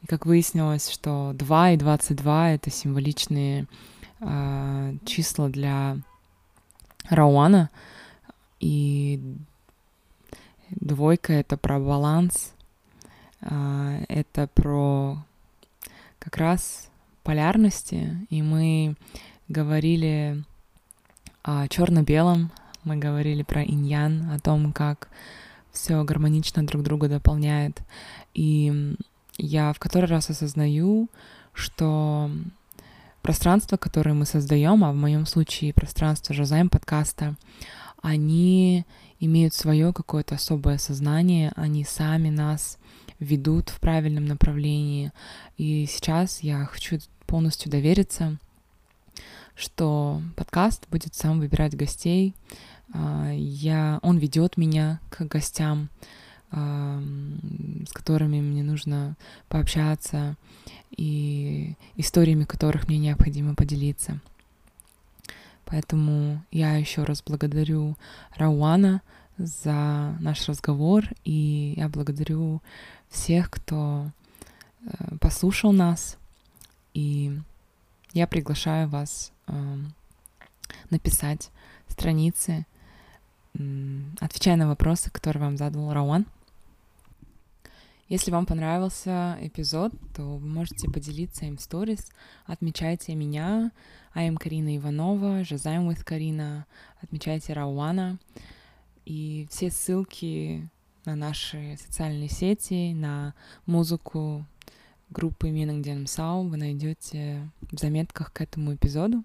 [0.01, 3.67] и как выяснилось, что 2 и 22— это символичные
[4.19, 5.97] э, числа для
[7.09, 7.69] Рауана,
[8.59, 9.21] и
[10.71, 12.53] двойка— это про баланс,
[13.41, 15.17] э, это про
[16.19, 16.89] как раз
[17.23, 18.95] полярности, и мы
[19.47, 20.43] говорили
[21.43, 22.51] о черно-белом,
[22.83, 25.09] мы говорили про иньян, о том, как
[25.71, 27.81] все гармонично друг друга дополняет.
[28.33, 28.95] И
[29.39, 31.09] я в который раз осознаю,
[31.53, 32.29] что
[33.21, 37.35] пространство, которое мы создаем, а в моем случае пространство Жозайм подкаста,
[38.01, 38.85] они
[39.19, 42.77] имеют свое какое-то особое сознание, они сами нас
[43.19, 45.11] ведут в правильном направлении.
[45.57, 48.37] И сейчас я хочу полностью довериться,
[49.55, 52.33] что подкаст будет сам выбирать гостей.
[52.93, 55.89] А, я, он ведет меня к гостям,
[56.51, 59.15] с которыми мне нужно
[59.47, 60.35] пообщаться
[60.97, 64.19] и историями которых мне необходимо поделиться.
[65.65, 67.95] Поэтому я еще раз благодарю
[68.35, 69.01] Рауана
[69.37, 72.61] за наш разговор, и я благодарю
[73.09, 74.09] всех, кто
[74.81, 76.17] э, послушал нас,
[76.93, 77.39] и
[78.13, 79.31] я приглашаю вас
[80.89, 81.51] написать
[81.87, 82.65] страницы,
[84.19, 86.25] отвечая на вопросы, которые вам задал Рауан.
[88.09, 92.09] Если вам понравился эпизод, то вы можете поделиться им в сторис.
[92.47, 93.71] Отмечайте меня,
[94.15, 96.65] I am Карина Иванова, Жазаем with Карина.
[97.03, 98.17] Отмечайте Рауана.
[99.05, 100.67] И все ссылки
[101.05, 103.35] на наши социальные сети, на
[103.67, 104.43] музыку
[105.11, 109.23] группы Минангден Сау вы найдете в заметках к этому эпизоду.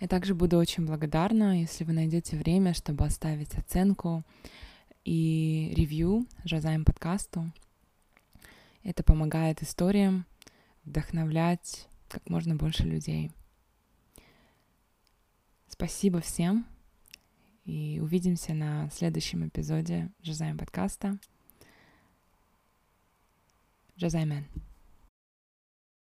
[0.00, 4.24] Я также буду очень благодарна, если вы найдете время, чтобы оставить оценку
[5.04, 7.52] и ревью Жазаем подкасту.
[8.86, 10.26] Это помогает историям
[10.84, 13.32] вдохновлять как можно больше людей.
[15.66, 16.64] Спасибо всем.
[17.64, 21.18] И увидимся на следующем эпизоде Жазайм подкаста.
[23.96, 24.46] Жазаймен.